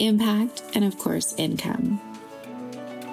impact, 0.00 0.62
and 0.74 0.84
of 0.84 0.98
course, 0.98 1.34
income. 1.36 2.00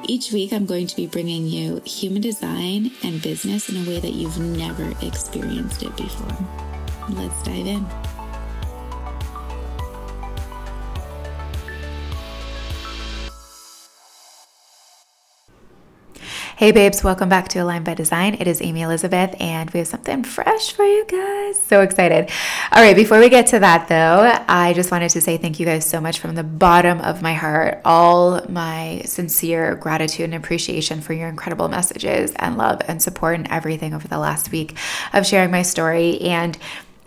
Each 0.06 0.32
week, 0.32 0.54
I'm 0.54 0.66
going 0.66 0.88
to 0.88 0.96
be 0.96 1.06
bringing 1.06 1.46
you 1.48 1.82
human 1.86 2.22
design 2.22 2.92
and 3.04 3.22
business 3.22 3.70
in 3.70 3.76
a 3.78 3.90
way 3.90 4.00
that 4.00 4.14
you've 4.14 4.40
never 4.40 4.94
experienced 5.06 5.84
it 5.84 5.96
before. 5.98 6.48
Let's 7.10 7.44
dive 7.44 7.68
in. 7.68 8.07
Hey 16.58 16.72
babes, 16.72 17.04
welcome 17.04 17.30
back 17.30 17.50
to 17.50 17.60
Align 17.60 17.84
by 17.84 17.94
Design. 17.94 18.34
It 18.34 18.48
is 18.48 18.64
Amy 18.64 18.82
Elizabeth, 18.82 19.36
and 19.40 19.70
we 19.70 19.78
have 19.78 19.88
something 19.88 20.24
fresh 20.24 20.72
for 20.72 20.84
you 20.84 21.06
guys. 21.06 21.62
So 21.62 21.82
excited. 21.82 22.32
All 22.72 22.82
right, 22.82 22.96
before 22.96 23.20
we 23.20 23.30
get 23.30 23.46
to 23.50 23.60
that 23.60 23.88
though, 23.88 24.44
I 24.48 24.74
just 24.74 24.90
wanted 24.90 25.12
to 25.12 25.22
say 25.22 25.38
thank 25.38 25.60
you 25.60 25.68
guys 25.68 25.88
so 25.88 26.02
much 26.02 26.18
from 26.18 26.34
the 26.34 26.44
bottom 26.44 27.00
of 27.02 27.22
my 27.22 27.36
heart. 27.36 27.80
All 27.86 28.44
my 28.50 29.04
sincere 29.06 29.76
gratitude 29.76 30.24
and 30.24 30.34
appreciation 30.34 31.00
for 31.00 31.14
your 31.14 31.30
incredible 31.30 31.68
messages 31.68 32.34
and 32.38 32.58
love 32.58 32.82
and 32.88 33.04
support 33.04 33.36
and 33.36 33.48
everything 33.52 33.94
over 33.94 34.08
the 34.08 34.18
last 34.18 34.52
week 34.52 34.76
of 35.14 35.28
sharing 35.28 35.52
my 35.52 35.62
story. 35.62 36.20
And 36.22 36.58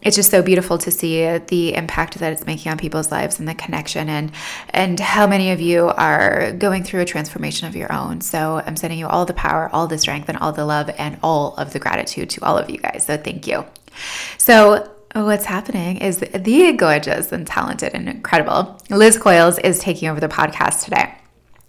it's 0.02 0.16
just 0.16 0.30
so 0.30 0.42
beautiful 0.42 0.78
to 0.78 0.90
see 0.90 1.38
the 1.38 1.74
impact 1.74 2.18
that 2.18 2.32
it's 2.32 2.46
making 2.46 2.72
on 2.72 2.78
people's 2.78 3.10
lives 3.10 3.38
and 3.38 3.46
the 3.46 3.54
connection 3.54 4.08
and 4.08 4.32
and 4.70 4.98
how 4.98 5.26
many 5.26 5.50
of 5.50 5.60
you 5.60 5.88
are 5.88 6.52
going 6.52 6.84
through 6.84 7.00
a 7.00 7.04
transformation 7.04 7.68
of 7.68 7.76
your 7.76 7.92
own. 7.92 8.20
So 8.20 8.62
I'm 8.64 8.76
sending 8.76 8.98
you 8.98 9.06
all 9.06 9.26
the 9.26 9.34
power, 9.34 9.68
all 9.72 9.86
the 9.86 9.98
strength 9.98 10.28
and 10.28 10.38
all 10.38 10.52
the 10.52 10.64
love 10.64 10.90
and 10.98 11.18
all 11.22 11.54
of 11.56 11.72
the 11.72 11.78
gratitude 11.78 12.30
to 12.30 12.44
all 12.44 12.56
of 12.56 12.70
you 12.70 12.78
guys. 12.78 13.04
So 13.06 13.16
thank 13.16 13.46
you. 13.46 13.66
So 14.38 14.90
What's 15.12 15.44
happening 15.44 15.96
is 15.96 16.18
the 16.18 16.72
gorgeous 16.78 17.32
and 17.32 17.44
talented 17.44 17.94
and 17.94 18.08
incredible 18.08 18.80
Liz 18.90 19.18
Coils 19.18 19.58
is 19.58 19.80
taking 19.80 20.08
over 20.08 20.20
the 20.20 20.28
podcast 20.28 20.84
today. 20.84 21.12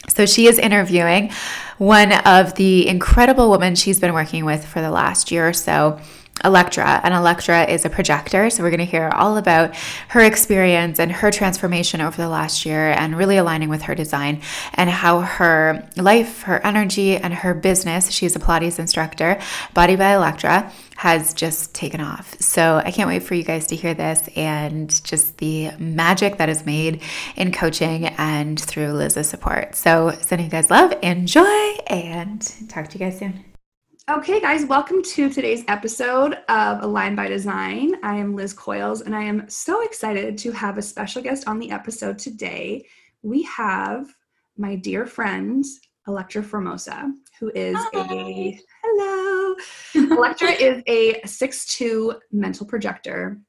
So 0.09 0.27
she 0.27 0.45
is 0.45 0.59
interviewing 0.59 1.31
one 1.79 2.11
of 2.11 2.53
the 2.53 2.87
incredible 2.87 3.49
women 3.49 3.73
she's 3.73 3.99
been 3.99 4.13
working 4.13 4.45
with 4.45 4.63
for 4.63 4.79
the 4.79 4.91
last 4.91 5.31
year 5.31 5.49
or 5.49 5.53
so 5.53 5.99
Electra, 6.43 7.01
and 7.03 7.13
Electra 7.13 7.65
is 7.65 7.85
a 7.85 7.89
projector. 7.89 8.49
So, 8.49 8.63
we're 8.63 8.69
going 8.69 8.79
to 8.79 8.85
hear 8.85 9.09
all 9.09 9.37
about 9.37 9.75
her 10.09 10.21
experience 10.21 10.99
and 10.99 11.11
her 11.11 11.31
transformation 11.31 12.01
over 12.01 12.17
the 12.17 12.29
last 12.29 12.65
year 12.65 12.91
and 12.91 13.17
really 13.17 13.37
aligning 13.37 13.69
with 13.69 13.83
her 13.83 13.95
design 13.95 14.41
and 14.73 14.89
how 14.89 15.21
her 15.21 15.87
life, 15.95 16.43
her 16.43 16.65
energy, 16.65 17.17
and 17.17 17.33
her 17.33 17.53
business 17.53 18.11
she's 18.11 18.35
a 18.35 18.39
Pilates 18.39 18.79
instructor, 18.79 19.39
Body 19.73 19.95
by 19.95 20.15
Electra 20.15 20.71
has 20.97 21.33
just 21.33 21.73
taken 21.73 21.99
off. 21.99 22.39
So, 22.39 22.81
I 22.83 22.91
can't 22.91 23.07
wait 23.07 23.23
for 23.23 23.35
you 23.35 23.43
guys 23.43 23.67
to 23.67 23.75
hear 23.75 23.93
this 23.93 24.27
and 24.35 25.03
just 25.03 25.37
the 25.37 25.71
magic 25.77 26.37
that 26.37 26.49
is 26.49 26.65
made 26.65 27.01
in 27.35 27.51
coaching 27.51 28.07
and 28.07 28.59
through 28.59 28.93
Liz's 28.93 29.29
support. 29.29 29.75
So, 29.75 30.11
sending 30.21 30.45
you 30.45 30.51
guys 30.51 30.69
love, 30.69 30.93
enjoy, 31.01 31.77
and 31.87 32.41
talk 32.69 32.87
to 32.89 32.97
you 32.97 33.05
guys 33.05 33.19
soon. 33.19 33.50
Okay, 34.09 34.41
guys, 34.41 34.65
welcome 34.65 35.03
to 35.03 35.29
today's 35.29 35.63
episode 35.67 36.33
of 36.49 36.81
Align 36.81 37.15
by 37.15 37.27
Design. 37.27 37.93
I 38.01 38.15
am 38.15 38.35
Liz 38.35 38.51
Coils, 38.51 39.01
and 39.01 39.15
I 39.15 39.21
am 39.21 39.47
so 39.47 39.83
excited 39.83 40.39
to 40.39 40.51
have 40.51 40.79
a 40.79 40.81
special 40.81 41.21
guest 41.21 41.47
on 41.47 41.59
the 41.59 41.69
episode 41.69 42.17
today. 42.17 42.83
We 43.21 43.43
have 43.43 44.07
my 44.57 44.75
dear 44.75 45.05
friend, 45.05 45.63
Electra 46.07 46.41
Formosa, 46.41 47.13
who 47.39 47.51
is 47.53 47.77
Hi. 47.77 48.13
a 48.15 48.59
hello. 48.83 49.55
Electra 50.17 50.49
is 50.49 50.81
a 50.87 51.21
six-two 51.27 52.15
mental 52.31 52.65
projector 52.65 53.39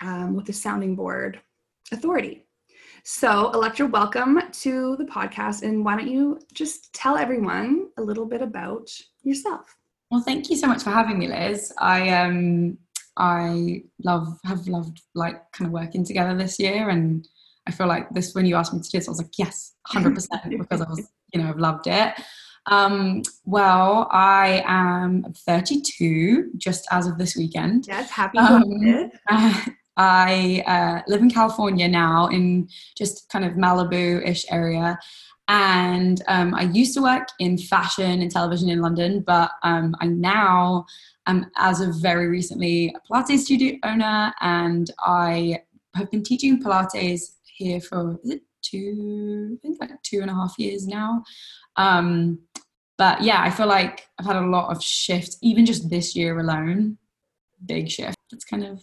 um, 0.00 0.34
with 0.34 0.48
a 0.48 0.54
sounding 0.54 0.96
board 0.96 1.40
authority. 1.92 2.46
So, 3.04 3.50
Electra, 3.52 3.86
welcome 3.86 4.40
to 4.50 4.96
the 4.96 5.04
podcast. 5.04 5.62
And 5.62 5.84
why 5.84 5.96
don't 5.96 6.08
you 6.08 6.40
just 6.52 6.92
tell 6.92 7.16
everyone 7.16 7.88
a 7.96 8.02
little 8.02 8.26
bit 8.26 8.42
about 8.42 8.90
yourself? 9.28 9.76
Well, 10.10 10.22
thank 10.22 10.50
you 10.50 10.56
so 10.56 10.66
much 10.66 10.82
for 10.82 10.90
having 10.90 11.18
me, 11.18 11.28
Liz. 11.28 11.72
I 11.78 12.10
um 12.10 12.78
I 13.16 13.82
love 14.02 14.38
have 14.44 14.66
loved 14.68 15.02
like 15.14 15.50
kind 15.52 15.66
of 15.66 15.72
working 15.72 16.04
together 16.04 16.36
this 16.36 16.58
year, 16.58 16.88
and 16.88 17.26
I 17.66 17.72
feel 17.72 17.86
like 17.86 18.08
this 18.10 18.34
when 18.34 18.46
you 18.46 18.56
asked 18.56 18.72
me 18.72 18.80
to 18.80 18.88
do 18.88 18.98
this, 18.98 19.08
I 19.08 19.10
was 19.10 19.18
like, 19.18 19.38
yes, 19.38 19.74
hundred 19.86 20.14
percent, 20.14 20.42
because 20.58 20.80
I 20.80 20.88
was 20.88 21.08
you 21.32 21.40
know 21.40 21.48
I've 21.48 21.58
loved 21.58 21.86
it. 21.86 22.14
Um, 22.66 23.22
well, 23.44 24.08
I 24.10 24.62
am 24.66 25.32
32 25.46 26.50
just 26.58 26.86
as 26.90 27.06
of 27.06 27.16
this 27.16 27.34
weekend. 27.34 27.86
Yes, 27.86 28.10
happy 28.10 28.38
um, 28.38 29.10
I 29.98 30.62
uh, 30.66 31.02
live 31.08 31.22
in 31.22 31.30
California 31.30 31.88
now, 31.88 32.28
in 32.28 32.68
just 32.96 33.28
kind 33.30 33.44
of 33.44 33.54
Malibu-ish 33.54 34.44
area, 34.50 34.98
and 35.48 36.22
um, 36.28 36.54
I 36.54 36.62
used 36.62 36.94
to 36.94 37.02
work 37.02 37.28
in 37.38 37.56
fashion 37.56 38.20
and 38.20 38.30
television 38.30 38.68
in 38.68 38.82
London, 38.82 39.20
but 39.20 39.50
um, 39.62 39.96
I 40.00 40.06
now 40.06 40.84
am, 41.26 41.50
as 41.56 41.80
of 41.80 41.96
very 41.96 42.28
recently, 42.28 42.94
a 42.94 43.12
Pilates 43.12 43.40
studio 43.40 43.76
owner, 43.82 44.32
and 44.40 44.90
I 45.00 45.62
have 45.94 46.10
been 46.10 46.22
teaching 46.22 46.62
Pilates 46.62 47.36
here 47.44 47.80
for 47.80 48.20
two, 48.62 49.56
I 49.58 49.60
think 49.62 49.80
like 49.80 50.02
two 50.02 50.20
and 50.20 50.30
a 50.30 50.34
half 50.34 50.54
years 50.58 50.86
now. 50.86 51.24
Um, 51.76 52.40
but 52.98 53.22
yeah, 53.22 53.40
I 53.40 53.50
feel 53.50 53.68
like 53.68 54.06
I've 54.18 54.26
had 54.26 54.36
a 54.36 54.46
lot 54.46 54.70
of 54.70 54.82
shifts, 54.82 55.38
even 55.40 55.64
just 55.64 55.88
this 55.88 56.14
year 56.14 56.38
alone. 56.38 56.98
Big 57.64 57.90
shift. 57.90 58.16
It's 58.32 58.44
kind 58.44 58.64
of 58.64 58.82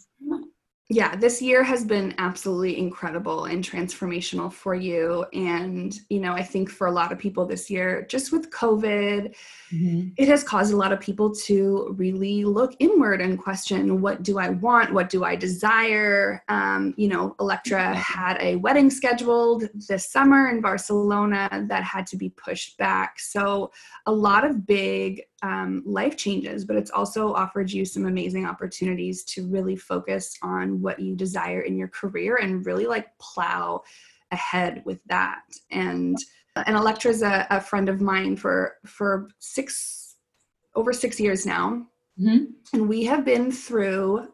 yeah, 0.87 1.15
this 1.15 1.41
year 1.41 1.63
has 1.63 1.83
been 1.83 2.13
absolutely 2.19 2.77
incredible 2.77 3.45
and 3.45 3.63
transformational 3.63 4.53
for 4.53 4.75
you. 4.75 5.25
And, 5.33 5.97
you 6.09 6.19
know, 6.19 6.33
I 6.33 6.43
think 6.43 6.69
for 6.69 6.85
a 6.85 6.91
lot 6.91 7.11
of 7.11 7.17
people 7.17 7.43
this 7.43 7.71
year, 7.71 8.05
just 8.07 8.31
with 8.31 8.51
COVID, 8.51 9.33
mm-hmm. 9.73 10.09
it 10.15 10.27
has 10.27 10.43
caused 10.43 10.73
a 10.73 10.77
lot 10.77 10.93
of 10.93 10.99
people 10.99 11.33
to 11.47 11.95
really 11.97 12.45
look 12.45 12.75
inward 12.77 13.19
and 13.19 13.39
question 13.39 13.99
what 13.99 14.21
do 14.21 14.37
I 14.37 14.49
want? 14.49 14.93
What 14.93 15.09
do 15.09 15.23
I 15.23 15.35
desire? 15.35 16.43
Um, 16.49 16.93
you 16.97 17.07
know, 17.07 17.35
Electra 17.39 17.95
had 17.95 18.37
a 18.39 18.57
wedding 18.57 18.91
scheduled 18.91 19.63
this 19.87 20.11
summer 20.11 20.49
in 20.49 20.61
Barcelona 20.61 21.49
that 21.67 21.83
had 21.83 22.05
to 22.07 22.17
be 22.17 22.29
pushed 22.29 22.77
back. 22.77 23.19
So, 23.19 23.71
a 24.05 24.11
lot 24.11 24.45
of 24.45 24.67
big 24.67 25.23
um, 25.45 25.83
life 25.85 26.17
changes, 26.17 26.65
but 26.65 26.75
it's 26.75 26.89
also 26.89 27.31
offered 27.31 27.71
you 27.71 27.85
some 27.85 28.07
amazing 28.07 28.47
opportunities 28.47 29.23
to 29.25 29.45
really 29.47 29.75
focus 29.75 30.35
on 30.41 30.81
what 30.81 30.99
you 30.99 31.15
desire 31.15 31.61
in 31.61 31.77
your 31.77 31.87
career 31.89 32.37
and 32.41 32.65
really 32.65 32.87
like 32.87 33.15
plow 33.19 33.83
ahead 34.31 34.81
with 34.85 34.99
that. 35.05 35.43
And 35.69 36.17
and 36.55 36.75
Electra's 36.75 37.21
a, 37.21 37.45
a 37.51 37.61
friend 37.61 37.89
of 37.89 38.01
mine 38.01 38.35
for 38.37 38.77
for 38.87 39.27
six 39.37 40.15
over 40.73 40.91
six 40.91 41.19
years 41.19 41.45
now, 41.45 41.85
mm-hmm. 42.19 42.45
and 42.73 42.89
we 42.89 43.03
have 43.03 43.23
been 43.23 43.51
through 43.51 44.27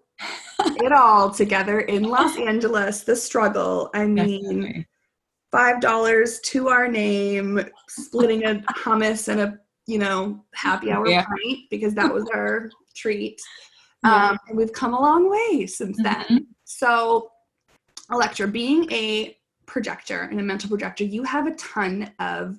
it 0.59 0.93
all 0.93 1.29
together 1.29 1.81
in 1.81 2.03
Los 2.03 2.37
Angeles. 2.37 3.03
The 3.03 3.17
struggle. 3.17 3.89
I 3.93 4.05
mean. 4.05 4.85
Five 5.51 5.81
dollars 5.81 6.39
to 6.45 6.69
our 6.69 6.87
name, 6.87 7.59
splitting 7.89 8.45
a 8.45 8.63
hummus 8.69 9.27
and 9.27 9.41
a 9.41 9.59
you 9.91 9.99
know, 9.99 10.41
happy 10.53 10.89
hour 10.89 11.05
yeah. 11.07 11.25
pint 11.25 11.59
because 11.69 11.93
that 11.95 12.11
was 12.13 12.23
our 12.33 12.71
treat. 12.95 13.41
Um, 14.03 14.37
and 14.47 14.57
we've 14.57 14.71
come 14.71 14.93
a 14.93 14.99
long 14.99 15.29
way 15.29 15.67
since 15.67 16.01
then. 16.01 16.23
Mm-hmm. 16.23 16.37
So, 16.63 17.31
Electra, 18.09 18.47
being 18.47 18.91
a 18.91 19.37
projector 19.65 20.21
and 20.21 20.39
a 20.39 20.43
mental 20.43 20.69
projector, 20.69 21.03
you 21.03 21.23
have 21.23 21.45
a 21.45 21.55
ton 21.55 22.11
of 22.19 22.57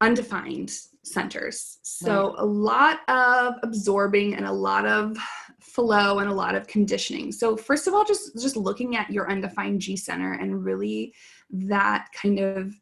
undefined 0.00 0.70
centers. 1.02 1.78
So, 1.82 2.28
right. 2.28 2.34
a 2.38 2.44
lot 2.44 3.00
of 3.08 3.54
absorbing 3.62 4.34
and 4.34 4.44
a 4.44 4.52
lot 4.52 4.86
of 4.86 5.16
flow 5.60 6.18
and 6.18 6.30
a 6.30 6.34
lot 6.34 6.54
of 6.54 6.66
conditioning. 6.66 7.32
So, 7.32 7.56
first 7.56 7.88
of 7.88 7.94
all, 7.94 8.04
just 8.04 8.38
just 8.38 8.56
looking 8.56 8.96
at 8.96 9.10
your 9.10 9.30
undefined 9.30 9.80
G 9.80 9.96
center 9.96 10.34
and 10.34 10.62
really 10.62 11.14
that 11.50 12.08
kind 12.14 12.38
of 12.38 12.74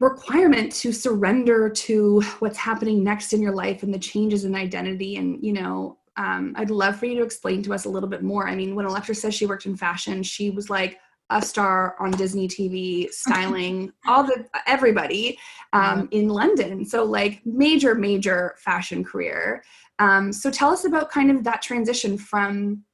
requirement 0.00 0.72
to 0.72 0.92
surrender 0.92 1.70
to 1.70 2.20
what's 2.40 2.58
happening 2.58 3.02
next 3.02 3.32
in 3.32 3.40
your 3.40 3.54
life 3.54 3.82
and 3.82 3.92
the 3.94 3.98
changes 3.98 4.44
in 4.44 4.54
identity 4.54 5.16
and 5.16 5.42
you 5.42 5.52
know 5.52 5.96
um, 6.16 6.54
i'd 6.56 6.70
love 6.70 6.96
for 6.96 7.06
you 7.06 7.16
to 7.16 7.22
explain 7.22 7.62
to 7.62 7.72
us 7.72 7.86
a 7.86 7.88
little 7.88 8.08
bit 8.08 8.22
more 8.22 8.46
i 8.46 8.54
mean 8.54 8.74
when 8.74 8.84
electra 8.84 9.14
says 9.14 9.34
she 9.34 9.46
worked 9.46 9.66
in 9.66 9.76
fashion 9.76 10.22
she 10.22 10.50
was 10.50 10.68
like 10.68 10.98
a 11.30 11.42
star 11.42 11.96
on 11.98 12.12
Disney 12.12 12.46
TV, 12.46 13.10
styling 13.10 13.92
all 14.06 14.24
the 14.24 14.46
everybody 14.66 15.38
um, 15.72 16.08
in 16.12 16.28
London. 16.28 16.84
So 16.84 17.04
like 17.04 17.44
major, 17.44 17.94
major 17.94 18.54
fashion 18.58 19.02
career. 19.02 19.64
Um, 19.98 20.32
so 20.32 20.50
tell 20.50 20.70
us 20.70 20.84
about 20.84 21.10
kind 21.10 21.30
of 21.30 21.42
that 21.44 21.62
transition 21.62 22.16
from, 22.18 22.84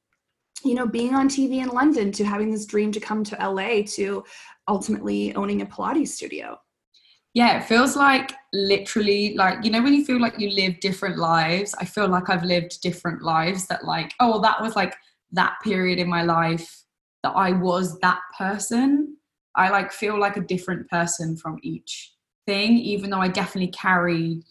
you 0.63 0.73
know, 0.73 0.87
being 0.87 1.13
on 1.13 1.29
TV 1.29 1.61
in 1.61 1.69
London 1.69 2.11
to 2.13 2.23
having 2.23 2.49
this 2.49 2.65
dream 2.65 2.91
to 2.93 2.99
come 2.99 3.23
to 3.25 3.35
LA 3.35 3.83
to 3.87 4.23
ultimately 4.67 5.35
owning 5.35 5.61
a 5.61 5.65
Pilates 5.65 6.09
studio. 6.09 6.57
Yeah, 7.33 7.57
it 7.57 7.63
feels 7.63 7.95
like 7.95 8.33
literally 8.53 9.33
like 9.35 9.63
you 9.65 9.71
know 9.71 9.81
when 9.81 9.93
you 9.93 10.05
feel 10.05 10.21
like 10.21 10.39
you 10.39 10.51
live 10.51 10.79
different 10.79 11.17
lives. 11.17 11.73
I 11.79 11.85
feel 11.85 12.07
like 12.07 12.29
I've 12.29 12.43
lived 12.43 12.81
different 12.81 13.23
lives. 13.23 13.67
That 13.67 13.85
like 13.85 14.13
oh 14.19 14.41
that 14.41 14.61
was 14.61 14.75
like 14.75 14.95
that 15.31 15.55
period 15.63 15.97
in 15.97 16.07
my 16.07 16.23
life 16.23 16.83
that 17.23 17.31
I 17.31 17.51
was 17.51 17.97
that 17.99 18.19
person. 18.37 19.17
I 19.55 19.69
like 19.69 19.91
feel 19.91 20.19
like 20.19 20.37
a 20.37 20.41
different 20.41 20.89
person 20.89 21.35
from 21.35 21.59
each 21.63 22.13
thing, 22.45 22.73
even 22.77 23.09
though 23.09 23.19
I 23.19 23.27
definitely 23.29 23.71
carry, 23.71 24.43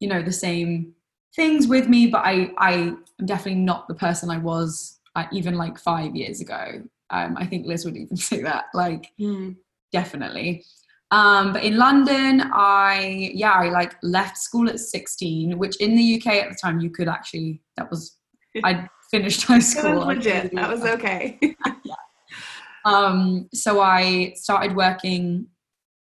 you 0.00 0.08
know, 0.08 0.22
the 0.22 0.32
same 0.32 0.92
things 1.34 1.66
with 1.66 1.88
me, 1.88 2.06
but 2.06 2.22
I 2.24 2.50
I 2.58 2.72
am 2.72 3.04
definitely 3.24 3.62
not 3.62 3.88
the 3.88 3.94
person 3.94 4.30
I 4.30 4.38
was 4.38 5.00
uh, 5.16 5.24
even 5.32 5.54
like 5.54 5.78
five 5.78 6.14
years 6.14 6.40
ago. 6.40 6.82
Um, 7.10 7.36
I 7.36 7.46
think 7.46 7.66
Liz 7.66 7.84
would 7.84 7.96
even 7.96 8.16
say 8.30 8.42
that, 8.42 8.66
like 8.72 9.10
mm. 9.18 9.56
definitely. 9.90 10.64
Um, 11.10 11.52
but 11.52 11.64
in 11.64 11.76
London, 11.76 12.50
I 12.52 13.32
yeah, 13.34 13.52
I 13.52 13.68
like 13.68 13.96
left 14.02 14.38
school 14.38 14.68
at 14.68 14.78
16, 14.78 15.58
which 15.58 15.76
in 15.76 15.96
the 15.96 16.16
UK 16.16 16.34
at 16.34 16.50
the 16.50 16.56
time 16.56 16.80
you 16.80 16.90
could 16.90 17.08
actually 17.08 17.62
that 17.76 17.90
was 17.90 18.16
I 18.64 18.88
finished 19.10 19.42
high 19.46 19.58
school. 19.58 20.00
that 20.00 20.06
was 20.06 20.16
legit. 20.16 20.54
That 20.54 20.70
was 20.70 20.84
okay. 20.84 21.38
yeah. 21.84 21.94
Um, 22.84 23.48
so 23.52 23.80
I 23.80 24.32
started 24.36 24.74
working 24.76 25.46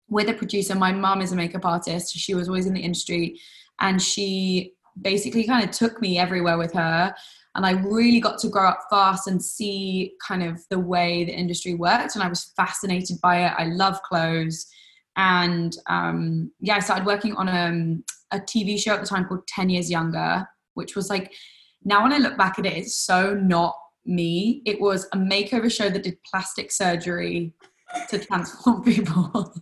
with 0.10 0.30
a 0.30 0.34
producer. 0.34 0.76
My 0.76 0.92
mom 0.92 1.22
is 1.22 1.32
a 1.32 1.36
makeup 1.36 1.66
artist. 1.66 2.16
She 2.16 2.36
was 2.36 2.48
always 2.48 2.66
in 2.66 2.74
the 2.74 2.82
industry, 2.82 3.40
and 3.80 4.02
she 4.02 4.74
basically 5.02 5.46
kind 5.46 5.64
of 5.64 5.72
took 5.72 6.02
me 6.02 6.20
everywhere 6.20 6.58
with 6.58 6.74
her. 6.74 7.16
And 7.56 7.66
I 7.66 7.72
really 7.72 8.20
got 8.20 8.38
to 8.40 8.50
grow 8.50 8.68
up 8.68 8.82
fast 8.90 9.28
and 9.28 9.42
see 9.42 10.14
kind 10.26 10.44
of 10.44 10.62
the 10.70 10.80
way 10.80 11.24
the 11.24 11.34
industry 11.34 11.74
worked. 11.74 12.16
And 12.16 12.24
I 12.24 12.28
was 12.28 12.52
fascinated 12.56 13.18
by 13.22 13.46
it. 13.46 13.54
I 13.58 13.66
love 13.66 14.02
clothes. 14.04 14.68
And 15.20 15.76
um, 15.88 16.50
yeah, 16.62 16.78
I 16.78 16.80
started 16.80 17.06
working 17.06 17.36
on 17.36 17.50
a, 17.50 17.66
um, 17.66 18.06
a 18.32 18.40
TV 18.40 18.80
show 18.80 18.94
at 18.94 19.02
the 19.02 19.08
time 19.08 19.26
called 19.26 19.46
10 19.48 19.70
Years 19.70 19.92
Younger, 19.92 20.48
which 20.76 20.96
was 20.96 21.10
like, 21.10 21.34
now 21.84 22.04
when 22.04 22.14
I 22.14 22.20
look 22.20 22.38
back 22.38 22.58
at 22.58 22.66
it, 22.66 22.78
it's 22.78 22.96
so 22.96 23.34
not 23.34 23.76
me. 24.06 24.62
It 24.66 24.80
was 24.80 25.10
a 25.12 25.18
makeover 25.18 25.70
show 25.70 25.90
that 25.90 26.04
did 26.04 26.18
plastic 26.24 26.72
surgery 26.72 27.54
to 28.08 28.18
transform 28.18 28.82
people. 28.86 29.54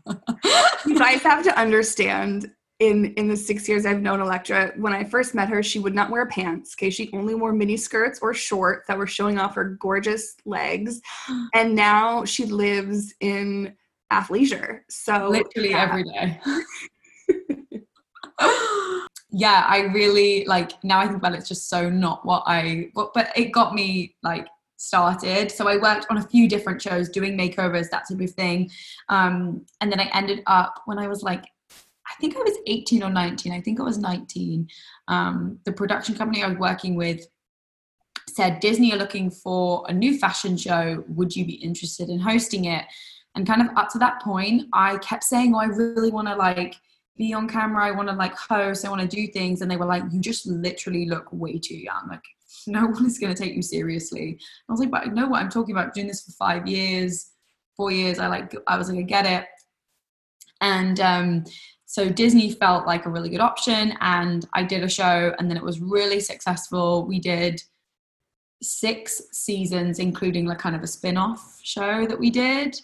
you 0.85 0.99
guys 0.99 1.23
have 1.23 1.43
to 1.43 1.59
understand 1.59 2.51
in 2.79 3.15
in 3.15 3.27
the 3.27 3.35
six 3.35 3.67
years 3.67 3.87
I've 3.87 4.01
known 4.01 4.21
Electra, 4.21 4.73
when 4.77 4.93
I 4.93 5.03
first 5.03 5.33
met 5.33 5.49
her, 5.49 5.63
she 5.63 5.79
would 5.79 5.95
not 5.95 6.11
wear 6.11 6.27
pants. 6.27 6.75
Okay, 6.77 6.91
she 6.91 7.09
only 7.13 7.33
wore 7.33 7.51
mini 7.51 7.77
skirts 7.77 8.19
or 8.21 8.35
shorts 8.35 8.85
that 8.87 8.99
were 8.99 9.07
showing 9.07 9.39
off 9.39 9.55
her 9.55 9.75
gorgeous 9.81 10.35
legs. 10.45 11.01
And 11.55 11.75
now 11.75 12.25
she 12.25 12.45
lives 12.45 13.15
in 13.21 13.75
athleisure. 14.11 14.81
So 14.89 15.29
literally 15.29 15.71
yeah. 15.71 15.83
every 15.83 16.03
day. 16.03 16.39
yeah, 19.31 19.65
I 19.67 19.81
really 19.93 20.45
like 20.45 20.83
now 20.83 20.99
I 20.99 21.05
think 21.05 21.17
about 21.17 21.33
it, 21.33 21.39
it's 21.39 21.49
just 21.49 21.69
so 21.69 21.89
not 21.89 22.25
what 22.25 22.43
I 22.45 22.89
what 22.93 23.13
but 23.13 23.31
it 23.37 23.51
got 23.51 23.73
me 23.73 24.15
like 24.23 24.47
started. 24.77 25.51
So 25.51 25.67
I 25.67 25.77
worked 25.77 26.07
on 26.09 26.17
a 26.17 26.23
few 26.23 26.47
different 26.47 26.81
shows 26.81 27.09
doing 27.09 27.37
makeovers, 27.37 27.89
that 27.89 28.03
type 28.09 28.21
of 28.21 28.31
thing. 28.31 28.69
Um, 29.09 29.65
and 29.81 29.91
then 29.91 29.99
I 29.99 30.09
ended 30.13 30.43
up 30.47 30.81
when 30.85 30.99
I 30.99 31.07
was 31.07 31.23
like 31.23 31.45
I 32.07 32.13
think 32.21 32.35
I 32.35 32.39
was 32.39 32.57
18 32.67 33.03
or 33.03 33.09
19. 33.09 33.51
I 33.51 33.61
think 33.61 33.79
I 33.79 33.83
was 33.83 33.97
19. 33.97 34.67
Um, 35.07 35.59
the 35.65 35.73
production 35.73 36.15
company 36.15 36.41
I 36.41 36.47
was 36.47 36.57
working 36.57 36.95
with 36.95 37.27
said, 38.29 38.59
Disney 38.59 38.93
are 38.93 38.97
looking 38.97 39.29
for 39.29 39.85
a 39.89 39.93
new 39.93 40.17
fashion 40.17 40.57
show. 40.57 41.03
Would 41.09 41.35
you 41.35 41.45
be 41.45 41.55
interested 41.55 42.09
in 42.09 42.19
hosting 42.19 42.65
it? 42.65 42.85
And 43.37 43.45
kind 43.45 43.61
of 43.61 43.67
up 43.77 43.87
to 43.89 43.99
that 43.99 44.19
point, 44.23 44.63
I 44.73 44.97
kept 44.97 45.23
saying, 45.23 45.53
Oh, 45.53 45.59
I 45.59 45.65
really 45.65 46.09
want 46.09 46.27
to 46.27 46.35
like 46.35 46.75
be 47.17 47.33
on 47.33 47.47
camera. 47.47 47.85
I 47.85 47.91
want 47.91 48.09
to 48.09 48.15
like 48.15 48.35
host. 48.35 48.83
I 48.83 48.89
want 48.89 49.01
to 49.01 49.07
do 49.07 49.27
things. 49.27 49.61
And 49.61 49.69
they 49.69 49.77
were 49.77 49.85
like, 49.85 50.03
You 50.09 50.19
just 50.19 50.47
literally 50.47 51.05
look 51.05 51.31
way 51.31 51.59
too 51.59 51.77
young. 51.77 52.07
Like, 52.09 52.23
no 52.67 52.87
one 52.87 53.05
is 53.05 53.19
going 53.19 53.33
to 53.33 53.41
take 53.41 53.53
you 53.53 53.61
seriously. 53.61 54.39
I 54.67 54.71
was 54.71 54.79
like, 54.79 54.89
But 54.89 55.07
I 55.07 55.11
know 55.11 55.27
what 55.27 55.39
I'm 55.39 55.51
talking 55.51 55.75
about. 55.75 55.93
Doing 55.93 56.07
this 56.07 56.23
for 56.23 56.31
five 56.31 56.65
years, 56.65 57.29
four 57.75 57.91
years. 57.91 58.17
I 58.17 58.25
like, 58.25 58.55
I 58.65 58.75
was 58.75 58.89
like, 58.89 58.97
I 58.97 59.03
get 59.03 59.27
it. 59.27 59.45
And 60.59 60.99
um, 60.99 61.43
so 61.85 62.09
Disney 62.09 62.51
felt 62.51 62.87
like 62.87 63.05
a 63.05 63.09
really 63.11 63.29
good 63.29 63.39
option, 63.39 63.93
and 64.01 64.47
I 64.53 64.63
did 64.63 64.83
a 64.83 64.89
show, 64.89 65.35
and 65.37 65.47
then 65.47 65.57
it 65.57 65.63
was 65.63 65.79
really 65.79 66.19
successful. 66.19 67.05
We 67.05 67.19
did 67.19 67.61
six 68.63 69.21
seasons, 69.31 69.99
including 69.99 70.47
like 70.47 70.57
kind 70.57 70.75
of 70.75 70.81
a 70.81 70.87
spin 70.87 71.17
off 71.17 71.59
show 71.61 72.07
that 72.07 72.17
we 72.17 72.31
did. 72.31 72.81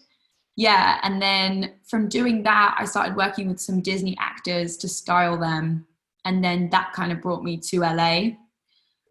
Yeah, 0.55 0.99
and 1.01 1.21
then 1.21 1.73
from 1.83 2.07
doing 2.09 2.43
that, 2.43 2.75
I 2.77 2.85
started 2.85 3.15
working 3.15 3.47
with 3.47 3.59
some 3.59 3.81
Disney 3.81 4.15
actors 4.19 4.77
to 4.77 4.87
style 4.87 5.37
them, 5.37 5.87
and 6.25 6.43
then 6.43 6.69
that 6.69 6.93
kind 6.93 7.11
of 7.11 7.21
brought 7.21 7.43
me 7.43 7.57
to 7.57 7.79
LA. 7.79 8.31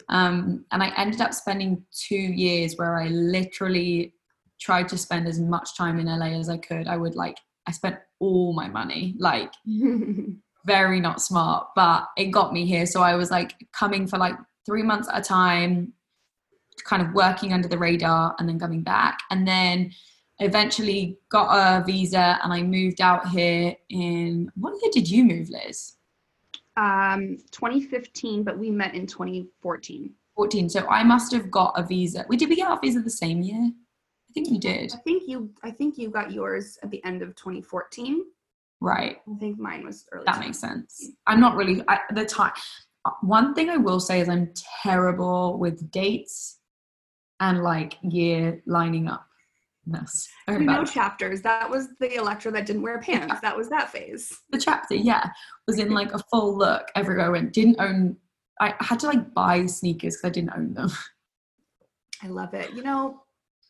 Um, 0.08 0.64
and 0.70 0.82
I 0.82 0.92
ended 0.96 1.20
up 1.20 1.34
spending 1.34 1.84
two 1.92 2.16
years 2.16 2.76
where 2.76 3.00
I 3.00 3.08
literally 3.08 4.14
tried 4.60 4.88
to 4.88 4.98
spend 4.98 5.26
as 5.26 5.40
much 5.40 5.76
time 5.76 5.98
in 5.98 6.06
LA 6.06 6.38
as 6.38 6.48
I 6.48 6.58
could. 6.58 6.86
I 6.86 6.96
would 6.96 7.16
like 7.16 7.36
I 7.66 7.72
spent 7.72 7.96
all 8.20 8.52
my 8.52 8.68
money, 8.68 9.14
like 9.18 9.52
very 10.66 11.00
not 11.00 11.20
smart, 11.20 11.68
but 11.74 12.08
it 12.16 12.26
got 12.26 12.52
me 12.52 12.66
here. 12.66 12.86
So 12.86 13.02
I 13.02 13.14
was 13.14 13.30
like 13.30 13.54
coming 13.72 14.06
for 14.06 14.18
like 14.18 14.34
three 14.66 14.82
months 14.82 15.08
at 15.08 15.18
a 15.18 15.22
time, 15.22 15.92
kind 16.84 17.02
of 17.02 17.14
working 17.14 17.52
under 17.52 17.68
the 17.68 17.78
radar 17.78 18.34
and 18.38 18.48
then 18.48 18.58
coming 18.58 18.82
back. 18.82 19.18
And 19.30 19.46
then 19.46 19.92
eventually 20.42 21.18
got 21.28 21.50
a 21.50 21.84
visa 21.84 22.38
and 22.42 22.52
I 22.52 22.62
moved 22.62 23.00
out 23.00 23.28
here 23.28 23.74
in 23.88 24.50
what 24.54 24.74
year 24.82 24.90
did 24.92 25.10
you 25.10 25.24
move, 25.24 25.50
Liz? 25.50 25.96
Um, 26.76 27.38
2015, 27.50 28.42
but 28.42 28.58
we 28.58 28.70
met 28.70 28.94
in 28.94 29.06
2014. 29.06 30.10
14. 30.36 30.68
So 30.68 30.86
I 30.88 31.02
must 31.04 31.32
have 31.32 31.50
got 31.50 31.78
a 31.78 31.82
visa. 31.82 32.24
We 32.28 32.36
did 32.36 32.48
we 32.48 32.56
get 32.56 32.68
our 32.68 32.80
visa 32.80 33.00
the 33.00 33.10
same 33.10 33.42
year? 33.42 33.60
I 33.60 34.32
think 34.32 34.48
you 34.48 34.58
did. 34.58 34.92
I 34.94 34.98
think 34.98 35.24
you 35.26 35.50
I 35.62 35.70
think 35.70 35.98
you 35.98 36.08
got 36.08 36.32
yours 36.32 36.78
at 36.82 36.90
the 36.90 37.04
end 37.04 37.20
of 37.22 37.34
2014. 37.36 38.24
Right. 38.80 39.18
I 39.30 39.38
think 39.38 39.58
mine 39.58 39.84
was 39.84 40.06
early. 40.10 40.24
That 40.26 40.40
makes 40.40 40.58
sense. 40.58 41.10
I'm 41.26 41.38
not 41.38 41.56
really 41.56 41.82
at 41.88 42.02
the 42.14 42.24
time. 42.24 42.52
One 43.20 43.54
thing 43.54 43.68
I 43.68 43.76
will 43.76 44.00
say 44.00 44.20
is 44.20 44.28
I'm 44.28 44.52
terrible 44.82 45.58
with 45.58 45.90
dates 45.90 46.58
and 47.40 47.62
like 47.62 47.98
year 48.02 48.62
lining 48.66 49.08
up. 49.08 49.26
Yes. 49.86 50.28
You 50.48 50.60
know 50.60 50.84
chapters. 50.84 51.42
That 51.42 51.68
was 51.68 51.88
the 51.98 52.14
Electra 52.14 52.52
that 52.52 52.66
didn't 52.66 52.82
wear 52.82 53.00
pants. 53.00 53.40
That 53.40 53.56
was 53.56 53.68
that 53.70 53.90
phase. 53.90 54.32
The 54.50 54.58
chapter, 54.58 54.94
yeah, 54.94 55.30
was 55.66 55.78
in 55.78 55.90
like 55.90 56.12
a 56.12 56.20
full 56.30 56.56
look 56.56 56.88
everywhere 56.94 57.26
I 57.26 57.30
went. 57.30 57.52
Didn't 57.52 57.80
own. 57.80 58.16
I 58.60 58.74
had 58.80 59.00
to 59.00 59.06
like 59.06 59.34
buy 59.34 59.66
sneakers 59.66 60.16
because 60.16 60.28
I 60.28 60.32
didn't 60.32 60.52
own 60.56 60.74
them. 60.74 60.90
I 62.22 62.28
love 62.28 62.54
it. 62.54 62.72
You 62.74 62.82
know, 62.84 63.22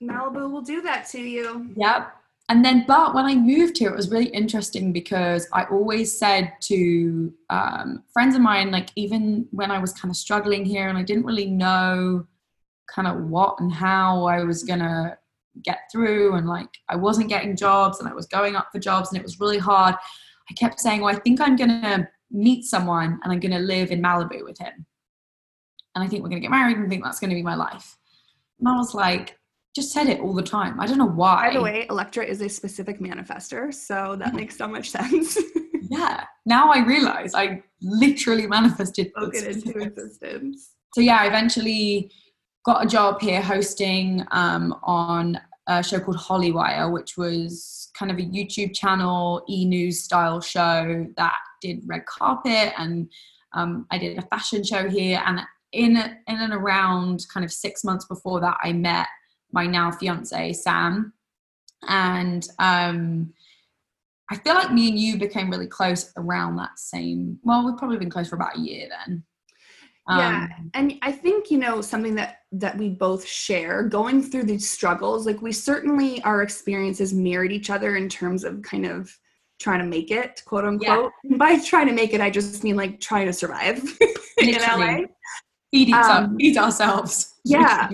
Malibu 0.02 0.50
will 0.50 0.60
do 0.60 0.82
that 0.82 1.08
to 1.10 1.20
you. 1.20 1.70
Yep. 1.76 2.14
And 2.48 2.62
then, 2.62 2.84
but 2.86 3.14
when 3.14 3.24
I 3.24 3.34
moved 3.34 3.78
here, 3.78 3.88
it 3.88 3.96
was 3.96 4.10
really 4.10 4.26
interesting 4.26 4.92
because 4.92 5.48
I 5.52 5.64
always 5.64 6.16
said 6.16 6.52
to 6.62 7.32
um, 7.48 8.02
friends 8.12 8.34
of 8.34 8.42
mine, 8.42 8.70
like 8.70 8.90
even 8.96 9.46
when 9.52 9.70
I 9.70 9.78
was 9.78 9.94
kind 9.94 10.10
of 10.10 10.16
struggling 10.16 10.66
here 10.66 10.88
and 10.88 10.98
I 10.98 11.02
didn't 11.02 11.24
really 11.24 11.46
know 11.46 12.26
kind 12.88 13.08
of 13.08 13.30
what 13.30 13.58
and 13.60 13.72
how 13.72 14.26
I 14.26 14.42
was 14.42 14.64
gonna 14.64 15.16
get 15.64 15.80
through, 15.90 16.34
and 16.34 16.48
like 16.48 16.68
I 16.88 16.96
wasn't 16.96 17.28
getting 17.28 17.56
jobs 17.56 18.00
and 18.00 18.08
I 18.08 18.14
was 18.14 18.26
going 18.26 18.56
up 18.56 18.68
for 18.72 18.78
jobs 18.78 19.10
and 19.10 19.18
it 19.18 19.22
was 19.22 19.40
really 19.40 19.58
hard. 19.58 19.94
I 20.50 20.54
kept 20.54 20.80
saying, 20.80 21.00
"Well, 21.00 21.14
I 21.14 21.18
think 21.18 21.40
I'm 21.40 21.56
gonna 21.56 22.08
meet 22.30 22.64
someone 22.64 23.20
and 23.22 23.32
I'm 23.32 23.40
gonna 23.40 23.60
live 23.60 23.90
in 23.90 24.02
Malibu 24.02 24.44
with 24.44 24.58
him, 24.58 24.86
and 25.94 26.04
I 26.04 26.08
think 26.08 26.22
we're 26.22 26.30
gonna 26.30 26.40
get 26.40 26.50
married 26.50 26.76
and 26.76 26.86
I 26.86 26.88
think 26.88 27.04
that's 27.04 27.20
gonna 27.20 27.34
be 27.34 27.42
my 27.42 27.54
life." 27.54 27.96
And 28.58 28.68
I 28.68 28.76
was 28.76 28.94
like, 28.94 29.38
just 29.74 29.92
said 29.92 30.08
it 30.08 30.20
all 30.20 30.34
the 30.34 30.42
time. 30.42 30.78
I 30.80 30.86
don't 30.86 30.98
know 30.98 31.06
why. 31.06 31.48
By 31.48 31.54
the 31.54 31.62
way, 31.62 31.86
Electra 31.88 32.24
is 32.24 32.42
a 32.42 32.48
specific 32.48 33.00
manifester, 33.00 33.72
so 33.72 34.16
that 34.18 34.34
makes 34.34 34.56
so 34.56 34.68
much 34.68 34.90
sense. 34.90 35.38
yeah. 35.90 36.24
Now 36.44 36.70
I 36.70 36.84
realize 36.84 37.34
I 37.34 37.62
literally 37.80 38.46
manifested 38.46 39.10
spoken 39.10 39.46
into 39.46 39.78
existence. 39.78 40.74
So 40.94 41.00
yeah, 41.00 41.24
eventually 41.24 42.10
got 42.64 42.84
a 42.84 42.88
job 42.88 43.20
here 43.20 43.40
hosting 43.40 44.24
um, 44.30 44.78
on 44.82 45.40
a 45.66 45.82
show 45.82 46.00
called 46.00 46.16
Hollywire, 46.16 46.92
which 46.92 47.16
was 47.16 47.90
kind 47.96 48.10
of 48.10 48.18
a 48.18 48.22
YouTube 48.22 48.74
channel, 48.74 49.44
e-news 49.48 50.02
style 50.02 50.40
show 50.40 51.06
that 51.16 51.38
did 51.60 51.82
red 51.86 52.06
carpet, 52.06 52.72
and 52.78 53.10
um, 53.54 53.86
I 53.90 53.98
did 53.98 54.18
a 54.18 54.22
fashion 54.22 54.64
show 54.64 54.88
here. 54.88 55.22
And 55.24 55.40
in 55.72 55.96
in 55.96 56.16
and 56.26 56.52
around 56.52 57.26
kind 57.32 57.44
of 57.44 57.52
six 57.52 57.84
months 57.84 58.06
before 58.06 58.40
that, 58.40 58.58
I 58.62 58.72
met 58.72 59.06
my 59.52 59.66
now 59.66 59.90
fiance 59.90 60.52
Sam, 60.54 61.12
and 61.88 62.48
um, 62.58 63.32
I 64.30 64.36
feel 64.36 64.54
like 64.54 64.72
me 64.72 64.88
and 64.88 64.98
you 64.98 65.18
became 65.18 65.50
really 65.50 65.66
close 65.66 66.12
around 66.16 66.56
that 66.56 66.78
same. 66.78 67.38
Well, 67.42 67.66
we've 67.66 67.76
probably 67.76 67.98
been 67.98 68.10
close 68.10 68.28
for 68.28 68.36
about 68.36 68.56
a 68.56 68.60
year 68.60 68.88
then. 68.88 69.24
Yeah, 70.08 70.48
um, 70.58 70.70
and 70.74 70.94
I 71.02 71.12
think 71.12 71.50
you 71.50 71.58
know 71.58 71.80
something 71.80 72.14
that 72.16 72.40
that 72.52 72.76
we 72.76 72.88
both 72.88 73.24
share 73.24 73.84
going 73.84 74.22
through 74.22 74.44
these 74.44 74.68
struggles. 74.68 75.26
Like 75.26 75.40
we 75.40 75.52
certainly 75.52 76.20
our 76.22 76.42
experiences 76.42 77.14
mirrored 77.14 77.52
each 77.52 77.70
other 77.70 77.96
in 77.96 78.08
terms 78.08 78.42
of 78.42 78.62
kind 78.62 78.84
of 78.84 79.16
trying 79.60 79.78
to 79.78 79.86
make 79.86 80.10
it, 80.10 80.42
quote 80.44 80.64
unquote. 80.64 81.12
Yeah. 81.22 81.36
By 81.36 81.58
trying 81.60 81.86
to 81.86 81.92
make 81.92 82.14
it, 82.14 82.20
I 82.20 82.30
just 82.30 82.64
mean 82.64 82.76
like 82.76 83.00
trying 83.00 83.26
to 83.26 83.32
survive 83.32 83.80
in 84.38 84.54
LA. 84.54 85.06
eat 85.70 85.94
um, 85.94 86.36
feed 86.36 86.56
ourselves. 86.58 87.28
Yeah. 87.44 87.88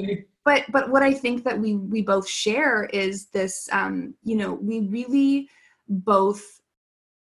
but 0.45 0.65
but 0.71 0.91
what 0.91 1.03
I 1.03 1.15
think 1.15 1.43
that 1.45 1.59
we 1.59 1.77
we 1.77 2.03
both 2.03 2.29
share 2.29 2.85
is 2.93 3.29
this 3.29 3.69
um, 3.73 4.15
you 4.23 4.37
know, 4.37 4.55
we 4.55 4.81
really 4.81 5.49
both 5.89 6.43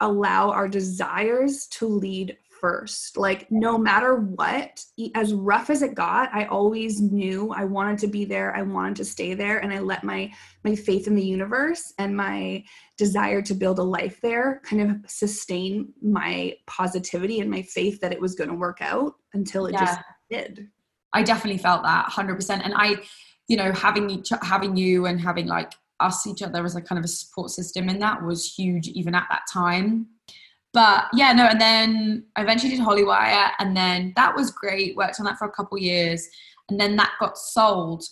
allow 0.01 0.51
our 0.51 0.67
desires 0.67 1.67
to 1.67 1.87
lead 1.87 2.37
first. 2.59 3.17
Like, 3.17 3.49
no 3.51 3.77
matter 3.77 4.15
what, 4.15 4.83
as 5.15 5.33
rough 5.33 5.69
as 5.69 5.81
it 5.81 5.95
got, 5.95 6.33
I 6.33 6.45
always 6.45 7.01
knew 7.01 7.51
I 7.53 7.65
wanted 7.65 7.99
to 7.99 8.07
be 8.07 8.25
there. 8.25 8.55
I 8.55 8.61
wanted 8.61 8.95
to 8.97 9.05
stay 9.05 9.33
there. 9.33 9.59
And 9.59 9.73
I 9.73 9.79
let 9.79 10.03
my, 10.03 10.31
my 10.63 10.75
faith 10.75 11.07
in 11.07 11.15
the 11.15 11.23
universe 11.23 11.93
and 11.97 12.15
my 12.15 12.63
desire 12.97 13.41
to 13.43 13.53
build 13.53 13.79
a 13.79 13.83
life 13.83 14.19
there 14.21 14.61
kind 14.63 14.81
of 14.81 15.09
sustain 15.09 15.93
my 16.01 16.53
positivity 16.65 17.39
and 17.39 17.49
my 17.49 17.61
faith 17.61 17.99
that 18.01 18.11
it 18.11 18.21
was 18.21 18.35
going 18.35 18.49
to 18.49 18.55
work 18.55 18.79
out 18.81 19.13
until 19.33 19.65
it 19.67 19.73
yeah. 19.73 19.85
just 19.85 19.99
did. 20.29 20.67
I 21.13 21.23
definitely 21.23 21.59
felt 21.59 21.83
that 21.83 22.07
100%. 22.07 22.61
And 22.63 22.73
I, 22.75 22.97
you 23.47 23.57
know, 23.57 23.71
having 23.71 24.09
each, 24.09 24.29
having 24.41 24.75
you 24.75 25.05
and 25.05 25.21
having 25.21 25.47
like 25.47 25.73
us 25.99 26.27
each 26.27 26.41
other 26.41 26.63
as 26.63 26.75
a 26.75 26.81
kind 26.81 26.99
of 26.99 27.05
a 27.05 27.07
support 27.07 27.49
system 27.49 27.89
and 27.89 28.01
that 28.01 28.23
was 28.23 28.53
huge 28.53 28.87
even 28.89 29.15
at 29.15 29.25
that 29.29 29.41
time 29.51 30.07
but 30.73 31.05
yeah 31.13 31.33
no 31.33 31.45
and 31.45 31.61
then 31.61 32.23
i 32.35 32.41
eventually 32.41 32.71
did 32.71 32.79
hollywire 32.79 33.51
and 33.59 33.75
then 33.75 34.13
that 34.15 34.35
was 34.35 34.51
great 34.51 34.95
worked 34.95 35.19
on 35.19 35.25
that 35.25 35.37
for 35.37 35.47
a 35.47 35.51
couple 35.51 35.77
years 35.77 36.27
and 36.69 36.79
then 36.79 36.95
that 36.95 37.13
got 37.19 37.37
sold 37.37 38.03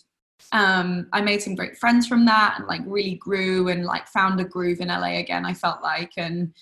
um, 0.51 1.07
i 1.13 1.21
made 1.21 1.41
some 1.41 1.55
great 1.55 1.77
friends 1.77 2.07
from 2.07 2.25
that 2.25 2.55
and 2.57 2.67
like 2.67 2.81
really 2.85 3.15
grew 3.15 3.67
and 3.69 3.85
like 3.85 4.07
found 4.07 4.39
a 4.39 4.45
groove 4.45 4.79
in 4.79 4.88
la 4.88 5.03
again 5.03 5.45
i 5.45 5.53
felt 5.53 5.81
like 5.81 6.12
and 6.17 6.53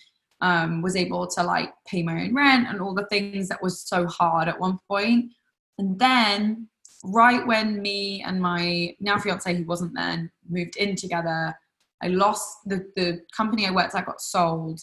um, 0.41 0.81
was 0.81 0.97
able 0.97 1.25
to 1.25 1.43
like 1.43 1.71
pay 1.87 2.03
my 2.03 2.23
own 2.23 2.35
rent 2.35 2.67
and 2.67 2.81
all 2.81 2.93
the 2.93 3.07
things 3.07 3.47
that 3.47 3.63
was 3.63 3.81
so 3.81 4.05
hard 4.07 4.49
at 4.49 4.59
one 4.59 4.77
point. 4.89 5.31
and 5.77 5.97
then 5.97 6.67
right 7.05 7.45
when 7.45 7.81
me 7.81 8.23
and 8.25 8.41
my 8.41 8.95
now 8.99 9.17
fiance 9.17 9.53
he 9.53 9.63
wasn't 9.63 9.93
then 9.93 10.31
moved 10.49 10.77
in 10.77 10.95
together 10.95 11.53
i 12.01 12.07
lost 12.07 12.57
the 12.65 12.89
the 12.95 13.21
company 13.35 13.65
i 13.65 13.71
worked 13.71 13.93
at 13.93 14.05
got 14.05 14.21
sold 14.21 14.79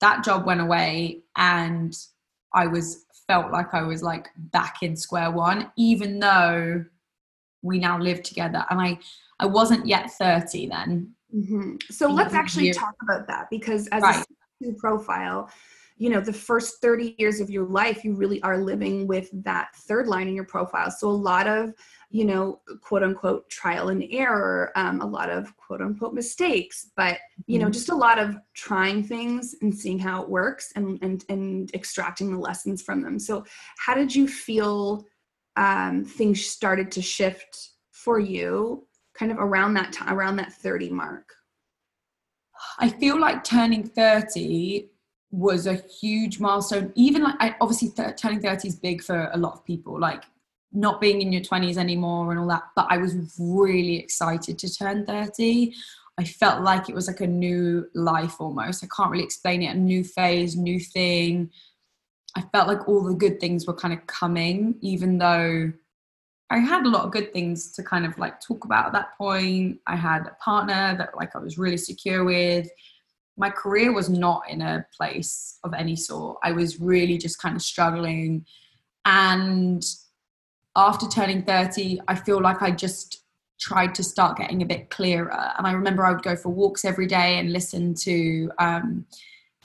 that 0.00 0.24
job 0.24 0.46
went 0.46 0.60
away 0.60 1.20
and 1.36 1.96
i 2.54 2.66
was 2.66 3.04
felt 3.26 3.50
like 3.52 3.74
i 3.74 3.82
was 3.82 4.02
like 4.02 4.28
back 4.36 4.82
in 4.82 4.96
square 4.96 5.30
one 5.30 5.70
even 5.76 6.18
though 6.18 6.84
we 7.62 7.78
now 7.78 7.98
live 7.98 8.22
together 8.22 8.64
and 8.70 8.80
i 8.80 8.98
i 9.40 9.46
wasn't 9.46 9.86
yet 9.86 10.10
30 10.10 10.68
then 10.68 11.12
mm-hmm. 11.34 11.76
so 11.90 12.08
let's 12.08 12.34
actually 12.34 12.72
talk 12.72 12.94
about 13.02 13.26
that 13.26 13.48
because 13.50 13.88
as 13.88 14.02
right. 14.02 14.24
a 14.66 14.72
profile 14.74 15.50
you 15.98 16.10
know 16.10 16.20
the 16.20 16.32
first 16.32 16.80
30 16.82 17.14
years 17.18 17.40
of 17.40 17.48
your 17.48 17.66
life 17.66 18.04
you 18.04 18.14
really 18.14 18.42
are 18.42 18.58
living 18.58 19.06
with 19.06 19.30
that 19.44 19.74
third 19.74 20.06
line 20.06 20.28
in 20.28 20.34
your 20.34 20.44
profile. 20.44 20.90
So 20.90 21.08
a 21.08 21.10
lot 21.10 21.46
of 21.46 21.72
you 22.10 22.24
know 22.24 22.60
quote 22.82 23.02
unquote 23.02 23.48
trial 23.48 23.88
and 23.88 24.04
error 24.10 24.72
um, 24.76 25.00
a 25.00 25.06
lot 25.06 25.30
of 25.30 25.56
quote 25.56 25.80
unquote 25.80 26.14
mistakes 26.14 26.90
but 26.96 27.18
you 27.46 27.58
know 27.58 27.64
mm-hmm. 27.64 27.72
just 27.72 27.88
a 27.88 27.94
lot 27.94 28.18
of 28.18 28.36
trying 28.54 29.02
things 29.02 29.56
and 29.62 29.74
seeing 29.74 29.98
how 29.98 30.22
it 30.22 30.28
works 30.28 30.72
and 30.76 30.98
and, 31.02 31.24
and 31.28 31.74
extracting 31.74 32.30
the 32.30 32.38
lessons 32.38 32.82
from 32.82 33.02
them. 33.02 33.18
So 33.18 33.44
how 33.78 33.94
did 33.94 34.14
you 34.14 34.28
feel 34.28 35.04
um, 35.56 36.04
things 36.04 36.44
started 36.44 36.92
to 36.92 37.02
shift 37.02 37.70
for 37.90 38.18
you 38.18 38.86
kind 39.14 39.32
of 39.32 39.38
around 39.38 39.74
that 39.74 39.92
time 39.92 40.14
around 40.14 40.36
that 40.36 40.52
30 40.52 40.90
mark? 40.90 41.32
I 42.78 42.88
feel 42.88 43.18
like 43.18 43.44
turning 43.44 43.84
30 43.84 44.90
was 45.36 45.66
a 45.66 45.74
huge 46.00 46.40
milestone. 46.40 46.92
Even 46.94 47.22
like, 47.22 47.34
I, 47.40 47.54
obviously, 47.60 47.90
th- 47.90 48.16
turning 48.16 48.40
30 48.40 48.68
is 48.68 48.76
big 48.76 49.02
for 49.02 49.30
a 49.32 49.36
lot 49.36 49.52
of 49.52 49.64
people, 49.64 50.00
like 50.00 50.24
not 50.72 51.00
being 51.00 51.20
in 51.20 51.30
your 51.30 51.42
20s 51.42 51.76
anymore 51.76 52.30
and 52.30 52.40
all 52.40 52.48
that. 52.48 52.62
But 52.74 52.86
I 52.88 52.96
was 52.96 53.14
really 53.38 53.98
excited 53.98 54.58
to 54.58 54.74
turn 54.74 55.04
30. 55.04 55.74
I 56.18 56.24
felt 56.24 56.62
like 56.62 56.88
it 56.88 56.94
was 56.94 57.06
like 57.06 57.20
a 57.20 57.26
new 57.26 57.86
life 57.94 58.40
almost. 58.40 58.82
I 58.82 58.88
can't 58.96 59.10
really 59.10 59.24
explain 59.24 59.62
it. 59.62 59.76
A 59.76 59.78
new 59.78 60.02
phase, 60.02 60.56
new 60.56 60.80
thing. 60.80 61.50
I 62.34 62.40
felt 62.52 62.68
like 62.68 62.88
all 62.88 63.02
the 63.02 63.14
good 63.14 63.38
things 63.38 63.66
were 63.66 63.74
kind 63.74 63.92
of 63.92 64.06
coming, 64.06 64.76
even 64.80 65.18
though 65.18 65.70
I 66.48 66.58
had 66.58 66.86
a 66.86 66.88
lot 66.88 67.04
of 67.04 67.10
good 67.10 67.34
things 67.34 67.72
to 67.72 67.82
kind 67.82 68.06
of 68.06 68.16
like 68.18 68.40
talk 68.40 68.64
about 68.64 68.86
at 68.86 68.92
that 68.94 69.18
point. 69.18 69.80
I 69.86 69.96
had 69.96 70.26
a 70.26 70.36
partner 70.42 70.96
that 70.96 71.16
like 71.16 71.36
I 71.36 71.40
was 71.40 71.58
really 71.58 71.76
secure 71.76 72.24
with 72.24 72.68
my 73.36 73.50
career 73.50 73.92
was 73.92 74.08
not 74.08 74.48
in 74.48 74.62
a 74.62 74.86
place 74.96 75.58
of 75.62 75.74
any 75.74 75.96
sort. 75.96 76.38
I 76.42 76.52
was 76.52 76.80
really 76.80 77.18
just 77.18 77.40
kind 77.40 77.54
of 77.54 77.62
struggling. 77.62 78.46
And 79.04 79.84
after 80.74 81.06
turning 81.06 81.42
30, 81.42 82.00
I 82.08 82.14
feel 82.14 82.40
like 82.40 82.62
I 82.62 82.70
just 82.70 83.24
tried 83.60 83.94
to 83.94 84.02
start 84.02 84.38
getting 84.38 84.62
a 84.62 84.66
bit 84.66 84.90
clearer. 84.90 85.32
And 85.58 85.66
I 85.66 85.72
remember 85.72 86.04
I 86.04 86.12
would 86.12 86.22
go 86.22 86.36
for 86.36 86.50
walks 86.50 86.84
every 86.84 87.06
day 87.06 87.38
and 87.38 87.52
listen 87.52 87.94
to 87.94 88.50
um, 88.58 89.06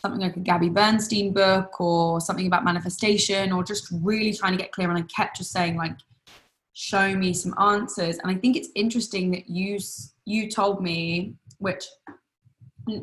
something 0.01 0.21
like 0.21 0.37
a 0.37 0.41
Gabby 0.41 0.69
Bernstein 0.69 1.33
book 1.33 1.79
or 1.79 2.19
something 2.21 2.47
about 2.47 2.63
manifestation 2.63 3.51
or 3.51 3.63
just 3.63 3.87
really 4.01 4.33
trying 4.33 4.53
to 4.53 4.57
get 4.57 4.71
clear. 4.71 4.89
And 4.89 4.97
I 4.97 5.03
kept 5.03 5.37
just 5.37 5.51
saying, 5.51 5.77
like, 5.77 5.95
show 6.73 7.15
me 7.15 7.33
some 7.33 7.53
answers. 7.59 8.17
And 8.17 8.31
I 8.31 8.35
think 8.35 8.55
it's 8.57 8.69
interesting 8.75 9.31
that 9.31 9.49
you 9.49 9.79
you 10.25 10.49
told 10.49 10.81
me, 10.81 11.35
which 11.57 11.85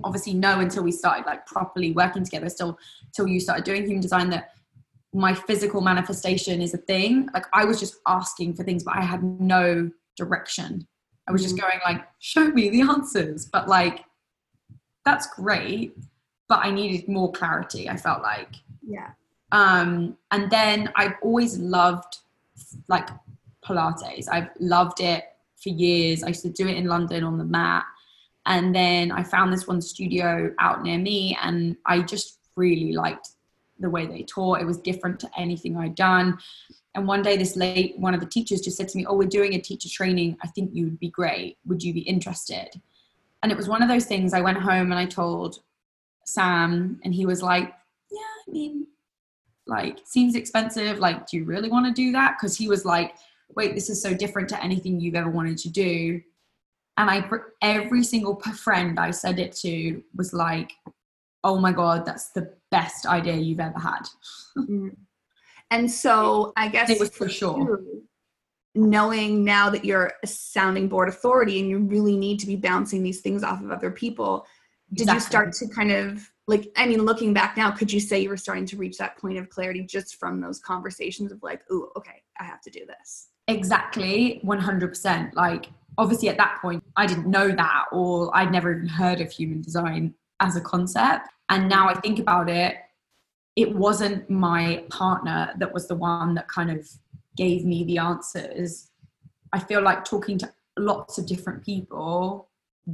obviously 0.05 0.35
know 0.35 0.61
until 0.61 0.83
we 0.83 0.93
started 0.93 1.27
like 1.27 1.47
properly 1.47 1.93
working 1.93 2.25
together 2.25 2.49
still 2.49 2.79
till 3.15 3.27
you 3.27 3.41
started 3.41 3.65
doing 3.65 3.83
human 3.83 4.01
design 4.01 4.31
that 4.31 4.53
my 5.15 5.33
physical 5.33 5.81
manifestation 5.81 6.61
is 6.61 6.75
a 6.75 6.79
thing. 6.79 7.29
Like 7.33 7.47
i 7.53 7.65
was 7.65 7.81
just 7.81 7.97
asking 8.07 8.55
for 8.55 8.65
things 8.65 8.83
but 8.83 8.97
i 8.97 9.03
had 9.03 9.23
no 9.23 9.91
direction. 10.17 10.87
I 11.27 11.33
was 11.33 11.43
just 11.43 11.57
mm. 11.57 11.61
going 11.61 11.79
like 11.85 12.07
show 12.19 12.49
me 12.49 12.71
the 12.71 12.83
answers. 12.83 13.47
But 13.47 13.69
like 13.69 14.05
that's 15.05 15.29
great 15.35 15.97
but 16.49 16.65
i 16.65 16.71
needed 16.71 17.09
more 17.09 17.31
clarity 17.33 17.89
i 17.89 17.97
felt 17.97 18.23
like. 18.23 18.55
Yeah. 18.83 19.11
Um 19.53 20.17
and 20.31 20.51
then 20.51 20.91
i've 20.97 21.15
always 21.23 21.59
loved 21.59 22.19
like 22.89 23.09
pilates. 23.65 24.29
I've 24.31 24.49
loved 24.59 25.01
it 25.01 25.25
for 25.63 25.71
years. 25.71 26.23
I 26.23 26.29
used 26.29 26.43
to 26.43 26.51
do 26.51 26.67
it 26.67 26.77
in 26.77 26.87
london 26.87 27.25
on 27.25 27.39
the 27.39 27.45
mat 27.45 27.85
and 28.47 28.75
then 28.75 29.13
I 29.13 29.23
found 29.23 29.53
this 29.53 29.67
one 29.67 29.81
studio 29.81 30.53
out 30.59 30.83
near 30.83 30.99
me, 30.99 31.37
and 31.43 31.77
I 31.85 32.01
just 32.01 32.39
really 32.57 32.93
liked 32.93 33.31
the 33.79 33.91
way 33.91 34.07
they 34.07 34.23
taught. 34.23 34.61
It 34.61 34.67
was 34.67 34.79
different 34.79 35.21
to 35.21 35.31
anything 35.37 35.77
I'd 35.77 35.95
done. 35.95 36.39
And 36.95 37.07
one 37.07 37.23
day, 37.23 37.37
this 37.37 37.57
late, 37.57 37.99
one 37.99 38.15
of 38.15 38.21
the 38.21 38.27
teachers 38.27 38.61
just 38.61 38.77
said 38.77 38.89
to 38.89 38.99
me, 38.99 39.07
Oh, 39.07 39.15
we're 39.15 39.29
doing 39.29 39.55
a 39.55 39.61
teacher 39.61 39.89
training. 39.89 40.37
I 40.43 40.49
think 40.49 40.71
you 40.75 40.85
would 40.85 40.99
be 40.99 41.11
great. 41.11 41.59
Would 41.67 41.83
you 41.83 41.93
be 41.93 42.01
interested? 42.01 42.69
And 43.43 43.53
it 43.53 43.57
was 43.57 43.69
one 43.69 43.83
of 43.83 43.89
those 43.89 44.07
things 44.07 44.35
I 44.35 44.41
went 44.41 44.59
home 44.59 44.91
and 44.91 44.99
I 44.99 45.07
told 45.07 45.61
Sam, 46.25 47.01
and 47.05 47.15
he 47.15 47.27
was 47.27 47.43
like, 47.43 47.73
Yeah, 48.11 48.19
I 48.19 48.51
mean, 48.51 48.87
like, 49.67 50.01
seems 50.05 50.35
expensive. 50.35 50.99
Like, 50.99 51.29
do 51.29 51.37
you 51.37 51.45
really 51.45 51.69
want 51.69 51.87
to 51.87 51.93
do 51.93 52.13
that? 52.13 52.37
Because 52.39 52.57
he 52.57 52.69
was 52.69 52.85
like, 52.85 53.15
Wait, 53.55 53.75
this 53.75 53.91
is 53.91 54.03
so 54.03 54.13
different 54.13 54.49
to 54.49 54.63
anything 54.63 55.01
you've 55.01 55.15
ever 55.15 55.31
wanted 55.31 55.59
to 55.59 55.71
do 55.71 56.21
and 56.99 57.09
I 57.09 57.25
every 57.63 58.03
single 58.03 58.39
friend 58.41 58.99
I 59.01 59.13
said 59.13 59.39
it 59.39 59.53
to 59.63 60.03
was 60.15 60.35
like, 60.35 60.73
"Oh 61.45 61.59
my 61.59 61.73
god, 61.73 62.05
that's 62.05 62.31
the 62.31 62.53
best 62.71 63.07
idea 63.07 63.37
you've 63.37 63.61
ever 63.61 63.79
had." 63.79 64.09
Mm. 64.59 64.97
and 65.71 65.91
so 65.91 66.53
I 66.57 66.69
guess 66.69 66.91
it 66.91 66.99
was 66.99 67.11
for 67.11 67.29
sure. 67.29 67.81
knowing 68.75 69.45
now 69.45 69.71
that 69.71 69.85
you're 69.85 70.13
a 70.23 70.27
sounding 70.27 70.89
board 70.89 71.09
authority 71.09 71.61
and 71.61 71.69
you 71.71 71.79
really 71.79 72.17
need 72.17 72.41
to 72.41 72.47
be 72.47 72.57
bouncing 72.57 73.03
these 73.03 73.21
things 73.21 73.45
off 73.45 73.63
of 73.63 73.71
other 73.71 73.91
people, 73.91 74.47
did 74.93 75.03
exactly. 75.03 75.15
you 75.15 75.21
start 75.21 75.53
to 75.53 75.69
kind 75.69 75.93
of 75.93 76.29
like 76.49 76.73
I 76.77 76.87
mean, 76.87 77.03
looking 77.05 77.33
back 77.33 77.57
now, 77.57 77.71
could 77.71 77.93
you 77.93 78.01
say 78.01 78.21
you 78.21 78.29
were 78.29 78.37
starting 78.37 78.67
to 78.67 78.77
reach 78.77 78.99
that 78.99 79.17
point 79.19 79.39
of 79.39 79.49
clarity 79.49 79.85
just 79.85 80.17
from 80.17 80.41
those 80.41 80.59
conversations 80.59 81.31
of 81.31 81.41
like, 81.45 81.63
"Oh, 81.71 81.93
okay, 81.97 82.23
I 82.41 82.45
have 82.45 82.61
to 82.63 82.71
do 82.71 82.85
this." 82.87 83.29
Exactly, 83.47 84.41
100%. 84.45 85.35
Like 85.35 85.67
obviously 85.99 86.29
at 86.29 86.39
that 86.39 86.59
point 86.63 86.83
I 86.97 87.07
didn't 87.07 87.27
know 87.27 87.49
that 87.49 87.87
or 87.93 88.35
I'd 88.35 88.53
never 88.53 88.73
even 88.73 88.89
heard 88.89 89.21
of 89.21 89.31
human 89.31 89.61
design 89.61 90.15
as 90.41 90.57
a 90.57 90.61
concept. 90.61 91.29
And 91.51 91.69
now 91.69 91.89
I 91.89 91.95
think 91.95 92.19
about 92.19 92.49
it, 92.49 92.77
it 93.57 93.75
wasn't 93.75 94.31
my 94.31 94.85
partner 94.89 95.53
that 95.59 95.75
was 95.75 95.89
the 95.89 95.97
one 95.97 96.35
that 96.35 96.49
kind 96.49 96.71
of 96.71 96.89
gave 97.37 97.65
me 97.65 97.85
the 97.85 97.99
answers. 97.99 98.91
I 99.53 99.59
feel 99.59 99.83
like 99.83 100.05
talking 100.05 100.39
to 100.39 100.53
lots 100.79 101.19
of 101.19 101.27
different 101.27 101.65
people 101.65 102.49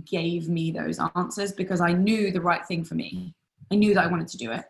gave 0.05 0.49
me 0.49 0.71
those 0.71 0.99
answers 1.15 1.53
because 1.53 1.81
I 1.81 1.93
knew 1.93 2.31
the 2.31 2.41
right 2.41 2.65
thing 2.67 2.85
for 2.85 2.95
me. 2.95 3.35
I 3.71 3.77
knew 3.77 3.95
that 3.95 4.05
I 4.05 4.07
wanted 4.07 4.29
to 4.29 4.39
do 4.39 4.51
it. 4.53 4.65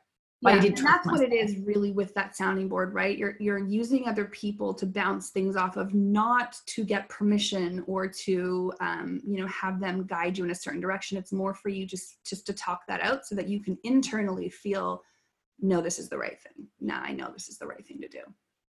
Yeah, 0.46 0.62
and 0.62 0.76
that's 0.76 1.06
what 1.06 1.22
it 1.22 1.32
is 1.32 1.56
really 1.58 1.90
with 1.90 2.12
that 2.14 2.36
sounding 2.36 2.68
board, 2.68 2.92
right? 2.92 3.16
You're 3.16 3.34
you're 3.40 3.58
using 3.58 4.06
other 4.06 4.26
people 4.26 4.74
to 4.74 4.84
bounce 4.84 5.30
things 5.30 5.56
off 5.56 5.76
of, 5.76 5.94
not 5.94 6.56
to 6.66 6.84
get 6.84 7.08
permission 7.08 7.82
or 7.86 8.06
to 8.08 8.72
um, 8.80 9.22
you 9.26 9.40
know 9.40 9.46
have 9.46 9.80
them 9.80 10.04
guide 10.06 10.36
you 10.36 10.44
in 10.44 10.50
a 10.50 10.54
certain 10.54 10.80
direction. 10.80 11.16
It's 11.16 11.32
more 11.32 11.54
for 11.54 11.70
you 11.70 11.86
just 11.86 12.22
just 12.26 12.46
to 12.46 12.52
talk 12.52 12.82
that 12.88 13.00
out 13.00 13.24
so 13.24 13.34
that 13.36 13.48
you 13.48 13.60
can 13.60 13.78
internally 13.84 14.50
feel, 14.50 15.02
no, 15.60 15.80
this 15.80 15.98
is 15.98 16.10
the 16.10 16.18
right 16.18 16.38
thing. 16.38 16.66
Now 16.78 17.00
I 17.02 17.12
know 17.12 17.30
this 17.32 17.48
is 17.48 17.56
the 17.56 17.66
right 17.66 17.84
thing 17.86 18.00
to 18.02 18.08
do. 18.08 18.20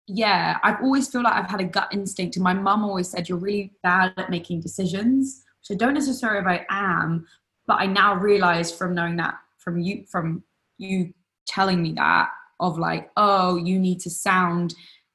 Yeah, 0.07 0.59
I've 0.63 0.81
always 0.83 1.09
feel 1.09 1.25
like 1.25 1.35
I've 1.35 1.51
had 1.51 1.61
a 1.61 1.65
gut 1.65 1.89
instinct, 1.93 2.37
and 2.37 2.45
my 2.45 2.55
mum 2.55 2.85
always 2.85 3.11
said 3.11 3.29
you're 3.29 3.39
really 3.39 3.73
bad 3.83 4.13
at 4.17 4.31
making 4.31 4.61
decisions. 4.61 5.43
So 5.63 5.75
don't 5.75 5.95
necessarily 5.95 6.41
if 6.41 6.47
I 6.47 6.65
am, 6.71 7.27
but 7.67 7.81
I 7.81 7.87
now 7.87 8.15
realize 8.15 8.71
from 8.71 8.95
knowing 8.95 9.17
that 9.17 9.35
from 9.59 9.81
you 9.81 10.05
from 10.09 10.45
you 10.79 11.13
telling 11.47 11.83
me 11.83 11.93
that 11.93 12.31
of 12.61 12.79
like, 12.79 13.11
oh, 13.17 13.57
you 13.57 13.79
need 13.79 14.01
to 14.01 14.11
sound 14.11 14.75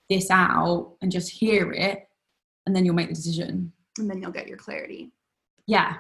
this 0.09 0.29
out 0.29 0.95
and 1.01 1.11
just 1.11 1.31
hear 1.31 1.71
it, 1.71 2.07
and 2.65 2.75
then 2.75 2.85
you'll 2.85 2.95
make 2.95 3.09
the 3.09 3.15
decision. 3.15 3.71
And 3.97 4.09
then 4.09 4.21
you'll 4.21 4.31
get 4.31 4.47
your 4.47 4.57
clarity. 4.57 5.11
Yeah. 5.67 5.95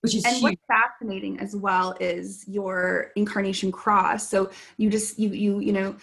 Which 0.00 0.14
is 0.14 0.24
and 0.24 0.34
huge. 0.34 0.42
what's 0.42 0.62
fascinating 0.68 1.40
as 1.40 1.56
well 1.56 1.96
is 1.98 2.44
your 2.46 3.12
incarnation 3.16 3.72
cross. 3.72 4.28
So 4.28 4.50
you 4.76 4.90
just 4.90 5.18
you 5.18 5.30
you 5.30 5.60
you 5.60 5.72
know 5.72 5.96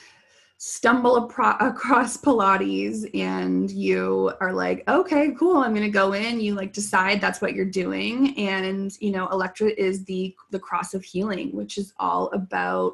stumble 0.58 1.28
apro- 1.28 1.60
across 1.60 2.18
Pilates 2.18 3.10
and 3.20 3.70
you 3.72 4.32
are 4.40 4.54
like, 4.54 4.88
okay, 4.88 5.32
cool, 5.38 5.58
I'm 5.58 5.74
gonna 5.74 5.90
go 5.90 6.14
in. 6.14 6.40
You 6.40 6.56
like 6.56 6.74
decide 6.74 7.22
that's 7.22 7.42
what 7.42 7.54
you're 7.54 7.66
doing, 7.66 8.38
and 8.38 8.96
you 9.00 9.12
know, 9.12 9.28
Elektra 9.28 9.70
is 9.70 10.04
the 10.06 10.36
the 10.50 10.60
cross 10.60 10.94
of 10.94 11.04
healing, 11.04 11.56
which 11.56 11.78
is 11.78 11.94
all 12.00 12.28
about 12.34 12.94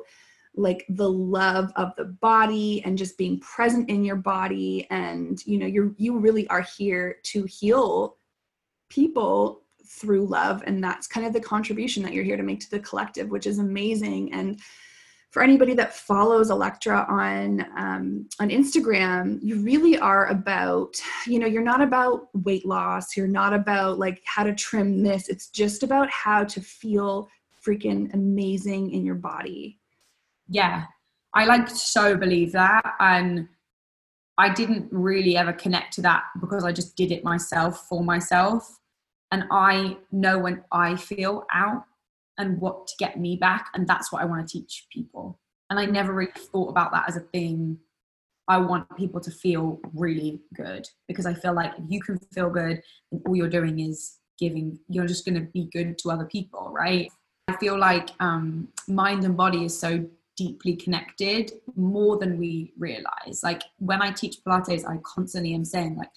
like 0.58 0.86
the 0.90 1.10
love 1.10 1.72
of 1.76 1.96
the 1.96 2.06
body 2.06 2.82
and 2.84 2.98
just 2.98 3.18
being 3.18 3.40
present 3.40 3.90
in 3.90 4.04
your 4.04 4.16
body 4.16 4.88
and 4.90 5.46
you 5.46 5.58
know 5.58 5.68
you're 5.68 5.94
you 5.98 6.18
really 6.18 6.48
are 6.50 6.62
here 6.62 7.18
to 7.24 7.44
heal 7.46 8.18
people 8.90 9.62
through 9.86 10.26
love 10.26 10.64
and 10.66 10.84
that's 10.84 11.08
kind 11.08 11.26
of 11.26 11.32
the 11.32 11.40
contribution 11.40 12.04
that 12.04 12.14
you're 12.14 12.24
here 12.24 12.38
to 12.38 12.44
make 12.44 12.60
to 12.60 12.72
the 12.72 12.80
collective 12.80 13.30
which 13.30 13.48
is 13.48 13.60
amazing 13.60 14.34
and 14.34 14.60
for 15.30 15.44
anybody 15.44 15.74
that 15.74 15.94
follows 15.94 16.50
Elektra 16.50 17.06
on 17.10 17.62
um, 17.78 18.28
on 18.40 18.50
Instagram, 18.50 19.40
you 19.44 19.60
really 19.60 20.00
are 20.00 20.28
about, 20.28 20.96
you 21.28 21.38
know, 21.38 21.46
you're 21.46 21.62
not 21.62 21.82
about 21.82 22.30
weight 22.34 22.66
loss. 22.66 23.16
You're 23.16 23.28
not 23.28 23.54
about 23.54 24.00
like 24.00 24.22
how 24.26 24.44
to 24.44 24.56
trim 24.56 25.04
this. 25.04 25.28
It's 25.28 25.50
just 25.50 25.84
about 25.84 26.10
how 26.10 26.46
to 26.46 26.62
feel 26.62 27.30
freaking 27.62 28.12
amazing 28.14 28.92
in 28.92 29.06
your 29.06 29.16
body 29.16 29.78
yeah. 30.50 30.86
I 31.34 31.46
like 31.46 31.70
so 31.70 32.16
believe 32.16 32.52
that 32.54 32.96
and 33.00 33.48
i 34.38 34.52
didn't 34.52 34.88
really 34.92 35.38
ever 35.38 35.54
connect 35.54 35.94
to 35.94 36.02
that 36.02 36.24
because 36.40 36.64
i 36.64 36.72
just 36.72 36.96
did 36.96 37.12
it 37.12 37.24
myself 37.24 37.86
for 37.88 38.04
myself. 38.04 38.80
And 39.32 39.44
i 39.52 39.98
know 40.12 40.40
when 40.40 40.64
i 40.72 40.96
feel 40.96 41.46
out 41.54 41.84
and 42.38 42.60
what 42.62 42.88
to 42.88 42.94
get 42.98 43.20
me 43.20 43.36
back 43.36 43.68
and 43.74 43.88
that's 43.88 44.12
what 44.12 44.22
i 44.22 44.26
want 44.26 44.48
to 44.48 44.60
teach 44.60 44.88
people. 44.92 45.40
And 45.70 45.80
i 45.80 45.86
never 45.86 46.14
really 46.14 46.32
thought 46.52 46.70
about 46.70 46.92
that 46.94 47.08
as 47.08 47.18
a 47.18 47.22
thing. 47.22 47.80
I 48.48 48.58
want 48.58 48.96
people 48.96 49.20
to 49.20 49.30
feel 49.30 49.80
really 49.94 50.40
good 50.56 50.88
because 51.08 51.26
i 51.26 51.34
feel 51.34 51.54
like 51.54 51.74
if 51.78 51.84
you 51.90 52.02
can 52.02 52.18
feel 52.34 52.50
good 52.50 52.82
and 53.12 53.22
all 53.28 53.36
you're 53.36 53.50
doing 53.50 53.80
is 53.82 54.20
giving 54.40 54.80
you're 54.88 55.08
just 55.08 55.26
going 55.26 55.36
to 55.36 55.48
be 55.52 55.70
good 55.74 55.98
to 56.00 56.12
other 56.12 56.26
people 56.26 56.72
right? 56.72 57.12
I 57.50 57.56
feel 57.58 57.78
like 57.78 58.10
um, 58.20 58.68
mind 58.90 59.24
and 59.24 59.38
body 59.38 59.64
is 59.64 59.78
so 59.80 60.06
deeply 60.38 60.76
connected 60.76 61.52
more 61.76 62.18
than 62.18 62.38
we 62.38 62.72
realize. 62.78 63.42
Like 63.44 63.64
when 63.80 64.02
I 64.02 64.12
teach 64.12 64.38
Pilates, 64.46 64.88
I 64.88 65.00
constantly 65.04 65.54
am 65.54 65.66
saying, 65.66 65.98
like, 65.98 66.12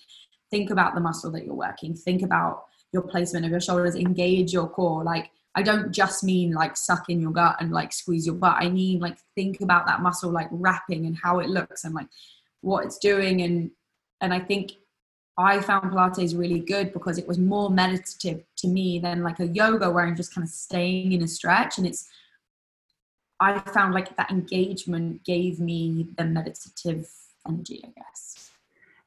think 0.51 0.71
about 0.71 0.95
the 0.95 1.01
muscle 1.01 1.31
that 1.33 1.45
you're 1.45 1.55
working, 1.55 1.95
think 1.95 2.23
about 2.23 2.65
your 2.93 3.03
placement 3.03 3.45
of 3.45 3.51
your 3.51 3.61
shoulders, 3.61 3.97
engage 3.97 4.53
your 4.53 4.69
core. 4.69 5.03
Like, 5.03 5.31
I 5.55 5.63
don't 5.63 5.91
just 5.91 6.23
mean 6.23 6.53
like 6.53 6.77
suck 6.77 7.09
in 7.09 7.21
your 7.21 7.33
gut 7.33 7.57
and 7.61 7.73
like 7.73 7.93
squeeze 7.93 8.27
your 8.27 8.37
butt. 8.37 8.57
I 8.61 8.69
mean 8.69 9.01
like 9.01 9.19
think 9.35 9.61
about 9.61 9.87
that 9.87 10.01
muscle 10.01 10.31
like 10.31 10.49
wrapping 10.53 11.07
and 11.07 11.17
how 11.17 11.41
it 11.41 11.49
looks 11.49 11.85
and 11.85 11.95
like 11.95 12.07
what 12.61 12.85
it's 12.85 12.99
doing. 12.99 13.43
And 13.43 13.71
and 14.21 14.33
I 14.33 14.39
think 14.39 14.73
I 15.37 15.61
found 15.61 15.91
Pilates 15.91 16.39
really 16.39 16.61
good 16.61 16.93
because 16.93 17.19
it 17.19 17.27
was 17.27 17.39
more 17.39 17.71
meditative 17.71 18.45
to 18.59 18.69
me 18.69 18.99
than 18.99 19.23
like 19.23 19.41
a 19.41 19.47
yoga 19.49 19.91
where 19.91 20.07
I'm 20.07 20.17
just 20.17 20.35
kind 20.35 20.47
of 20.47 20.51
staying 20.51 21.13
in 21.13 21.23
a 21.23 21.29
stretch 21.29 21.79
and 21.79 21.87
it's 21.87 22.09
I 23.41 23.59
found 23.59 23.95
like 23.95 24.15
that 24.17 24.31
engagement 24.31 25.25
gave 25.25 25.61
me 25.61 26.09
the 26.19 26.25
meditative 26.25 27.09
energy, 27.49 27.83
I 27.85 27.89
guess. 27.97 28.51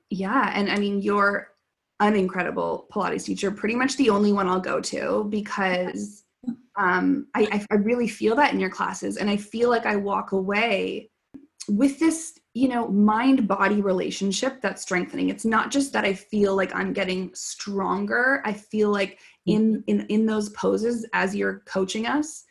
Yeah. 0.09 0.51
And 0.55 0.71
I 0.71 0.77
mean, 0.77 1.01
you're 1.01 1.51
an 1.99 2.15
incredible 2.15 2.87
Pilates 2.91 3.25
teacher, 3.25 3.51
pretty 3.51 3.75
much 3.75 3.95
the 3.95 4.09
only 4.09 4.33
one 4.33 4.47
I'll 4.47 4.59
go 4.59 4.81
to 4.81 5.25
because 5.29 6.23
um, 6.75 7.27
I, 7.35 7.65
I 7.69 7.75
really 7.75 8.07
feel 8.07 8.35
that 8.35 8.53
in 8.53 8.59
your 8.59 8.69
classes. 8.69 9.17
And 9.17 9.29
I 9.29 9.37
feel 9.37 9.69
like 9.69 9.85
I 9.85 9.95
walk 9.95 10.31
away 10.31 11.09
with 11.69 11.99
this, 11.99 12.37
you 12.53 12.67
know, 12.67 12.89
mind 12.89 13.47
body 13.47 13.81
relationship 13.81 14.61
that's 14.61 14.81
strengthening. 14.81 15.29
It's 15.29 15.45
not 15.45 15.71
just 15.71 15.93
that 15.93 16.03
I 16.03 16.13
feel 16.13 16.55
like 16.55 16.75
I'm 16.75 16.91
getting 16.91 17.31
stronger. 17.33 18.41
I 18.45 18.53
feel 18.53 18.91
like 18.91 19.19
in, 19.45 19.83
in, 19.87 20.01
in 20.07 20.25
those 20.25 20.49
poses 20.49 21.05
as 21.13 21.35
you're 21.35 21.59
coaching 21.65 22.05
us, 22.05 22.43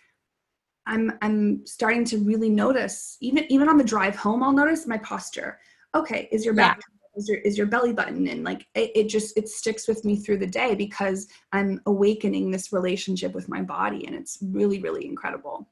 I'm 0.86 1.12
I'm 1.22 1.64
starting 1.66 2.04
to 2.06 2.18
really 2.18 2.48
notice 2.48 3.16
even 3.20 3.50
even 3.50 3.68
on 3.68 3.76
the 3.76 3.84
drive 3.84 4.16
home 4.16 4.42
I'll 4.42 4.52
notice 4.52 4.86
my 4.86 4.98
posture. 4.98 5.58
Okay, 5.94 6.28
is 6.32 6.44
your 6.44 6.54
back 6.54 6.80
yeah. 6.80 7.18
is 7.18 7.28
your 7.28 7.38
is 7.38 7.56
your 7.56 7.66
belly 7.66 7.92
button 7.92 8.26
and 8.28 8.44
like 8.44 8.66
it, 8.74 8.90
it 8.94 9.08
just 9.08 9.36
it 9.36 9.48
sticks 9.48 9.86
with 9.86 10.04
me 10.04 10.16
through 10.16 10.38
the 10.38 10.46
day 10.46 10.74
because 10.74 11.28
I'm 11.52 11.80
awakening 11.86 12.50
this 12.50 12.72
relationship 12.72 13.32
with 13.32 13.48
my 13.48 13.62
body 13.62 14.06
and 14.06 14.16
it's 14.16 14.38
really 14.42 14.80
really 14.80 15.06
incredible. 15.06 15.68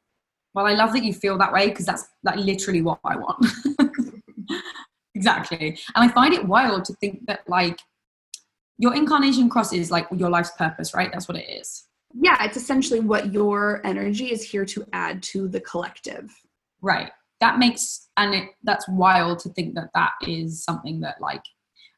Well, 0.54 0.66
I 0.66 0.74
love 0.74 0.92
that 0.94 1.04
you 1.04 1.12
feel 1.12 1.38
that 1.38 1.52
way 1.52 1.68
because 1.68 1.86
that's 1.86 2.08
like 2.24 2.36
literally 2.36 2.82
what 2.82 2.98
I 3.04 3.16
want. 3.16 3.46
exactly. 5.14 5.78
And 5.94 6.10
I 6.10 6.12
find 6.12 6.34
it 6.34 6.44
wild 6.44 6.84
to 6.86 6.92
think 6.94 7.24
that 7.26 7.48
like 7.48 7.78
your 8.78 8.94
incarnation 8.94 9.48
cross 9.48 9.72
is 9.72 9.90
like 9.90 10.08
your 10.16 10.28
life's 10.28 10.50
purpose, 10.58 10.92
right? 10.92 11.10
That's 11.12 11.28
what 11.28 11.38
it 11.38 11.48
is 11.48 11.84
yeah 12.14 12.42
it's 12.44 12.56
essentially 12.56 13.00
what 13.00 13.32
your 13.32 13.84
energy 13.86 14.32
is 14.32 14.42
here 14.42 14.64
to 14.64 14.84
add 14.92 15.22
to 15.22 15.48
the 15.48 15.60
collective. 15.60 16.30
Right. 16.82 17.10
That 17.40 17.58
makes 17.58 18.08
and 18.16 18.34
it 18.34 18.50
that's 18.62 18.88
wild 18.88 19.38
to 19.40 19.48
think 19.50 19.74
that 19.74 19.90
that 19.94 20.12
is 20.26 20.62
something 20.64 21.00
that 21.00 21.20
like 21.20 21.42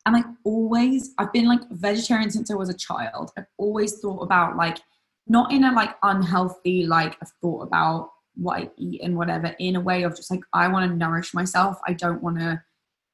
and 0.07 0.16
i 0.16 0.22
always 0.44 1.14
i've 1.18 1.33
been 1.33 1.46
like 1.46 1.61
vegetarian 1.70 2.31
since 2.31 2.51
i 2.51 2.55
was 2.55 2.68
a 2.68 2.75
child. 2.75 3.31
I've 3.37 3.46
always 3.59 3.98
thought 3.98 4.20
about 4.20 4.57
like 4.57 4.79
not 5.27 5.53
in 5.53 5.64
a 5.64 5.72
like 5.72 5.96
unhealthy 6.03 6.87
like 6.87 7.16
i've 7.22 7.33
thought 7.40 7.62
about 7.62 8.11
what 8.35 8.59
i 8.61 8.70
eat 8.77 9.01
and 9.03 9.16
whatever 9.16 9.55
in 9.59 9.77
a 9.77 9.81
way 9.81 10.03
of 10.05 10.16
just 10.16 10.31
like 10.31 10.42
i 10.53 10.68
want 10.68 10.90
to 10.90 10.96
nourish 10.96 11.35
myself. 11.35 11.79
I 11.87 11.92
don't 11.94 12.22
want 12.22 12.38
to 12.38 12.62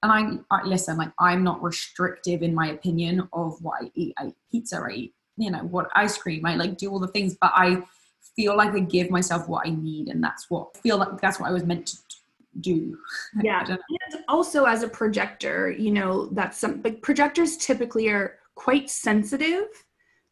and 0.03 0.13
I, 0.51 0.57
I 0.57 0.65
listen 0.65 0.97
like 0.97 1.13
i'm 1.19 1.43
not 1.45 1.63
restrictive 1.63 2.43
in 2.43 2.55
my 2.55 2.69
opinion 2.69 3.29
of 3.33 3.57
what 3.63 3.83
i 3.83 3.91
eat. 3.95 4.15
I 4.19 4.27
eat 4.29 4.37
pizza 4.51 4.83
i 4.87 4.93
eat 4.93 5.15
you 5.39 5.51
know 5.51 5.61
what 5.61 5.89
ice 5.95 6.19
cream 6.19 6.45
i 6.45 6.55
like 6.55 6.77
do 6.77 6.91
all 6.91 6.99
the 6.99 7.09
things 7.09 7.37
but 7.41 7.53
i 7.55 7.81
feel 8.37 8.57
like 8.57 8.73
i 8.75 8.81
give 8.81 9.11
myself 9.11 9.49
what 9.49 9.67
i 9.67 9.71
need 9.71 10.09
and 10.09 10.23
that's 10.23 10.51
what 10.51 10.69
I 10.77 10.79
feel 10.81 10.99
like 10.99 11.21
that's 11.21 11.41
what 11.41 11.49
i 11.49 11.53
was 11.53 11.65
meant 11.65 11.87
to 11.87 11.97
do. 12.61 12.99
Yeah. 13.43 13.65
And 13.69 13.79
also 14.29 14.65
as 14.65 14.83
a 14.83 14.89
projector 14.89 15.71
you 15.71 15.91
know 15.91 16.27
that's 16.27 16.59
some 16.59 16.83
like 16.83 17.03
projectors 17.03 17.57
typically 17.57 18.09
are 18.09 18.39
quite 18.55 18.91
sensitive 18.91 19.67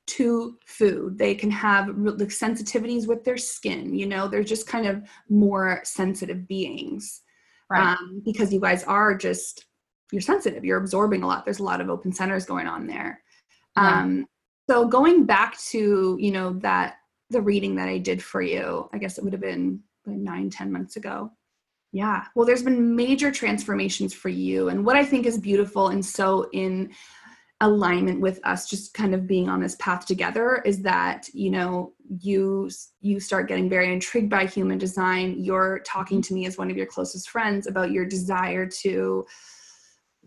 to 0.07 0.57
food. 0.66 1.19
They 1.19 1.35
can 1.35 1.51
have 1.51 1.88
like 1.88 2.29
sensitivities 2.29 3.07
with 3.07 3.25
their 3.25 3.37
skin 3.37 3.95
you 3.95 4.07
know 4.07 4.29
they're 4.29 4.45
just 4.45 4.66
kind 4.66 4.87
of 4.87 5.03
more 5.29 5.81
sensitive 5.85 6.47
beings. 6.49 7.23
Right. 7.69 7.83
um, 7.83 8.23
because 8.25 8.53
you 8.53 8.61
guys 8.61 8.85
are 8.85 9.16
just 9.16 9.64
you're 10.12 10.21
sensitive 10.21 10.64
you're 10.64 10.79
absorbing 10.79 11.23
a 11.23 11.27
lot. 11.27 11.45
There's 11.45 11.59
a 11.59 11.64
lot 11.64 11.81
of 11.81 11.90
open 11.90 12.12
centers 12.12 12.47
going 12.47 12.66
on 12.66 12.87
there. 12.87 13.21
Um, 13.77 14.27
so 14.68 14.87
going 14.87 15.24
back 15.24 15.59
to 15.59 16.16
you 16.20 16.31
know 16.31 16.52
that 16.55 16.96
the 17.31 17.40
reading 17.40 17.74
that 17.76 17.88
i 17.88 17.98
did 17.98 18.22
for 18.22 18.42
you 18.42 18.88
i 18.92 18.98
guess 18.98 19.18
it 19.18 19.24
would 19.24 19.33
have 19.33 19.42
been 19.42 19.81
like 20.07 20.18
nine 20.18 20.50
ten 20.50 20.72
months 20.72 20.96
ago. 20.96 21.31
Yeah. 21.92 22.24
Well 22.35 22.46
there's 22.46 22.62
been 22.62 22.94
major 22.94 23.31
transformations 23.31 24.14
for 24.14 24.29
you. 24.29 24.68
And 24.68 24.85
what 24.85 24.96
i 24.96 25.05
think 25.05 25.26
is 25.26 25.38
beautiful 25.38 25.88
and 25.88 26.05
so 26.05 26.48
in 26.52 26.90
alignment 27.62 28.20
with 28.20 28.38
us 28.44 28.68
just 28.68 28.92
kind 28.92 29.14
of 29.14 29.26
being 29.26 29.48
on 29.48 29.61
this 29.61 29.76
path 29.76 30.05
together 30.05 30.61
is 30.66 30.83
that 30.83 31.26
you 31.33 31.50
know 31.50 31.94
you 32.20 32.68
you 33.00 33.18
start 33.18 33.48
getting 33.48 33.66
very 33.66 33.90
intrigued 33.90 34.29
by 34.29 34.44
human 34.44 34.79
design. 34.79 35.37
You're 35.38 35.81
talking 35.81 36.18
mm-hmm. 36.18 36.29
to 36.29 36.35
me 36.35 36.46
as 36.46 36.59
one 36.59 36.70
of 36.70 36.76
your 36.76 36.87
closest 36.87 37.31
friends 37.31 37.66
about 37.66 37.92
your 37.92 38.05
desire 38.05 38.66
to 38.83 39.26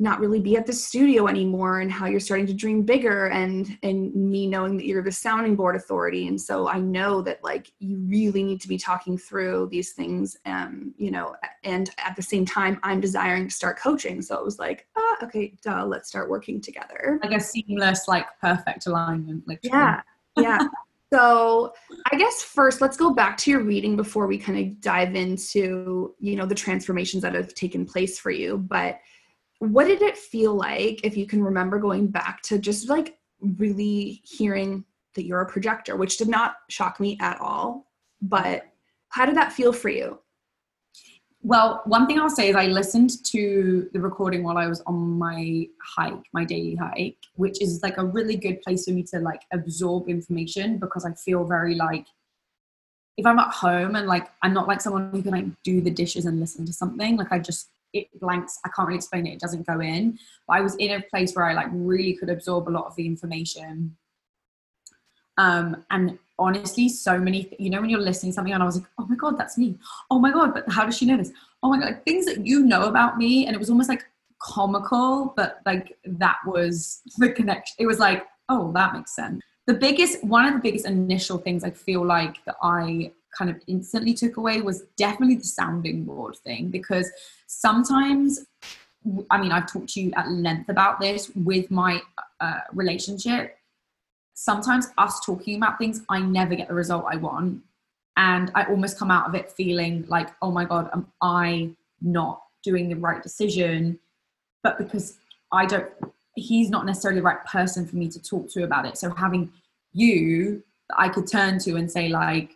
not 0.02 0.22
really 0.22 0.40
be 0.40 0.56
at 0.56 0.66
the 0.66 0.72
studio 0.72 1.28
anymore 1.28 1.82
and 1.82 1.92
how 1.92 2.06
you're 2.06 2.22
starting 2.22 2.48
to 2.48 2.54
dream 2.54 2.84
bigger 2.84 3.28
and 3.28 3.78
and 3.84 4.16
me 4.16 4.48
knowing 4.48 4.78
that 4.78 4.86
you're 4.86 5.04
the 5.04 5.12
sounding 5.12 5.56
board 5.56 5.76
authority. 5.76 6.28
And 6.28 6.40
so 6.40 6.70
i 6.70 6.80
know 6.80 7.22
that 7.22 7.44
like 7.44 7.72
you 7.80 7.98
really 8.08 8.44
need 8.44 8.62
to 8.62 8.68
be 8.68 8.78
talking 8.78 9.18
through 9.18 9.68
these 9.72 9.92
things 9.92 10.38
um 10.46 10.94
you 10.98 11.12
know 11.12 11.36
and 11.64 11.92
at 11.98 12.16
the 12.16 12.22
same 12.22 12.46
time 12.46 12.80
i'm 12.84 13.02
desiring 13.02 13.48
to 13.50 13.54
start 13.54 13.78
coaching. 13.78 14.22
So 14.22 14.38
it 14.38 14.44
was 14.44 14.58
like 14.58 14.88
ah 14.96 15.18
okay 15.24 15.54
duh 15.62 15.84
let's 15.86 16.08
start 16.08 16.30
working 16.30 16.62
together. 16.62 17.20
Like 17.22 17.34
a 17.34 17.40
seamless 17.40 18.08
like 18.08 18.26
perfect 18.40 18.88
alignment 18.88 19.48
like 19.48 19.60
yeah 19.64 20.02
yeah. 20.38 20.60
So 21.12 21.74
i 22.12 22.16
guess 22.16 22.42
first 22.42 22.80
let's 22.82 22.96
go 22.96 23.14
back 23.14 23.36
to 23.40 23.52
your 23.52 23.62
reading 23.62 23.98
before 23.98 24.28
we 24.28 24.38
kind 24.38 24.60
of 24.60 24.80
dive 24.80 25.16
into 25.16 26.16
you 26.20 26.36
know 26.38 26.46
the 26.46 26.56
transformations 26.56 27.24
that 27.24 27.34
have 27.34 27.54
taken 27.54 27.86
place 27.86 28.18
for 28.18 28.32
you. 28.32 28.58
But 28.58 29.00
what 29.60 29.88
did 29.88 30.02
it 30.02 30.18
feel 30.18 30.56
like 30.56 31.02
if 31.04 31.16
you 31.16 31.26
can 31.26 31.44
remember 31.44 31.78
going 31.78 32.08
back 32.08 32.42
to 32.42 32.58
just 32.58 32.90
like 32.90 33.18
really 33.42 34.22
hearing 34.24 34.84
that 35.16 35.26
you're 35.26 35.42
a 35.42 35.50
projector 35.50 35.96
which 35.96 36.18
did 36.18 36.28
not 36.28 36.56
shock 36.70 37.00
me 37.00 37.18
at 37.22 37.40
all 37.40 37.86
but 38.22 38.64
how 39.10 39.26
did 39.26 39.36
that 39.36 39.54
feel 39.54 39.74
for 39.74 39.90
you? 39.90 40.20
Well 41.42 41.82
one 41.86 42.06
thing 42.06 42.20
i'll 42.20 42.30
say 42.30 42.50
is 42.50 42.56
i 42.58 42.66
listened 42.66 43.24
to 43.28 43.90
the 43.94 44.02
recording 44.02 44.44
while 44.44 44.58
i 44.58 44.68
was 44.68 44.82
on 44.82 45.18
my 45.18 45.66
hike 45.82 46.26
my 46.34 46.44
daily 46.44 46.76
hike 46.76 47.16
which 47.36 47.62
is 47.62 47.82
like 47.82 47.98
a 47.98 48.04
really 48.04 48.36
good 48.36 48.62
place 48.62 48.84
for 48.84 48.92
me 48.92 49.04
to 49.04 49.20
like 49.20 49.44
absorb 49.54 50.10
information 50.10 50.80
because 50.80 51.06
i 51.06 51.14
feel 51.14 51.46
very 51.46 51.76
like 51.76 52.06
if 53.16 53.26
i'm 53.26 53.40
at 53.40 53.54
home 53.54 53.96
and 53.96 54.06
like 54.06 54.28
i'm 54.42 54.54
not 54.54 54.68
like 54.68 54.82
someone 54.82 55.12
who 55.12 55.22
can 55.22 55.32
like 55.32 55.46
do 55.64 55.80
the 55.80 55.90
dishes 55.90 56.26
and 56.26 56.42
listen 56.42 56.66
to 56.66 56.74
something 56.74 57.16
like 57.16 57.32
i 57.32 57.40
just 57.40 57.70
it 57.94 58.08
blanks 58.20 58.60
i 58.66 58.70
can't 58.70 58.88
really 58.88 58.98
explain 58.98 59.26
it 59.26 59.34
it 59.34 59.40
doesn't 59.40 59.66
go 59.66 59.80
in. 59.80 60.18
But 60.48 60.58
i 60.58 60.62
was 60.62 60.76
in 60.76 60.92
a 60.92 61.02
place 61.02 61.36
where 61.36 61.46
i 61.46 61.54
like 61.54 61.68
really 61.72 62.14
could 62.14 62.30
absorb 62.30 62.68
a 62.68 62.72
lot 62.72 62.86
of 62.86 62.96
the 62.96 63.06
information. 63.06 63.96
Um 65.38 65.86
and 65.92 66.20
honestly 66.38 66.88
so 66.90 67.18
many 67.20 67.54
you 67.60 67.70
know 67.70 67.82
when 67.82 67.90
you're 67.90 68.00
listening 68.00 68.32
something 68.32 68.54
and 68.54 68.64
i 68.64 68.66
was 68.66 68.78
like 68.78 68.90
oh 68.98 69.06
my 69.08 69.16
god 69.16 69.38
that's 69.38 69.58
me. 69.58 69.78
Oh 70.10 70.20
my 70.20 70.32
god 70.32 70.54
but 70.54 70.70
how 70.70 70.86
does 70.86 70.98
she 70.98 71.06
know 71.06 71.18
this? 71.18 71.32
Oh 71.64 71.70
my 71.70 71.80
god 71.80 71.86
like, 71.86 72.06
things 72.06 72.26
that 72.26 72.46
you 72.46 72.66
know 72.66 72.84
about 72.84 73.18
me 73.18 73.46
and 73.46 73.56
it 73.56 73.60
was 73.60 73.70
almost 73.70 73.90
like 73.90 74.06
comical 74.42 75.34
but 75.36 75.60
like 75.66 75.98
that 76.06 76.38
was 76.46 77.02
the 77.18 77.32
connection. 77.32 77.76
It 77.80 77.88
was 77.88 78.00
like 78.00 78.26
oh 78.50 78.72
that 78.74 78.94
makes 78.94 79.16
sense. 79.16 79.42
The 79.68 79.74
biggest 79.76 80.24
one 80.24 80.46
of 80.46 80.54
the 80.54 80.60
biggest 80.60 80.86
initial 80.88 81.38
things 81.38 81.64
i 81.64 81.70
feel 81.70 82.04
like 82.04 82.44
that 82.46 82.56
i 82.64 83.12
kind 83.38 83.50
of 83.50 83.58
instantly 83.68 84.14
took 84.14 84.38
away 84.38 84.62
was 84.62 84.84
definitely 84.98 85.36
the 85.36 85.44
sounding 85.44 86.04
board 86.04 86.36
thing 86.38 86.70
because 86.70 87.12
sometimes 87.50 88.46
I 89.32 89.42
mean, 89.42 89.52
I've 89.52 89.72
talked 89.72 89.90
to 89.94 90.02
you 90.02 90.12
at 90.16 90.30
length 90.30 90.70
about 90.70 91.00
this 91.00 91.32
with 91.36 91.72
my 91.72 92.02
uh, 92.40 92.60
relationship. 92.74 93.58
Sometimes 94.34 94.88
us 94.98 95.20
talking 95.26 95.56
about 95.56 95.78
things, 95.78 96.02
I 96.10 96.20
never 96.20 96.56
get 96.56 96.68
the 96.68 96.74
result 96.74 97.06
I 97.10 97.16
want. 97.16 97.62
And 98.18 98.52
I 98.56 98.66
almost 98.66 99.00
come 99.00 99.10
out 99.10 99.28
of 99.28 99.36
it 99.36 99.52
feeling 99.52 100.06
like, 100.08 100.30
oh 100.42 100.52
my 100.52 100.66
God, 100.66 100.90
am 100.94 101.08
I 101.22 101.70
not 102.02 102.44
doing 102.62 102.90
the 102.90 102.96
right 102.96 103.24
decision? 103.24 103.98
But 104.64 104.78
because 104.78 105.18
I 105.52 105.66
don't, 105.66 105.90
he's 106.36 106.70
not 106.70 106.86
necessarily 106.86 107.22
the 107.22 107.26
right 107.26 107.44
person 107.46 107.88
for 107.88 107.96
me 107.96 108.10
to 108.10 108.22
talk 108.22 108.50
to 108.52 108.64
about 108.64 108.86
it. 108.86 108.98
So 108.98 109.10
having 109.12 109.50
you 109.94 110.62
that 110.90 111.00
I 111.00 111.08
could 111.08 111.28
turn 111.28 111.60
to 111.60 111.78
and 111.78 111.90
say, 111.90 112.10
like, 112.10 112.52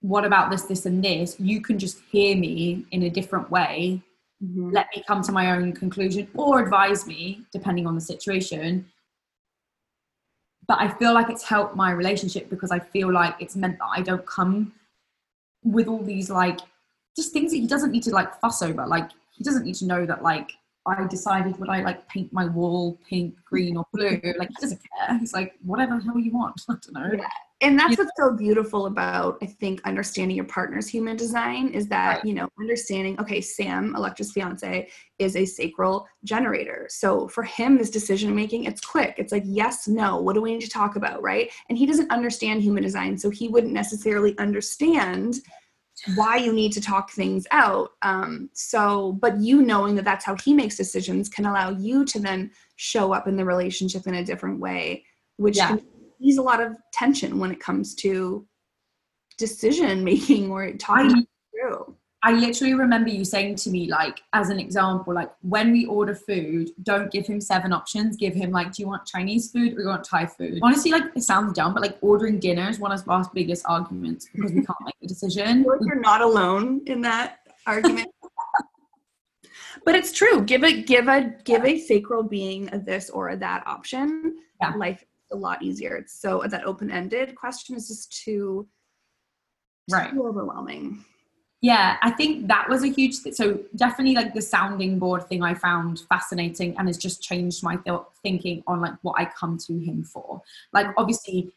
what 0.00 0.24
about 0.24 0.50
this, 0.50 0.62
this, 0.62 0.86
and 0.86 1.04
this, 1.04 1.38
you 1.38 1.60
can 1.60 1.78
just 1.78 2.00
hear 2.10 2.36
me 2.36 2.86
in 2.90 3.04
a 3.04 3.10
different 3.10 3.50
way. 3.50 4.00
Mm-hmm. 4.42 4.70
Let 4.70 4.88
me 4.94 5.04
come 5.06 5.22
to 5.22 5.32
my 5.32 5.52
own 5.52 5.72
conclusion 5.72 6.28
or 6.34 6.62
advise 6.62 7.06
me, 7.06 7.42
depending 7.52 7.86
on 7.86 7.94
the 7.94 8.00
situation. 8.00 8.86
But 10.66 10.80
I 10.80 10.88
feel 10.88 11.12
like 11.12 11.28
it's 11.28 11.42
helped 11.42 11.76
my 11.76 11.90
relationship 11.90 12.48
because 12.48 12.70
I 12.70 12.78
feel 12.78 13.12
like 13.12 13.34
it's 13.40 13.56
meant 13.56 13.78
that 13.78 13.88
I 13.94 14.02
don't 14.02 14.24
come 14.24 14.72
with 15.62 15.88
all 15.88 16.02
these 16.02 16.30
like 16.30 16.60
just 17.16 17.32
things 17.32 17.50
that 17.50 17.58
he 17.58 17.66
doesn't 17.66 17.90
need 17.90 18.04
to 18.04 18.10
like 18.10 18.40
fuss 18.40 18.62
over. 18.62 18.86
Like 18.86 19.10
he 19.32 19.44
doesn't 19.44 19.64
need 19.64 19.74
to 19.76 19.86
know 19.86 20.06
that 20.06 20.22
like 20.22 20.52
I 20.90 21.06
decided 21.06 21.58
would 21.58 21.68
I 21.68 21.82
like 21.82 22.08
paint 22.08 22.32
my 22.32 22.46
wall 22.46 22.98
pink, 23.08 23.34
green, 23.44 23.76
or 23.76 23.84
blue. 23.92 24.20
Like 24.38 24.48
he 24.48 24.54
doesn't 24.60 24.80
care. 24.80 25.18
He's 25.18 25.32
like, 25.32 25.54
whatever 25.62 25.98
the 25.98 26.04
hell 26.04 26.18
you 26.18 26.32
want. 26.32 26.60
I 26.68 26.74
don't 26.82 26.92
know. 26.92 27.18
Yeah 27.18 27.28
and 27.62 27.78
that's 27.78 27.98
what's 27.98 28.10
so 28.16 28.32
beautiful 28.32 28.86
about 28.86 29.38
i 29.42 29.46
think 29.46 29.80
understanding 29.84 30.36
your 30.36 30.46
partner's 30.46 30.88
human 30.88 31.16
design 31.16 31.68
is 31.68 31.86
that 31.88 32.16
right. 32.16 32.24
you 32.24 32.34
know 32.34 32.48
understanding 32.58 33.18
okay 33.20 33.40
sam 33.40 33.94
electra's 33.96 34.32
fiance 34.32 34.88
is 35.18 35.36
a 35.36 35.44
sacral 35.44 36.06
generator 36.24 36.86
so 36.88 37.28
for 37.28 37.42
him 37.42 37.76
this 37.76 37.90
decision 37.90 38.34
making 38.34 38.64
it's 38.64 38.80
quick 38.80 39.14
it's 39.18 39.32
like 39.32 39.44
yes 39.46 39.86
no 39.88 40.20
what 40.20 40.34
do 40.34 40.40
we 40.40 40.52
need 40.52 40.60
to 40.60 40.70
talk 40.70 40.96
about 40.96 41.22
right 41.22 41.50
and 41.68 41.76
he 41.76 41.86
doesn't 41.86 42.10
understand 42.10 42.62
human 42.62 42.82
design 42.82 43.16
so 43.16 43.30
he 43.30 43.48
wouldn't 43.48 43.72
necessarily 43.72 44.36
understand 44.38 45.40
why 46.14 46.36
you 46.36 46.52
need 46.52 46.72
to 46.72 46.80
talk 46.80 47.10
things 47.10 47.46
out 47.50 47.90
um, 48.02 48.48
so 48.52 49.12
but 49.20 49.38
you 49.40 49.62
knowing 49.62 49.94
that 49.94 50.04
that's 50.04 50.24
how 50.24 50.36
he 50.44 50.54
makes 50.54 50.76
decisions 50.76 51.28
can 51.28 51.46
allow 51.46 51.70
you 51.70 52.04
to 52.04 52.18
then 52.18 52.50
show 52.76 53.12
up 53.12 53.26
in 53.28 53.36
the 53.36 53.44
relationship 53.44 54.06
in 54.06 54.14
a 54.14 54.24
different 54.24 54.58
way 54.58 55.04
which 55.36 55.56
yeah. 55.56 55.68
can 55.68 55.82
ease 56.20 56.38
a 56.38 56.42
lot 56.42 56.60
of 56.60 56.76
tension 56.92 57.38
when 57.38 57.50
it 57.50 57.60
comes 57.60 57.94
to 57.94 58.46
decision 59.40 60.04
making 60.04 60.50
or 60.50 60.72
talking 60.74 61.16
I, 61.16 61.26
through. 61.50 61.96
I 62.22 62.32
literally 62.32 62.74
remember 62.74 63.08
you 63.08 63.24
saying 63.24 63.56
to 63.56 63.70
me, 63.70 63.90
like, 63.90 64.22
as 64.34 64.50
an 64.50 64.58
example, 64.58 65.14
like, 65.14 65.30
when 65.40 65.72
we 65.72 65.86
order 65.86 66.14
food, 66.14 66.70
don't 66.82 67.10
give 67.10 67.26
him 67.26 67.40
seven 67.40 67.72
options. 67.72 68.16
Give 68.16 68.34
him, 68.34 68.50
like, 68.50 68.72
do 68.74 68.82
you 68.82 68.88
want 68.88 69.06
Chinese 69.06 69.50
food 69.50 69.72
or 69.72 69.76
do 69.76 69.82
you 69.82 69.88
want 69.88 70.04
Thai 70.04 70.26
food? 70.26 70.58
Honestly, 70.62 70.90
like, 70.90 71.04
it 71.16 71.22
sounds 71.22 71.54
dumb, 71.54 71.72
but 71.72 71.82
like, 71.82 71.96
ordering 72.02 72.38
dinner 72.38 72.68
is 72.68 72.78
one 72.78 72.92
of 72.92 73.08
our 73.08 73.24
biggest 73.32 73.64
arguments 73.66 74.28
because 74.34 74.52
we 74.52 74.62
can't 74.62 74.78
make 74.84 74.94
a 75.02 75.06
decision. 75.06 75.64
You're 75.64 76.00
not 76.00 76.20
alone 76.20 76.82
in 76.86 77.00
that 77.02 77.40
argument. 77.66 78.08
but 79.84 79.94
it's 79.94 80.12
true. 80.12 80.42
Give 80.42 80.62
a 80.64 80.82
give 80.82 81.08
a 81.08 81.34
give 81.44 81.64
a 81.64 81.78
sacral 81.78 82.22
being 82.22 82.68
a 82.72 82.78
this 82.78 83.10
or 83.10 83.30
a 83.30 83.36
that 83.36 83.66
option. 83.66 84.36
Yeah. 84.60 84.74
Life 84.74 85.04
a 85.32 85.36
lot 85.36 85.62
easier. 85.62 85.96
It's 85.96 86.20
so 86.20 86.42
that 86.46 86.64
open-ended 86.64 87.34
question 87.34 87.76
is 87.76 87.88
just 87.88 88.12
too 88.12 88.68
right 89.90 90.12
too 90.12 90.26
overwhelming. 90.26 91.04
Yeah, 91.62 91.98
I 92.00 92.10
think 92.10 92.48
that 92.48 92.68
was 92.70 92.82
a 92.82 92.88
huge 92.88 93.22
th- 93.22 93.34
so 93.34 93.60
definitely 93.76 94.14
like 94.14 94.32
the 94.32 94.40
sounding 94.40 94.98
board 94.98 95.28
thing 95.28 95.42
I 95.42 95.52
found 95.52 96.00
fascinating 96.08 96.74
and 96.78 96.88
has 96.88 96.96
just 96.96 97.22
changed 97.22 97.62
my 97.62 97.76
th- 97.76 98.00
thinking 98.22 98.62
on 98.66 98.80
like 98.80 98.94
what 99.02 99.20
I 99.20 99.26
come 99.26 99.58
to 99.66 99.78
him 99.78 100.02
for. 100.02 100.40
Like 100.72 100.86
obviously 100.96 101.52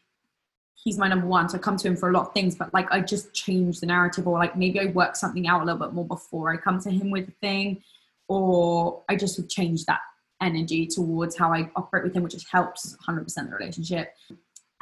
he's 0.74 0.98
my 0.98 1.08
number 1.08 1.26
one, 1.26 1.48
so 1.48 1.56
I 1.56 1.60
come 1.60 1.78
to 1.78 1.88
him 1.88 1.96
for 1.96 2.10
a 2.10 2.12
lot 2.12 2.26
of 2.26 2.34
things, 2.34 2.54
but 2.54 2.72
like 2.74 2.90
I 2.92 3.00
just 3.00 3.32
change 3.32 3.80
the 3.80 3.86
narrative 3.86 4.28
or 4.28 4.38
like 4.38 4.56
maybe 4.56 4.78
I 4.78 4.86
work 4.86 5.16
something 5.16 5.46
out 5.46 5.62
a 5.62 5.64
little 5.64 5.80
bit 5.80 5.94
more 5.94 6.06
before 6.06 6.52
I 6.52 6.58
come 6.58 6.78
to 6.82 6.90
him 6.90 7.10
with 7.10 7.28
a 7.28 7.32
thing 7.40 7.82
or 8.28 9.02
I 9.08 9.16
just 9.16 9.38
would 9.38 9.48
change 9.48 9.86
that 9.86 10.00
energy 10.42 10.86
towards 10.86 11.36
how 11.36 11.50
I 11.50 11.70
operate 11.76 12.04
with 12.04 12.14
him, 12.14 12.22
which 12.22 12.34
just 12.34 12.50
helps 12.50 12.94
100% 13.08 13.34
the 13.34 13.56
relationship. 13.56 14.14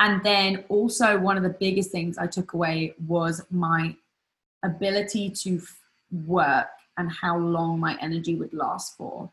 And 0.01 0.21
then 0.25 0.65
also, 0.69 1.17
one 1.17 1.37
of 1.37 1.45
the 1.45 1.57
biggest 1.61 1.93
things 1.93 2.19
I 2.19 2.27
took 2.27 2.55
away 2.55 2.95
was 3.07 3.45
my 3.51 3.95
ability 4.63 5.31
to 5.31 5.61
work 6.27 6.69
and 6.99 7.11
how 7.11 7.39
long 7.39 7.81
my 7.81 7.97
energy 8.01 8.35
would 8.37 8.53
last 8.53 8.97
for. 8.97 9.31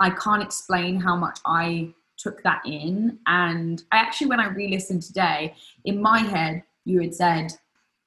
I 0.00 0.10
can't 0.10 0.42
explain 0.42 1.00
how 1.00 1.16
much 1.16 1.38
I 1.44 1.92
took 2.16 2.42
that 2.42 2.62
in. 2.64 3.18
And 3.26 3.82
I 3.92 3.98
actually, 3.98 4.28
when 4.28 4.40
I 4.40 4.48
re 4.48 4.68
listened 4.68 5.02
today, 5.02 5.54
in 5.84 6.00
my 6.00 6.20
head, 6.20 6.62
you 6.84 7.00
had 7.00 7.14
said 7.14 7.52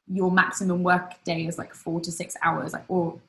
your 0.08 0.32
maximum 0.32 0.84
work 0.84 1.22
day 1.24 1.46
is 1.46 1.58
like 1.58 1.74
four 1.74 2.00
to 2.02 2.12
six 2.12 2.36
hours, 2.44 2.74
like, 2.74 2.86
or 2.88 3.20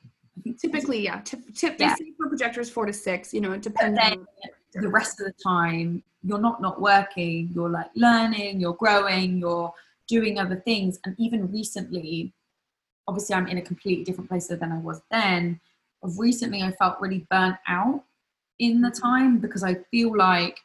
typically, 0.60 1.02
yeah. 1.04 1.20
Tip, 1.24 1.40
tip 1.54 1.76
yeah. 1.78 1.94
for 2.16 2.28
projectors 2.28 2.70
four 2.70 2.86
to 2.86 2.92
six. 2.92 3.34
You 3.34 3.40
know, 3.40 3.52
it 3.52 3.62
depends. 3.62 3.98
the 4.74 4.88
rest 4.88 5.20
of 5.20 5.26
the 5.26 5.34
time, 5.42 6.02
you're 6.22 6.38
not 6.38 6.60
not 6.60 6.80
working. 6.80 7.50
You're 7.54 7.70
like 7.70 7.90
learning. 7.94 8.60
You're 8.60 8.74
growing. 8.74 9.38
You're 9.38 9.72
doing 10.06 10.38
other 10.38 10.56
things. 10.56 10.98
And 11.04 11.14
even 11.18 11.50
recently, 11.50 12.32
obviously, 13.08 13.34
I'm 13.34 13.48
in 13.48 13.58
a 13.58 13.62
completely 13.62 14.04
different 14.04 14.28
place 14.28 14.46
than 14.46 14.70
I 14.70 14.78
was 14.78 15.00
then. 15.10 15.58
Of 16.02 16.18
recently, 16.18 16.62
I 16.62 16.70
felt 16.72 17.00
really 17.00 17.26
burnt 17.28 17.56
out 17.66 18.04
in 18.60 18.82
the 18.82 18.90
time 18.90 19.38
because 19.38 19.64
I 19.64 19.74
feel 19.90 20.16
like 20.16 20.60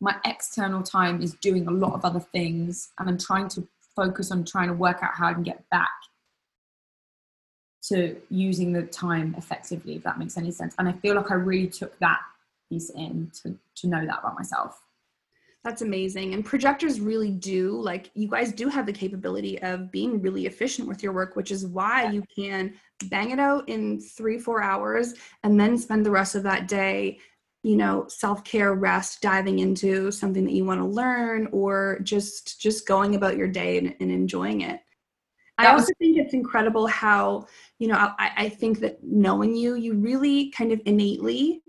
my 0.00 0.16
external 0.24 0.82
time 0.82 1.22
is 1.22 1.34
doing 1.34 1.68
a 1.68 1.70
lot 1.70 1.92
of 1.92 2.04
other 2.04 2.18
things, 2.18 2.90
and 2.98 3.08
I'm 3.08 3.18
trying 3.18 3.48
to 3.50 3.68
focus 3.94 4.32
on 4.32 4.44
trying 4.44 4.68
to 4.68 4.74
work 4.74 5.02
out 5.02 5.14
how 5.14 5.28
I 5.28 5.34
can 5.34 5.44
get 5.44 5.68
back 5.70 5.90
to 7.88 8.16
using 8.30 8.72
the 8.72 8.82
time 8.82 9.34
effectively, 9.36 9.96
if 9.96 10.02
that 10.04 10.18
makes 10.18 10.36
any 10.36 10.50
sense. 10.50 10.74
And 10.78 10.88
I 10.88 10.92
feel 10.92 11.14
like 11.14 11.30
I 11.30 11.34
really 11.34 11.68
took 11.68 11.96
that 11.98 12.20
piece 12.68 12.90
in 12.90 13.30
to, 13.42 13.56
to 13.76 13.86
know 13.86 14.04
that 14.06 14.20
about 14.20 14.36
myself. 14.36 14.81
That's 15.64 15.82
amazing. 15.82 16.34
And 16.34 16.44
projectors 16.44 17.00
really 17.00 17.30
do, 17.30 17.80
like, 17.80 18.10
you 18.14 18.26
guys 18.26 18.52
do 18.52 18.68
have 18.68 18.84
the 18.84 18.92
capability 18.92 19.62
of 19.62 19.92
being 19.92 20.20
really 20.20 20.46
efficient 20.46 20.88
with 20.88 21.04
your 21.04 21.12
work, 21.12 21.36
which 21.36 21.52
is 21.52 21.66
why 21.66 22.10
you 22.10 22.24
can 22.34 22.74
bang 23.04 23.30
it 23.30 23.38
out 23.38 23.68
in 23.68 24.00
three, 24.00 24.38
four 24.38 24.60
hours 24.60 25.14
and 25.44 25.60
then 25.60 25.78
spend 25.78 26.04
the 26.04 26.10
rest 26.10 26.34
of 26.34 26.42
that 26.42 26.66
day, 26.66 27.20
you 27.62 27.76
know, 27.76 28.06
self-care, 28.08 28.74
rest, 28.74 29.20
diving 29.20 29.60
into 29.60 30.10
something 30.10 30.44
that 30.44 30.52
you 30.52 30.64
want 30.64 30.80
to 30.80 30.86
learn 30.86 31.48
or 31.52 32.00
just 32.02 32.60
just 32.60 32.88
going 32.88 33.14
about 33.14 33.36
your 33.36 33.46
day 33.46 33.78
and, 33.78 33.94
and 34.00 34.10
enjoying 34.10 34.62
it. 34.62 34.80
I 35.58 35.66
also 35.66 35.92
think 36.00 36.18
it's 36.18 36.34
incredible 36.34 36.88
how, 36.88 37.46
you 37.78 37.86
know, 37.86 37.94
I, 38.18 38.32
I 38.36 38.48
think 38.48 38.80
that 38.80 38.98
knowing 39.04 39.54
you, 39.54 39.76
you 39.76 39.94
really 39.94 40.50
kind 40.50 40.72
of 40.72 40.80
innately 40.86 41.61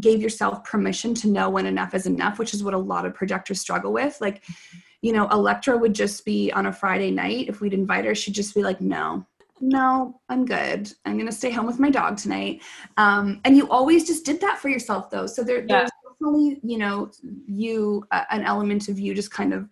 gave 0.00 0.20
yourself 0.20 0.64
permission 0.64 1.14
to 1.14 1.28
know 1.28 1.48
when 1.48 1.66
enough 1.66 1.94
is 1.94 2.06
enough, 2.06 2.38
which 2.38 2.54
is 2.54 2.64
what 2.64 2.74
a 2.74 2.78
lot 2.78 3.06
of 3.06 3.14
projectors 3.14 3.60
struggle 3.60 3.92
with. 3.92 4.20
Like, 4.20 4.42
you 5.02 5.12
know, 5.12 5.28
Electra 5.28 5.76
would 5.76 5.94
just 5.94 6.24
be 6.24 6.50
on 6.52 6.66
a 6.66 6.72
Friday 6.72 7.10
night. 7.10 7.48
If 7.48 7.60
we'd 7.60 7.74
invite 7.74 8.04
her, 8.04 8.14
she'd 8.14 8.34
just 8.34 8.54
be 8.54 8.62
like, 8.62 8.80
no, 8.80 9.26
no, 9.60 10.20
I'm 10.28 10.44
good. 10.44 10.92
I'm 11.04 11.14
going 11.14 11.26
to 11.26 11.32
stay 11.32 11.50
home 11.50 11.66
with 11.66 11.78
my 11.78 11.90
dog 11.90 12.16
tonight. 12.16 12.62
Um, 12.96 13.40
and 13.44 13.56
you 13.56 13.68
always 13.68 14.06
just 14.06 14.24
did 14.24 14.40
that 14.40 14.58
for 14.58 14.68
yourself, 14.68 15.10
though. 15.10 15.26
So 15.26 15.42
there, 15.42 15.60
yeah. 15.60 15.78
there's 15.78 15.90
definitely, 16.08 16.60
you 16.62 16.78
know, 16.78 17.10
you, 17.46 18.04
uh, 18.10 18.24
an 18.30 18.42
element 18.42 18.88
of 18.88 18.98
you 18.98 19.14
just 19.14 19.30
kind 19.30 19.54
of 19.54 19.68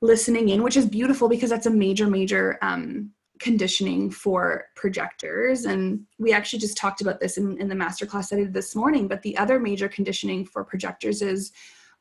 listening 0.00 0.48
in, 0.50 0.62
which 0.62 0.76
is 0.76 0.86
beautiful 0.86 1.28
because 1.28 1.50
that's 1.50 1.66
a 1.66 1.70
major, 1.70 2.06
major 2.06 2.58
um, 2.62 3.10
conditioning 3.40 4.10
for 4.10 4.66
projectors 4.76 5.64
and 5.64 6.00
we 6.18 6.32
actually 6.32 6.58
just 6.58 6.76
talked 6.76 7.00
about 7.00 7.18
this 7.18 7.36
in, 7.36 7.58
in 7.60 7.68
the 7.68 7.74
masterclass 7.74 8.28
that 8.28 8.36
I 8.38 8.42
did 8.42 8.54
this 8.54 8.76
morning 8.76 9.08
but 9.08 9.22
the 9.22 9.36
other 9.36 9.58
major 9.58 9.88
conditioning 9.88 10.44
for 10.44 10.64
projectors 10.64 11.20
is 11.20 11.52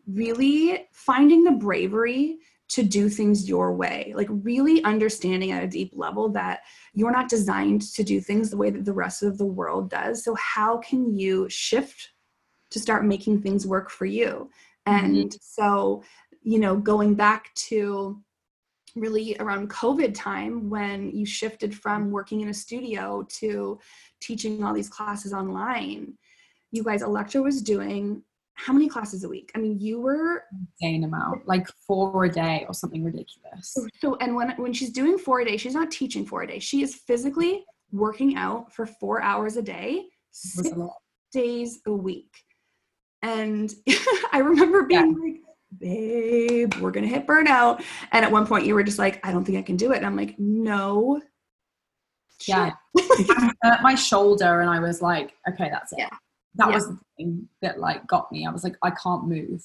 really 0.08 0.88
finding 0.92 1.44
the 1.44 1.52
bravery 1.52 2.38
to 2.70 2.84
do 2.84 3.10
things 3.10 3.48
your 3.48 3.74
way 3.74 4.14
like 4.16 4.28
really 4.30 4.84
understanding 4.84 5.52
at 5.52 5.64
a 5.64 5.68
deep 5.68 5.92
level 5.96 6.30
that 6.30 6.62
you're 6.94 7.12
not 7.12 7.30
designed 7.30 7.82
to 7.82 8.04
do 8.04 8.22
things 8.22 8.50
the 8.50 8.58
way 8.58 8.70
that 8.70 8.86
the 8.86 8.94
rest 8.94 9.24
of 9.24 9.38
the 9.38 9.46
world 9.46 9.90
does 9.90 10.24
so 10.24 10.36
how 10.36 10.78
can 10.78 11.18
you 11.18 11.48
shift 11.50 12.12
to 12.70 12.80
start 12.80 13.06
making 13.06 13.42
things 13.42 13.68
work 13.68 13.90
for 13.90 14.06
you 14.06 14.50
mm-hmm. 14.88 15.06
and 15.06 15.16
mm-hmm. 15.16 15.38
so 15.42 16.04
you 16.44 16.60
know 16.60 16.76
going 16.76 17.16
back 17.16 17.54
to 17.56 18.22
really 18.96 19.36
around 19.40 19.70
COVID 19.70 20.14
time 20.14 20.70
when 20.70 21.12
you 21.12 21.26
shifted 21.26 21.76
from 21.76 22.04
mm-hmm. 22.04 22.12
working 22.12 22.42
in 22.42 22.50
a 22.50 22.54
studio 22.54 23.26
to 23.40 23.80
teaching 24.22 24.64
all 24.64 24.74
these 24.74 24.90
classes 24.90 25.34
online. 25.34 26.14
You 26.72 26.84
guys, 26.84 27.02
Electra 27.02 27.42
was 27.42 27.62
doing 27.62 28.24
how 28.56 28.74
many 28.74 28.88
classes 28.88 29.24
a 29.24 29.30
week? 29.30 29.52
I 29.56 29.60
mean, 29.60 29.80
you 29.80 30.00
were 30.00 30.44
insane 30.52 31.04
amount, 31.04 31.48
like 31.48 31.68
four 31.88 32.26
a 32.26 32.30
day 32.30 32.66
or 32.68 32.74
something 32.74 33.04
ridiculous. 33.04 33.76
So, 34.00 34.16
and 34.22 34.36
when 34.36 34.52
when 34.58 34.74
she's 34.74 34.92
doing 34.92 35.18
four 35.18 35.42
a 35.42 35.46
day, 35.46 35.58
she's 35.58 35.74
not 35.74 35.92
teaching 35.92 36.26
four 36.26 36.44
a 36.44 36.48
day. 36.48 36.60
She 36.60 36.84
is 36.84 36.96
physically 36.96 37.66
working 37.92 38.36
out 38.36 38.72
for 38.74 38.86
four 38.86 39.22
hours 39.22 39.58
a 39.58 39.62
day, 39.62 40.06
six 40.32 40.70
a 40.70 40.88
days 41.32 41.80
a 41.88 41.92
week. 41.92 42.32
And 43.22 43.74
I 44.32 44.40
remember 44.40 44.84
being 44.84 45.12
yeah. 45.12 45.24
like, 45.24 45.42
babe, 45.80 46.74
we're 46.76 46.92
gonna 46.92 47.08
hit 47.08 47.28
burnout. 47.28 47.84
And 48.12 48.26
at 48.26 48.32
one 48.32 48.46
point 48.46 48.66
you 48.66 48.74
were 48.74 48.84
just 48.84 49.00
like, 49.00 49.26
I 49.26 49.32
don't 49.32 49.46
think 49.46 49.58
I 49.58 49.62
can 49.62 49.78
do 49.78 49.92
it. 49.92 49.98
And 49.98 50.06
I'm 50.06 50.16
like, 50.16 50.38
no. 50.40 51.22
Yeah. 52.48 52.72
I 52.98 53.54
hurt 53.62 53.82
my 53.82 53.96
shoulder 53.96 54.62
and 54.62 54.70
I 54.70 54.80
was 54.80 55.02
like, 55.02 55.34
okay, 55.50 55.70
that's 55.70 55.94
it. 55.94 56.00
Yeah. 56.00 56.10
That 56.56 56.70
yeah. 56.70 56.76
was 56.76 56.88
the 56.88 57.00
thing 57.18 57.48
that 57.62 57.80
like 57.80 58.06
got 58.08 58.32
me. 58.32 58.46
I 58.46 58.52
was 58.52 58.64
like, 58.64 58.78
I 58.82 58.92
can't 58.92 59.28
move. 59.28 59.64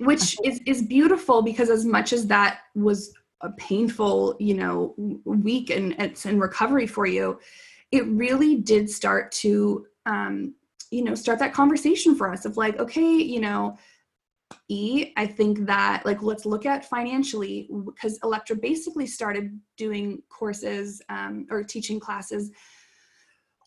Which 0.00 0.36
is 0.44 0.60
is 0.66 0.82
beautiful 0.82 1.42
because 1.42 1.70
as 1.70 1.84
much 1.84 2.12
as 2.12 2.26
that 2.28 2.60
was 2.74 3.12
a 3.40 3.50
painful, 3.52 4.36
you 4.38 4.54
know, 4.54 4.94
week 5.24 5.70
and 5.70 5.94
it's 5.98 6.26
in 6.26 6.38
recovery 6.38 6.86
for 6.86 7.06
you, 7.06 7.40
it 7.90 8.06
really 8.06 8.56
did 8.56 8.88
start 8.88 9.32
to 9.32 9.86
um, 10.06 10.54
you 10.90 11.04
know, 11.04 11.14
start 11.14 11.38
that 11.38 11.52
conversation 11.52 12.14
for 12.14 12.32
us 12.32 12.44
of 12.44 12.56
like, 12.56 12.78
okay, 12.78 13.16
you 13.16 13.40
know, 13.40 13.76
E, 14.68 15.12
I 15.16 15.26
think 15.26 15.66
that 15.66 16.04
like 16.04 16.22
let's 16.22 16.46
look 16.46 16.66
at 16.66 16.84
financially 16.84 17.68
because 17.86 18.18
Electra 18.22 18.56
basically 18.56 19.06
started 19.06 19.58
doing 19.76 20.22
courses 20.28 21.02
um, 21.08 21.46
or 21.50 21.62
teaching 21.62 21.98
classes 22.00 22.50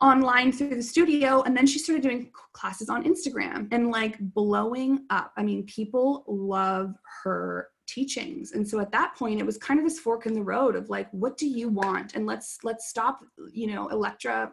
online 0.01 0.51
through 0.51 0.75
the 0.75 0.83
studio 0.83 1.43
and 1.43 1.55
then 1.55 1.67
she 1.67 1.77
started 1.77 2.01
doing 2.01 2.31
classes 2.53 2.89
on 2.89 3.03
Instagram 3.03 3.67
and 3.71 3.91
like 3.91 4.17
blowing 4.19 5.05
up. 5.11 5.31
I 5.37 5.43
mean, 5.43 5.63
people 5.65 6.23
love 6.27 6.95
her 7.23 7.69
teachings. 7.87 8.53
And 8.53 8.67
so 8.67 8.79
at 8.79 8.91
that 8.91 9.15
point 9.15 9.39
it 9.39 9.45
was 9.45 9.57
kind 9.57 9.79
of 9.79 9.85
this 9.85 9.99
fork 9.99 10.25
in 10.25 10.33
the 10.33 10.41
road 10.41 10.75
of 10.75 10.89
like 10.89 11.09
what 11.11 11.37
do 11.37 11.47
you 11.47 11.69
want? 11.69 12.15
And 12.15 12.25
let's 12.25 12.57
let's 12.63 12.87
stop, 12.87 13.19
you 13.51 13.67
know, 13.67 13.87
Electra 13.89 14.51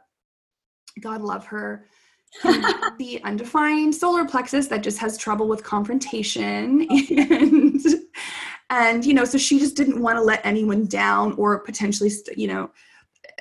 God 1.00 1.22
love 1.22 1.46
her 1.46 1.86
the 2.98 3.20
undefined 3.24 3.94
solar 3.94 4.24
plexus 4.24 4.68
that 4.68 4.82
just 4.82 4.98
has 4.98 5.16
trouble 5.16 5.48
with 5.48 5.64
confrontation 5.64 6.86
oh, 6.90 7.00
and 7.18 7.84
and 8.70 9.04
you 9.06 9.14
know 9.14 9.24
so 9.24 9.38
she 9.38 9.58
just 9.58 9.76
didn't 9.76 10.00
want 10.00 10.16
to 10.16 10.22
let 10.22 10.44
anyone 10.44 10.84
down 10.86 11.32
or 11.32 11.58
potentially 11.60 12.10
you 12.36 12.46
know 12.46 12.70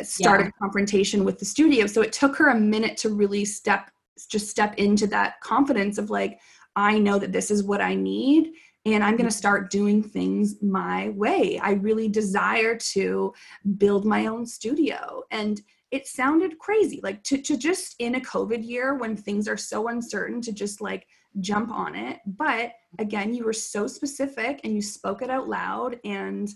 start 0.04 0.41
yeah. 0.41 0.47
a 0.47 0.52
confrontation 0.54 1.23
with 1.23 1.39
the 1.39 1.45
studio. 1.45 1.88
So 1.88 2.02
it 2.02 2.13
took 2.13 2.36
her 2.38 2.50
a 2.50 2.60
minute 2.60 2.97
to 2.97 3.10
really 3.10 3.45
step 3.45 3.89
just 4.30 4.50
step 4.50 4.76
into 4.78 5.06
that 5.06 5.39
confidence 5.41 6.00
of 6.00 6.10
like 6.10 6.39
i 6.76 6.97
know 6.97 7.19
that 7.19 7.32
this 7.32 7.52
is 7.52 7.63
what 7.63 7.82
i 7.82 7.93
need 7.93 8.52
and 8.86 9.04
i'm 9.04 9.12
going 9.12 9.17
to 9.17 9.23
mm-hmm. 9.26 9.30
start 9.30 9.69
doing 9.69 10.02
things 10.02 10.56
my 10.63 11.10
way. 11.10 11.60
I 11.60 11.73
really 11.73 12.08
desire 12.08 12.76
to 12.76 13.32
build 13.78 14.06
my 14.06 14.26
own 14.26 14.47
studio. 14.47 15.21
And 15.30 15.62
it 15.91 16.08
sounded 16.08 16.60
crazy. 16.60 17.00
Like 17.02 17.23
to, 17.23 17.41
to 17.41 17.58
just 17.58 17.95
in 18.00 18.15
a 18.15 18.19
covid 18.19 18.65
year 18.67 18.95
when 18.95 19.15
things 19.15 19.47
are 19.47 19.58
so 19.58 19.88
uncertain 19.88 20.41
to 20.41 20.52
just 20.52 20.82
like 20.82 21.08
jump 21.39 21.71
on 21.71 21.95
it. 21.95 22.19
But 22.26 22.73
again 23.00 23.34
you 23.34 23.43
were 23.43 23.54
so 23.54 23.88
specific 23.88 24.62
and 24.63 24.73
you 24.73 24.82
spoke 24.82 25.21
it 25.21 25.30
out 25.30 25.47
loud 25.47 26.00
and 26.04 26.50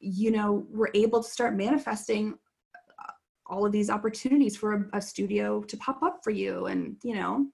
you 0.00 0.30
know 0.30 0.66
were 0.70 0.90
able 0.94 1.22
to 1.22 1.28
start 1.28 1.56
manifesting 1.56 2.34
uh, 2.74 3.12
all 3.46 3.64
of 3.64 3.72
these 3.72 3.90
opportunities 3.90 4.56
for 4.56 4.74
a, 4.74 4.98
a 4.98 5.00
studio 5.00 5.62
to 5.62 5.76
pop 5.76 6.02
up 6.02 6.20
for 6.22 6.30
you 6.30 6.66
and 6.66 6.96
you 7.02 7.14
know. 7.14 7.46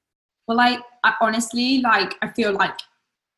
Well 0.49 0.61
I, 0.61 0.79
honestly 1.21 1.81
like 1.81 2.17
i 2.23 2.29
feel 2.29 2.53
like 2.53 2.77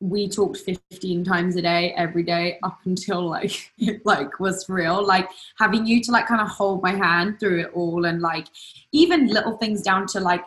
we 0.03 0.29
talked 0.29 0.57
15 0.57 1.23
times 1.23 1.55
a 1.55 1.63
day 1.63 1.95
every 1.97 2.25
day 2.25 2.59
up 2.65 2.81
until 2.87 3.29
like 3.29 3.71
it 3.79 4.05
like 4.05 4.41
was 4.41 4.69
real. 4.69 5.07
Like 5.07 5.29
having 5.59 5.87
you 5.87 6.03
to 6.03 6.11
like 6.11 6.27
kind 6.27 6.41
of 6.41 6.49
hold 6.49 6.83
my 6.83 6.91
hand 6.91 7.39
through 7.39 7.61
it 7.61 7.71
all 7.73 8.05
and 8.05 8.21
like 8.21 8.49
even 8.91 9.29
little 9.29 9.57
things 9.59 9.81
down 9.81 10.07
to 10.09 10.21
like 10.21 10.43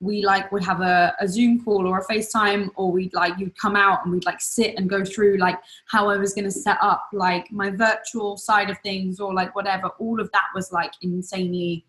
we 0.00 0.22
like 0.24 0.50
would 0.50 0.64
have 0.64 0.80
a, 0.80 1.14
a 1.20 1.28
zoom 1.28 1.62
call 1.62 1.86
or 1.86 1.98
a 1.98 2.06
facetime 2.06 2.70
or 2.76 2.90
we'd 2.90 3.12
like 3.14 3.38
you'd 3.38 3.56
come 3.58 3.76
out 3.76 4.00
and 4.04 4.12
we'd 4.12 4.24
like 4.24 4.40
sit 4.40 4.74
and 4.76 4.90
go 4.90 5.04
through 5.04 5.36
like 5.38 5.58
how 5.86 6.10
i 6.10 6.16
was 6.16 6.34
going 6.34 6.44
to 6.44 6.50
set 6.50 6.76
up 6.82 7.06
like 7.12 7.50
my 7.52 7.70
virtual 7.70 8.36
side 8.36 8.68
of 8.70 8.78
things 8.78 9.20
or 9.20 9.34
like 9.34 9.54
whatever. 9.54 9.88
All 9.98 10.18
of 10.18 10.32
that 10.32 10.46
was 10.54 10.72
like 10.72 10.92
insanely 11.02 11.84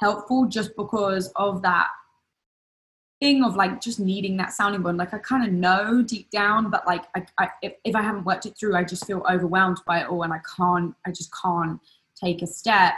helpful 0.00 0.46
just 0.46 0.76
because 0.76 1.32
of 1.36 1.60
that 1.62 1.88
thing 3.22 3.44
of 3.44 3.54
like 3.54 3.80
just 3.80 4.00
needing 4.00 4.36
that 4.36 4.52
sounding 4.52 4.82
board. 4.82 4.96
Like 4.96 5.14
I 5.14 5.18
kind 5.18 5.46
of 5.46 5.52
know 5.52 6.02
deep 6.02 6.28
down, 6.30 6.70
but 6.70 6.84
like 6.88 7.04
I, 7.14 7.24
I 7.38 7.48
if, 7.62 7.74
if 7.84 7.94
I 7.94 8.02
haven't 8.02 8.24
worked 8.24 8.46
it 8.46 8.56
through, 8.58 8.74
I 8.74 8.82
just 8.82 9.06
feel 9.06 9.22
overwhelmed 9.30 9.78
by 9.86 10.00
it 10.00 10.08
all, 10.08 10.24
and 10.24 10.32
I 10.32 10.40
can't. 10.56 10.92
I 11.06 11.12
just 11.12 11.30
can't 11.40 11.78
take 12.20 12.42
a 12.42 12.48
step. 12.48 12.94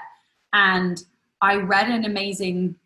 And 0.54 1.04
I 1.42 1.56
read 1.56 1.90
an 1.90 2.06
amazing 2.06 2.76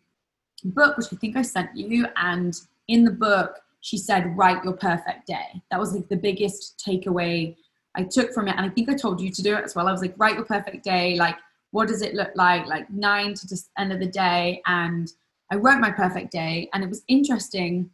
book, 0.65 0.97
which 0.97 1.07
I 1.13 1.15
think 1.15 1.37
I 1.37 1.41
sent 1.41 1.69
you, 1.75 2.07
and 2.17 2.53
in 2.89 3.05
the 3.05 3.11
book 3.11 3.55
she 3.79 3.97
said, 3.97 4.37
"Write 4.37 4.61
your 4.65 4.73
perfect 4.73 5.25
day." 5.25 5.61
That 5.71 5.79
was 5.79 5.93
like 5.93 6.09
the 6.09 6.17
biggest 6.17 6.83
takeaway 6.85 7.55
I 7.95 8.03
took 8.03 8.33
from 8.33 8.49
it, 8.49 8.55
and 8.57 8.65
I 8.65 8.69
think 8.69 8.89
I 8.89 8.95
told 8.95 9.21
you 9.21 9.31
to 9.31 9.41
do 9.41 9.55
it 9.55 9.63
as 9.63 9.75
well. 9.75 9.87
I 9.87 9.93
was 9.93 10.01
like, 10.01 10.15
"Write 10.17 10.35
your 10.35 10.45
perfect 10.45 10.83
day." 10.83 11.15
Like, 11.15 11.37
what 11.71 11.87
does 11.87 12.01
it 12.01 12.15
look 12.15 12.31
like? 12.35 12.65
Like 12.65 12.89
nine 12.89 13.33
to 13.33 13.47
just 13.47 13.69
end 13.77 13.93
of 13.93 13.99
the 13.99 14.11
day, 14.25 14.61
and 14.67 15.09
I 15.51 15.55
wrote 15.55 15.79
my 15.79 15.91
perfect 15.91 16.31
day, 16.31 16.69
and 16.73 16.83
it 16.83 16.89
was 16.89 17.03
interesting 17.07 17.89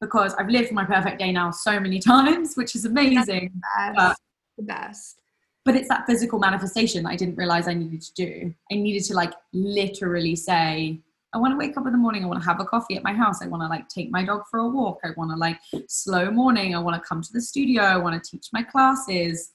because 0.00 0.34
I've 0.34 0.48
lived 0.48 0.72
my 0.72 0.84
perfect 0.84 1.18
day 1.18 1.32
now 1.32 1.50
so 1.50 1.78
many 1.78 1.98
times, 2.14 2.54
which 2.54 2.74
is 2.74 2.84
amazing. 2.84 3.52
The 3.54 3.92
best. 3.92 3.96
But, 3.96 4.16
the 4.56 4.62
best. 4.62 5.20
but 5.64 5.76
it's 5.76 5.88
that 5.88 6.06
physical 6.06 6.38
manifestation 6.38 7.02
that 7.02 7.10
I 7.10 7.16
didn't 7.16 7.36
realize 7.36 7.68
I 7.68 7.74
needed 7.74 8.02
to 8.02 8.14
do. 8.14 8.54
I 8.70 8.76
needed 8.76 9.04
to 9.04 9.14
like 9.14 9.32
literally 9.52 10.36
say, 10.36 11.00
I 11.32 11.38
want 11.38 11.52
to 11.52 11.58
wake 11.58 11.76
up 11.76 11.86
in 11.86 11.92
the 11.92 11.98
morning. 11.98 12.24
I 12.24 12.26
want 12.26 12.42
to 12.42 12.48
have 12.48 12.60
a 12.60 12.64
coffee 12.64 12.96
at 12.96 13.04
my 13.04 13.12
house. 13.12 13.42
I 13.42 13.46
want 13.46 13.62
to 13.62 13.68
like 13.68 13.88
take 13.88 14.10
my 14.10 14.24
dog 14.24 14.42
for 14.50 14.60
a 14.60 14.68
walk. 14.68 15.00
I 15.04 15.08
want 15.16 15.30
to 15.30 15.36
like 15.36 15.58
slow 15.88 16.30
morning. 16.30 16.74
I 16.74 16.80
want 16.80 17.00
to 17.00 17.08
come 17.08 17.22
to 17.22 17.32
the 17.32 17.40
studio. 17.40 17.82
I 17.82 17.96
want 17.96 18.22
to 18.22 18.30
teach 18.30 18.48
my 18.52 18.62
classes. 18.62 19.52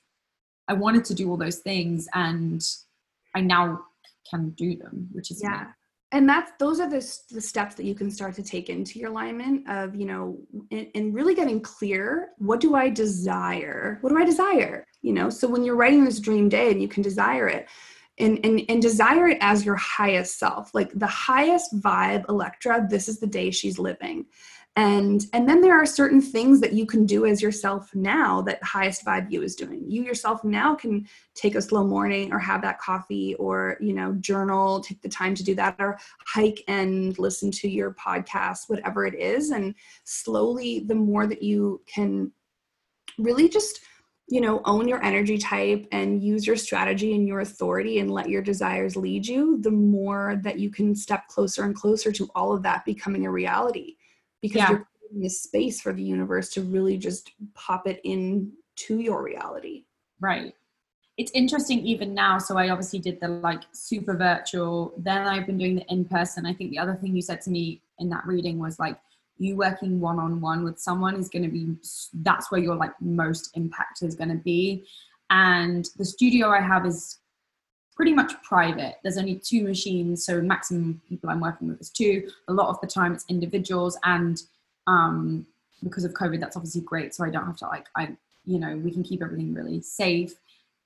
I 0.68 0.74
wanted 0.74 1.06
to 1.06 1.14
do 1.14 1.30
all 1.30 1.38
those 1.38 1.58
things 1.58 2.08
and 2.14 2.66
I 3.36 3.42
now 3.42 3.82
can 4.30 4.52
do 4.52 4.76
them, 4.76 5.10
which 5.12 5.32
is 5.32 5.42
yeah 5.44 5.68
and 6.16 6.30
that's 6.30 6.54
those 6.60 6.80
are 6.80 6.90
the, 6.90 7.06
the 7.30 7.42
steps 7.42 7.76
that 7.76 7.84
you 7.84 7.94
can 7.94 8.10
start 8.10 8.36
to 8.36 8.42
take 8.42 8.70
into 8.70 9.00
your 9.00 9.10
alignment 9.10 9.70
of 9.70 9.94
you 9.94 10.06
know 10.06 10.38
and, 10.72 11.14
really 11.14 11.36
getting 11.36 11.60
clear 11.60 12.30
what 12.38 12.60
do 12.60 12.74
i 12.74 12.90
desire? 12.90 14.00
What 14.02 14.10
do 14.10 14.18
i 14.18 14.26
desire? 14.26 14.88
You 15.02 15.14
know 15.14 15.30
so 15.30 15.48
when 15.48 15.64
you're 15.64 15.76
writing 15.76 16.06
this 16.06 16.20
dream 16.20 16.48
day 16.50 16.72
and 16.72 16.82
you 16.82 16.88
can 16.88 17.04
desire 17.04 17.48
it 17.48 17.68
and, 18.18 18.40
and 18.46 18.62
and 18.70 18.82
desire 18.82 19.28
it 19.28 19.38
as 19.42 19.66
your 19.66 19.76
highest 19.76 20.40
self 20.40 20.74
like 20.74 20.90
the 20.94 21.06
highest 21.08 21.80
vibe 21.82 22.24
electra 22.30 22.88
this 22.90 23.10
is 23.10 23.20
the 23.20 23.28
day 23.28 23.52
she's 23.52 23.78
living 23.78 24.26
and 24.78 25.26
and 25.32 25.48
then 25.48 25.62
there 25.62 25.80
are 25.80 25.86
certain 25.86 26.22
things 26.22 26.60
that 26.60 26.74
you 26.74 26.86
can 26.86 27.06
do 27.06 27.26
as 27.26 27.42
yourself 27.42 27.96
now 27.96 28.42
that 28.42 28.60
the 28.60 28.66
highest 28.66 29.06
vibe 29.06 29.32
you 29.32 29.42
is 29.42 29.56
doing. 29.56 29.84
You 29.88 30.04
yourself 30.04 30.44
now 30.44 30.76
can 30.76 31.08
take 31.34 31.56
a 31.56 31.62
slow 31.62 31.86
morning 31.86 32.34
or 32.34 32.40
have 32.40 32.62
that 32.64 32.80
coffee 32.80 33.36
or 33.36 33.78
you 33.80 33.94
know 33.94 34.14
journal 34.20 34.82
take 34.82 35.02
the 35.02 35.08
time 35.08 35.34
to 35.36 35.44
do 35.44 35.56
that 35.56 35.78
or 35.80 35.98
hike 36.28 36.62
and 36.68 37.18
listen 37.18 37.52
to 37.52 37.70
your 37.70 37.94
podcast 37.94 38.68
whatever 38.68 39.06
it 39.06 39.16
is. 39.16 39.52
And 39.52 39.76
slowly 40.04 40.80
the 40.80 40.96
more 40.96 41.26
that 41.26 41.42
you 41.42 41.82
can 41.88 42.34
really 43.18 43.48
just 43.48 43.80
you 44.28 44.42
know 44.42 44.62
own 44.66 44.90
your 44.90 45.02
energy 45.06 45.38
type 45.38 45.88
and 45.94 46.22
use 46.22 46.46
your 46.46 46.58
strategy 46.58 47.16
and 47.16 47.28
your 47.28 47.40
authority 47.40 48.00
and 48.00 48.12
let 48.12 48.28
your 48.28 48.42
desires 48.42 48.98
lead 48.98 49.26
you 49.26 49.62
the 49.62 49.72
more 49.72 50.42
that 50.44 50.60
you 50.60 50.70
can 50.70 50.96
step 50.96 51.28
closer 51.28 51.64
and 51.64 51.76
closer 51.76 52.12
to 52.12 52.28
all 52.36 52.52
of 52.52 52.64
that 52.64 52.84
becoming 52.84 53.26
a 53.26 53.32
reality 53.32 53.96
because 54.42 54.58
yeah. 54.58 54.70
you're 54.70 54.88
creating 55.00 55.22
this 55.22 55.42
space 55.42 55.82
for 55.82 55.94
the 55.94 56.04
universe 56.04 56.50
to 56.52 56.62
really 56.62 56.98
just 56.98 57.32
pop 57.54 57.88
it 57.88 58.00
in 58.04 58.52
to 58.76 59.00
your 59.00 59.24
reality. 59.24 59.86
Right. 60.20 60.54
It's 61.18 61.32
interesting 61.32 61.80
even 61.86 62.14
now. 62.14 62.38
So 62.40 62.58
I 62.58 62.70
obviously 62.70 63.00
did 63.00 63.20
the 63.22 63.30
like 63.30 63.62
super 63.72 64.16
virtual. 64.16 64.94
Then 64.98 65.26
I've 65.26 65.46
been 65.46 65.58
doing 65.58 65.76
the 65.76 65.86
in 65.88 66.06
person. 66.06 66.46
I 66.46 66.54
think 66.54 66.72
the 66.72 66.80
other 66.80 66.96
thing 66.96 67.16
you 67.16 67.22
said 67.22 67.42
to 67.42 67.50
me 67.50 67.82
in 68.00 68.10
that 68.10 68.26
reading 68.26 68.60
was 68.60 68.80
like 68.80 69.00
you 69.38 69.56
working 69.56 70.00
one 70.00 70.20
on 70.20 70.42
one 70.42 70.64
with 70.64 70.80
someone 70.80 71.16
is 71.16 71.30
going 71.30 71.44
to 71.44 71.50
be 71.50 71.76
that's 72.22 72.52
where 72.52 72.62
your 72.62 72.76
like 72.76 72.94
most 73.02 73.52
impact 73.56 74.02
is 74.02 74.16
going 74.16 74.30
to 74.30 74.36
be. 74.36 74.86
And 75.30 75.90
the 75.98 76.06
studio 76.06 76.50
I 76.50 76.62
have 76.62 76.86
is 76.86 77.20
pretty 77.96 78.14
much 78.14 78.34
private. 78.44 78.96
There's 79.04 79.18
only 79.18 79.36
two 79.36 79.64
machines, 79.64 80.26
so 80.26 80.42
maximum 80.42 81.02
people 81.08 81.30
I'm 81.30 81.40
working 81.40 81.68
with 81.68 81.80
is 81.82 81.90
two. 81.90 82.30
A 82.48 82.54
lot 82.54 82.70
of 82.70 82.80
the 82.82 82.88
time 82.88 83.14
it's 83.14 83.26
individuals, 83.30 83.98
and 84.04 84.42
um, 84.88 85.46
because 85.84 86.04
of 86.04 86.14
COVID, 86.14 86.40
that's 86.40 86.56
obviously 86.56 86.82
great. 86.82 87.16
So 87.16 87.24
I 87.24 87.30
don't 87.30 87.46
have 87.46 87.58
to 87.58 87.68
like 87.68 87.88
I, 87.96 88.16
you 88.46 88.60
know, 88.60 88.76
we 88.78 88.92
can 88.92 89.04
keep 89.04 89.22
everything 89.22 89.54
really 89.54 89.82
safe, 89.82 90.36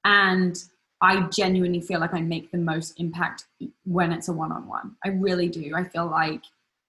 and 0.05 0.63
I 1.01 1.21
genuinely 1.29 1.81
feel 1.81 1.99
like 1.99 2.13
I 2.13 2.21
make 2.21 2.51
the 2.51 2.57
most 2.57 2.99
impact 2.99 3.45
when 3.85 4.11
it's 4.11 4.27
a 4.27 4.33
one-on-one. 4.33 4.95
I 5.03 5.09
really 5.09 5.47
do. 5.47 5.73
I 5.75 5.85
feel 5.85 6.07
like 6.07 6.43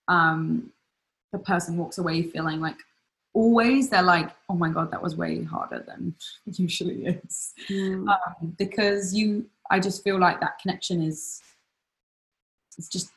um, 0.08 0.72
the 1.32 1.38
person 1.38 1.76
walks 1.76 1.98
away 1.98 2.22
feeling 2.22 2.60
like 2.60 2.76
always 3.32 3.88
they're 3.88 4.02
like 4.02 4.30
oh 4.48 4.54
my 4.54 4.68
god 4.68 4.90
that 4.90 5.00
was 5.00 5.14
way 5.14 5.44
harder 5.44 5.84
than 5.86 6.12
usually 6.46 7.06
is 7.06 7.52
mm. 7.68 8.08
um, 8.08 8.54
because 8.58 9.14
you 9.14 9.46
I 9.70 9.80
just 9.80 10.02
feel 10.04 10.18
like 10.18 10.40
that 10.40 10.58
connection 10.60 11.02
is 11.02 11.40
it's 12.76 12.88
just 12.88 13.10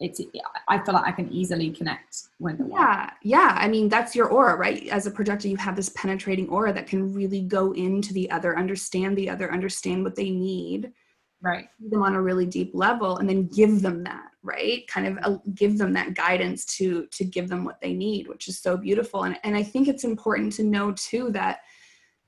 it's 0.00 0.20
I 0.68 0.78
feel 0.78 0.94
like 0.94 1.06
I 1.06 1.12
can 1.12 1.30
easily 1.32 1.70
connect 1.70 2.28
when 2.38 2.70
yeah 2.70 3.10
yeah 3.22 3.56
I 3.58 3.66
mean 3.68 3.88
that's 3.88 4.14
your 4.14 4.28
aura 4.28 4.56
right? 4.56 4.86
As 4.88 5.06
a 5.06 5.10
projector 5.10 5.48
you 5.48 5.56
have 5.56 5.76
this 5.76 5.90
penetrating 5.90 6.48
aura 6.48 6.72
that 6.72 6.86
can 6.86 7.12
really 7.12 7.42
go 7.42 7.72
into 7.72 8.12
the 8.12 8.30
other 8.30 8.56
understand 8.56 9.16
the 9.16 9.28
other 9.28 9.52
understand 9.52 10.04
what 10.04 10.14
they 10.14 10.30
need. 10.30 10.92
Right. 11.40 11.68
Them 11.80 12.02
on 12.02 12.14
a 12.14 12.22
really 12.22 12.46
deep 12.46 12.72
level 12.74 13.18
and 13.18 13.28
then 13.28 13.46
give 13.48 13.82
them 13.82 14.04
that 14.04 14.30
right? 14.44 14.86
Kind 14.86 15.06
of 15.06 15.18
uh, 15.24 15.38
give 15.54 15.78
them 15.78 15.92
that 15.94 16.14
guidance 16.14 16.64
to 16.76 17.06
to 17.06 17.24
give 17.24 17.48
them 17.48 17.64
what 17.64 17.80
they 17.80 17.92
need 17.92 18.28
which 18.28 18.46
is 18.46 18.60
so 18.60 18.76
beautiful. 18.76 19.24
And 19.24 19.36
and 19.42 19.56
I 19.56 19.64
think 19.64 19.88
it's 19.88 20.04
important 20.04 20.52
to 20.54 20.62
know 20.62 20.92
too 20.92 21.30
that 21.32 21.60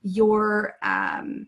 your 0.03 0.75
um 0.83 1.47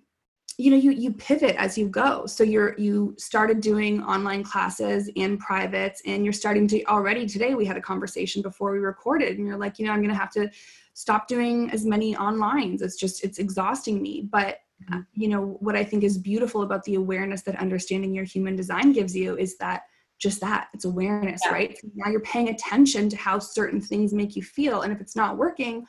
you 0.59 0.71
know 0.71 0.77
you 0.77 0.91
you 0.91 1.13
pivot 1.13 1.57
as 1.57 1.77
you 1.77 1.89
go. 1.89 2.27
So 2.27 2.45
you're 2.45 2.79
you 2.79 3.15
started 3.19 3.61
doing 3.61 4.03
online 4.03 4.43
classes 4.43 5.09
in 5.15 5.39
privates 5.39 6.03
and 6.07 6.25
you're 6.25 6.33
starting 6.33 6.67
to 6.69 6.85
already 6.85 7.27
today 7.27 7.55
we 7.55 7.65
had 7.65 7.77
a 7.77 7.81
conversation 7.81 8.43
before 8.43 8.73
we 8.73 8.79
recorded 8.79 9.39
and 9.39 9.47
you're 9.47 9.59
like 9.59 9.79
you 9.79 9.87
know 9.87 9.93
i'm 9.93 10.01
going 10.01 10.11
to 10.11 10.19
have 10.19 10.33
to 10.33 10.51
stop 10.95 11.27
doing 11.27 11.71
as 11.71 11.85
many 11.87 12.15
onlines. 12.15 12.83
It's 12.83 12.97
just 12.97 13.25
it's 13.25 13.39
exhausting 13.39 14.03
me. 14.03 14.29
But 14.31 14.59
uh, 14.93 14.99
you 15.15 15.29
know 15.29 15.57
what 15.61 15.77
i 15.77 15.85
think 15.85 16.03
is 16.03 16.19
beautiful 16.19 16.63
about 16.63 16.83
the 16.83 16.97
awareness 16.97 17.43
that 17.43 17.55
understanding 17.61 18.13
your 18.13 18.25
human 18.25 18.57
design 18.57 18.93
gives 18.93 19.15
you 19.15 19.37
is 19.37 19.57
that 19.59 19.83
just 20.19 20.41
that 20.41 20.69
it's 20.75 20.85
awareness 20.85 21.41
yeah. 21.45 21.53
right? 21.53 21.79
So 21.79 21.89
now 21.95 22.11
you're 22.11 22.21
paying 22.21 22.49
attention 22.49 23.09
to 23.09 23.17
how 23.17 23.39
certain 23.39 23.81
things 23.81 24.13
make 24.13 24.35
you 24.35 24.43
feel 24.43 24.83
and 24.83 24.93
if 24.93 25.01
it's 25.01 25.15
not 25.15 25.37
working 25.37 25.87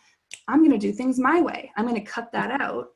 i'm 0.47 0.59
going 0.59 0.71
to 0.71 0.77
do 0.77 0.91
things 0.91 1.19
my 1.19 1.41
way. 1.41 1.71
I'm 1.75 1.87
going 1.87 1.99
to 2.03 2.11
cut 2.11 2.31
that 2.31 2.59
out 2.61 2.89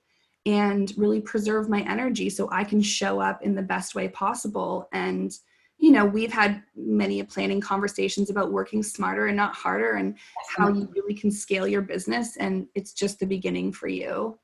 and 0.47 0.93
really 0.95 1.19
preserve 1.19 1.67
my 1.67 1.81
energy 1.81 2.29
so 2.29 2.47
I 2.53 2.63
can 2.63 2.81
show 2.81 3.19
up 3.19 3.43
in 3.43 3.53
the 3.53 3.61
best 3.61 3.95
way 3.95 4.07
possible. 4.07 4.87
And, 4.93 5.37
you 5.77 5.91
know, 5.91 6.05
we've 6.05 6.31
had 6.31 6.63
many 6.73 7.21
planning 7.23 7.59
conversations 7.59 8.29
about 8.29 8.53
working 8.53 8.81
smarter 8.81 9.27
and 9.27 9.35
not 9.35 9.53
harder 9.53 9.95
and 9.95 10.15
how 10.55 10.69
you 10.69 10.89
really 10.95 11.13
can 11.13 11.31
scale 11.31 11.67
your 11.67 11.81
business. 11.81 12.37
And 12.37 12.65
it's 12.75 12.93
just 12.93 13.19
the 13.19 13.25
beginning 13.25 13.73
for 13.73 13.89
you. 13.89 14.39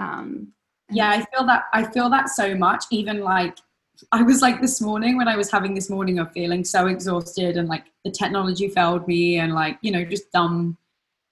Um, 0.00 0.48
yeah, 0.90 1.10
I 1.10 1.24
feel 1.32 1.46
that. 1.46 1.66
I 1.72 1.84
feel 1.84 2.10
that 2.10 2.30
so 2.30 2.56
much. 2.56 2.84
Even 2.90 3.20
like 3.20 3.56
I 4.10 4.22
was 4.22 4.42
like 4.42 4.60
this 4.60 4.80
morning 4.80 5.16
when 5.16 5.28
I 5.28 5.36
was 5.36 5.52
having 5.52 5.72
this 5.72 5.88
morning 5.88 6.18
of 6.18 6.32
feeling 6.32 6.64
so 6.64 6.88
exhausted 6.88 7.56
and 7.56 7.68
like 7.68 7.84
the 8.04 8.10
technology 8.10 8.68
failed 8.68 9.06
me 9.06 9.38
and 9.38 9.54
like, 9.54 9.78
you 9.82 9.92
know, 9.92 10.04
just 10.04 10.32
dumb 10.32 10.76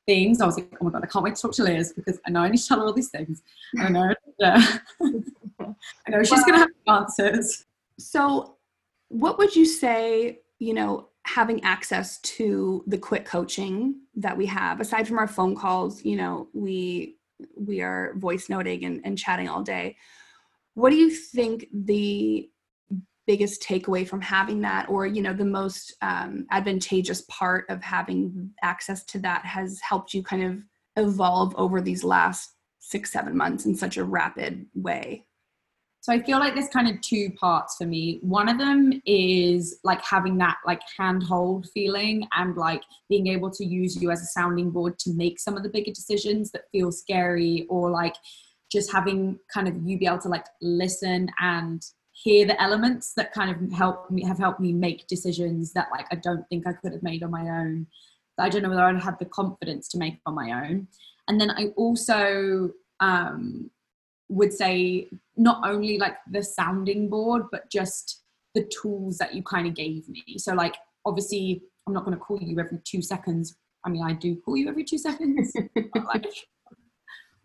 things. 0.07 0.41
I 0.41 0.47
was 0.47 0.57
like, 0.57 0.73
oh 0.81 0.85
my 0.85 0.91
God, 0.91 1.05
I 1.05 1.07
can't 1.07 1.25
wait 1.25 1.37
to 1.37 1.43
talk 1.43 1.53
to 1.53 1.65
Liz 1.65 1.93
because 1.93 2.19
I 2.27 2.31
know 2.31 2.41
I 2.41 2.49
need 2.49 2.59
to 2.59 2.67
tell 2.67 2.81
her 2.81 2.87
all 2.87 2.93
these 2.93 3.11
things. 3.11 3.43
I 3.79 3.89
know, 3.89 4.15
uh, 4.43 4.63
I 6.07 6.11
know 6.11 6.23
she's 6.23 6.45
going 6.45 6.55
to 6.55 6.59
have 6.59 6.69
answers. 6.89 7.65
So, 7.99 8.57
what 9.09 9.39
would 9.39 9.55
you 9.55 9.67
say, 9.67 10.41
you 10.59 10.75
know, 10.75 11.09
having 11.25 11.63
access 11.63 12.19
to 12.21 12.83
the 12.87 12.99
quick 12.99 13.25
coaching 13.25 14.01
that 14.17 14.37
we 14.37 14.47
have, 14.47 14.81
aside 14.81 15.07
from 15.07 15.19
our 15.19 15.29
phone 15.29 15.55
calls, 15.55 16.05
you 16.05 16.17
know, 16.17 16.49
we 16.53 17.17
we 17.57 17.81
are 17.81 18.15
voice 18.17 18.49
noting 18.49 18.85
and, 18.85 19.01
and 19.05 19.19
chatting 19.19 19.49
all 19.49 19.63
day. 19.63 19.97
What 20.75 20.91
do 20.91 20.97
you 20.97 21.11
think 21.11 21.67
the 21.73 22.49
biggest 23.33 23.63
takeaway 23.63 24.07
from 24.07 24.21
having 24.21 24.61
that 24.61 24.87
or 24.91 25.07
you 25.07 25.23
know 25.23 25.33
the 25.33 25.43
most 25.43 25.95
um, 26.03 26.45
advantageous 26.51 27.23
part 27.31 27.65
of 27.71 27.83
having 27.83 28.51
access 28.63 29.05
to 29.05 29.19
that 29.19 29.43
has 29.47 29.81
helped 29.81 30.13
you 30.13 30.23
kind 30.23 30.43
of 30.45 30.59
evolve 31.03 31.55
over 31.57 31.81
these 31.81 32.05
last 32.05 32.51
six 32.79 33.11
seven 33.11 33.35
months 33.35 33.65
in 33.65 33.75
such 33.75 33.97
a 33.97 34.05
rapid 34.05 34.67
way? 34.75 35.25
So 36.03 36.13
i 36.13 36.21
feel 36.21 36.41
like 36.41 36.53
there's 36.55 36.69
kind 36.69 36.91
of 36.91 37.01
two 37.01 37.31
parts 37.41 37.77
for 37.79 37.87
me. 37.87 38.19
One 38.21 38.51
of 38.51 38.59
them 38.59 39.01
is 39.07 39.79
like 39.83 40.05
having 40.05 40.37
that 40.39 40.59
like 40.67 40.83
handhold 40.99 41.69
feeling 41.73 42.29
and 42.37 42.55
like 42.55 42.83
being 43.09 43.29
able 43.29 43.51
to 43.53 43.65
use 43.65 43.97
you 44.03 44.11
as 44.11 44.21
a 44.21 44.27
sounding 44.27 44.71
board 44.71 44.99
to 44.99 45.15
make 45.15 45.41
some 45.41 45.57
of 45.57 45.63
the 45.63 45.71
bigger 45.71 45.93
decisions 45.93 46.51
that 46.51 46.71
feel 46.71 46.93
scary 46.93 47.67
or 47.71 47.89
like 47.89 48.17
just 48.71 48.93
having 48.93 49.39
kind 49.55 49.69
of 49.69 49.75
you 49.87 49.99
be 49.99 50.07
able 50.07 50.19
to 50.19 50.29
like 50.29 50.45
listen 50.61 51.31
and 51.41 51.83
hear 52.13 52.47
the 52.47 52.61
elements 52.61 53.15
that 53.15 53.33
kind 53.33 53.51
of 53.51 53.73
help 53.73 54.11
me 54.11 54.25
have 54.25 54.39
helped 54.39 54.61
me 54.61 54.73
make 54.73 55.07
decisions 55.07 55.73
that 55.73 55.89
like 55.91 56.07
I 56.11 56.17
don't 56.17 56.47
think 56.49 56.67
I 56.67 56.73
could 56.73 56.93
have 56.93 57.03
made 57.03 57.23
on 57.23 57.31
my 57.31 57.49
own. 57.49 57.87
I 58.39 58.49
don't 58.49 58.63
know 58.63 58.71
whether 58.71 58.83
I'd 58.83 59.03
have 59.03 59.19
the 59.19 59.27
confidence 59.27 59.89
to 59.89 59.99
make 59.99 60.19
on 60.27 60.35
my 60.35 60.53
own. 60.65 60.89
And 61.29 61.41
then 61.41 61.51
I 61.51 61.67
also 61.77 62.71
um, 63.01 63.71
would 64.29 64.53
say 64.53 65.09
not 65.37 65.61
only 65.69 65.99
like 65.99 66.17
the 66.31 66.43
sounding 66.43 67.09
board, 67.09 67.45
but 67.51 67.71
just 67.71 68.23
the 68.55 68.65
tools 68.65 69.19
that 69.19 69.35
you 69.35 69.43
kind 69.43 69.67
of 69.67 69.75
gave 69.75 70.09
me. 70.09 70.25
So 70.39 70.55
like 70.55 70.77
obviously 71.05 71.63
I'm 71.87 71.95
not 71.95 72.05
going 72.05 72.17
to 72.17 72.23
call 72.23 72.41
you 72.41 72.59
every 72.59 72.79
two 72.85 73.03
seconds. 73.03 73.57
I 73.85 73.91
mean, 73.91 74.03
I 74.03 74.13
do 74.13 74.37
call 74.37 74.57
you 74.57 74.69
every 74.69 74.85
two 74.85 74.99
seconds. 74.99 75.53
like 76.07 76.27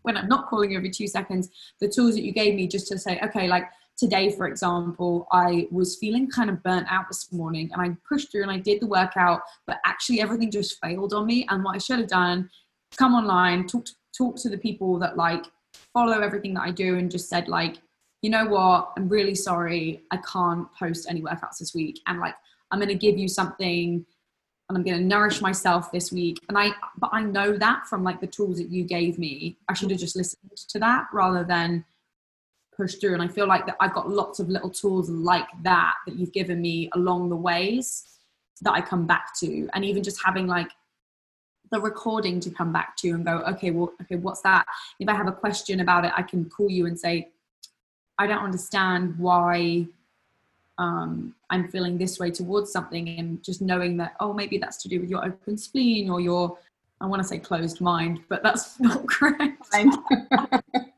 when 0.03 0.17
I'm 0.17 0.30
not 0.30 0.47
calling 0.47 0.71
you 0.71 0.77
every 0.77 0.89
two 0.89 1.08
seconds, 1.08 1.49
the 1.82 1.88
tools 1.88 2.15
that 2.15 2.23
you 2.23 2.32
gave 2.32 2.56
me 2.56 2.67
just 2.67 2.88
to 2.88 2.97
say, 2.97 3.19
okay, 3.23 3.47
like 3.47 3.65
today, 3.97 4.31
for 4.31 4.47
example, 4.47 5.27
I 5.31 5.67
was 5.71 5.97
feeling 5.97 6.29
kind 6.29 6.49
of 6.49 6.62
burnt 6.63 6.88
out 6.89 7.05
this 7.10 7.31
morning 7.31 7.69
and 7.73 7.81
I 7.81 7.95
pushed 8.07 8.31
through 8.31 8.43
and 8.43 8.51
I 8.51 8.57
did 8.57 8.82
the 8.82 8.88
workout, 8.88 9.41
but 9.65 9.78
actually 9.86 10.22
everything 10.22 10.51
just 10.51 10.80
failed 10.82 11.13
on 11.13 11.26
me. 11.26 11.47
And 11.49 11.63
what 11.63 11.76
I 11.76 11.80
should 11.80 11.99
have 11.99 12.07
done, 12.07 12.49
come 12.95 13.15
online, 13.15 13.65
talk 13.67 13.86
to, 13.86 13.93
talk 14.15 14.36
to 14.38 14.49
the 14.49 14.57
people 14.57 14.99
that 14.99 15.17
like 15.17 15.45
follow 15.93 16.19
everything 16.19 16.53
that 16.53 16.61
I 16.61 16.72
do 16.72 16.97
and 16.97 17.09
just 17.09 17.30
said 17.30 17.47
like, 17.47 17.78
you 18.22 18.30
know 18.30 18.45
what, 18.45 18.91
I'm 18.97 19.09
really 19.09 19.36
sorry. 19.36 20.03
I 20.11 20.17
can't 20.17 20.67
post 20.78 21.07
any 21.09 21.22
workouts 21.22 21.57
this 21.59 21.74
week. 21.74 21.99
And 22.07 22.19
like, 22.19 22.36
I'm 22.72 22.80
going 22.80 22.89
to 22.89 22.95
give 22.95 23.17
you 23.17 23.28
something 23.28 24.05
and 24.69 24.78
I'm 24.78 24.84
going 24.84 24.97
to 24.97 25.03
nourish 25.03 25.41
myself 25.41 25.91
this 25.91 26.11
week. 26.11 26.39
And 26.49 26.57
I, 26.57 26.72
but 26.97 27.09
I 27.13 27.24
know 27.24 27.57
that 27.57 27.88
from 27.88 28.03
like 28.03 28.19
the 28.19 28.28
tools 28.28 28.57
that 28.57 28.69
you 28.69 28.84
gave 28.84 29.17
me, 29.17 29.57
I 29.69 29.74
should 29.74 29.89
have 29.91 29.99
just 29.99 30.15
listened 30.15 30.51
to 30.69 30.80
that 30.80 31.05
rather 31.13 31.43
than 31.43 31.86
push 32.78 32.95
through. 32.95 33.15
And 33.15 33.23
I 33.23 33.28
feel 33.28 33.47
like 33.47 33.65
that 33.65 33.75
I've 33.82 33.93
got 33.93 34.09
lots 34.09 34.39
of 34.39 34.47
little 34.47 34.69
tools 34.69 35.09
like 35.09 35.47
that 35.63 35.95
that 36.05 36.15
you've 36.15 36.32
given 36.32 36.61
me 36.61 36.89
along 36.93 37.30
the 37.30 37.36
ways 37.36 38.03
that 38.61 38.71
I 38.71 38.82
come 38.82 39.05
back 39.05 39.38
to, 39.39 39.69
and 39.73 39.84
even 39.84 40.03
just 40.03 40.23
having 40.23 40.47
like 40.47 40.69
the 41.71 41.80
recording 41.82 42.39
to 42.39 42.49
come 42.49 42.71
back 42.71 42.95
to 42.97 43.09
and 43.09 43.25
go, 43.25 43.39
okay, 43.39 43.71
well, 43.71 43.91
okay, 44.01 44.15
what's 44.15 44.41
that? 44.41 44.65
If 44.99 45.09
I 45.09 45.15
have 45.15 45.28
a 45.28 45.32
question 45.32 45.82
about 45.82 46.05
it, 46.05 46.13
I 46.15 46.21
can 46.21 46.49
call 46.49 46.69
you 46.69 46.86
and 46.86 46.97
say, 46.97 47.30
I 48.17 48.25
don't 48.25 48.43
understand 48.43 49.17
why 49.17 49.88
um, 50.78 51.36
I'm 51.49 51.67
feeling 51.69 51.97
this 51.97 52.19
way 52.19 52.32
towards 52.32 52.71
something, 52.71 53.09
and 53.09 53.43
just 53.43 53.61
knowing 53.61 53.97
that, 53.97 54.15
oh, 54.19 54.34
maybe 54.34 54.57
that's 54.57 54.82
to 54.84 54.89
do 54.89 54.99
with 54.99 55.09
your 55.09 55.25
open 55.25 55.57
spleen 55.57 56.09
or 56.09 56.21
your, 56.21 56.57
I 57.01 57.05
want 57.05 57.21
to 57.21 57.28
say 57.28 57.39
closed 57.39 57.82
mind, 57.82 58.21
but 58.30 58.43
that's 58.43 58.80
not 58.80 59.07
correct. 59.07 59.67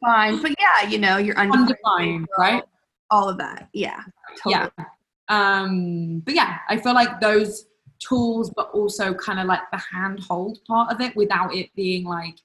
Fine, 0.00 0.42
but 0.42 0.54
yeah, 0.58 0.88
you 0.88 0.98
know, 0.98 1.16
you're 1.16 1.38
undefined, 1.38 1.70
Undefined, 1.70 2.28
right? 2.38 2.62
All 3.10 3.28
of 3.28 3.38
that, 3.38 3.68
yeah, 3.72 4.00
totally. 4.42 4.70
Yeah. 4.78 4.84
Um, 5.28 6.20
but 6.24 6.34
yeah, 6.34 6.58
I 6.68 6.78
feel 6.78 6.94
like 6.94 7.20
those 7.20 7.66
tools, 7.98 8.52
but 8.54 8.70
also 8.72 9.14
kind 9.14 9.40
of 9.40 9.46
like 9.46 9.60
the 9.72 9.82
handhold 9.92 10.58
part 10.66 10.92
of 10.92 11.00
it 11.00 11.14
without 11.16 11.54
it 11.54 11.74
being 11.74 12.04
like, 12.04 12.36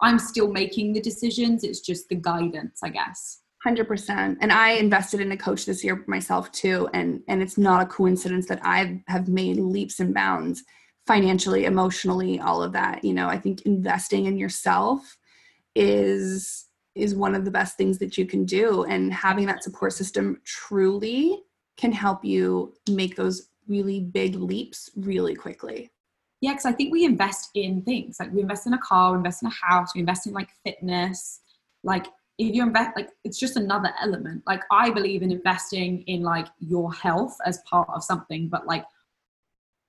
I'm 0.00 0.18
still 0.18 0.50
making 0.50 0.92
the 0.92 1.00
decisions. 1.00 1.64
It's 1.64 1.80
just 1.80 2.08
the 2.08 2.16
guidance, 2.16 2.80
I 2.82 2.90
guess. 2.90 3.40
Hundred 3.62 3.88
percent. 3.88 4.38
And 4.42 4.52
I 4.52 4.72
invested 4.72 5.20
in 5.20 5.32
a 5.32 5.36
coach 5.36 5.64
this 5.64 5.82
year 5.82 6.04
myself 6.06 6.52
too, 6.52 6.88
and 6.92 7.22
and 7.28 7.42
it's 7.42 7.56
not 7.56 7.82
a 7.82 7.86
coincidence 7.86 8.46
that 8.48 8.60
I 8.62 9.02
have 9.08 9.28
made 9.28 9.56
leaps 9.56 10.00
and 10.00 10.12
bounds 10.12 10.62
financially, 11.06 11.64
emotionally, 11.64 12.40
all 12.40 12.62
of 12.62 12.72
that. 12.72 13.04
You 13.04 13.14
know, 13.14 13.28
I 13.28 13.38
think 13.38 13.62
investing 13.62 14.26
in 14.26 14.36
yourself 14.36 15.16
is 15.74 16.66
is 16.94 17.14
one 17.14 17.34
of 17.34 17.44
the 17.44 17.50
best 17.50 17.76
things 17.76 17.98
that 17.98 18.16
you 18.16 18.24
can 18.24 18.44
do, 18.44 18.84
and 18.84 19.12
having 19.12 19.46
that 19.46 19.64
support 19.64 19.92
system 19.92 20.40
truly 20.44 21.42
can 21.76 21.90
help 21.90 22.24
you 22.24 22.72
make 22.88 23.16
those 23.16 23.48
really 23.66 24.00
big 24.00 24.36
leaps 24.36 24.90
really 24.96 25.34
quickly. 25.34 25.90
Yeah, 26.40 26.52
because 26.52 26.66
I 26.66 26.72
think 26.72 26.92
we 26.92 27.04
invest 27.04 27.50
in 27.54 27.82
things. 27.82 28.18
Like 28.20 28.32
we 28.32 28.42
invest 28.42 28.66
in 28.66 28.74
a 28.74 28.78
car, 28.78 29.12
we 29.12 29.16
invest 29.16 29.42
in 29.42 29.48
a 29.48 29.66
house, 29.66 29.94
we 29.94 30.00
invest 30.00 30.26
in 30.26 30.32
like 30.32 30.50
fitness, 30.64 31.40
like 31.82 32.06
if 32.38 32.54
you 32.54 32.62
invest 32.62 32.90
like 32.96 33.10
it's 33.22 33.38
just 33.38 33.56
another 33.56 33.92
element. 34.00 34.42
Like 34.46 34.62
i 34.70 34.90
believe 34.90 35.22
in 35.22 35.30
investing 35.30 36.02
in 36.02 36.22
like 36.22 36.48
your 36.58 36.92
health 36.92 37.36
as 37.46 37.58
part 37.58 37.88
of 37.94 38.02
something 38.02 38.48
but 38.48 38.66
like 38.66 38.84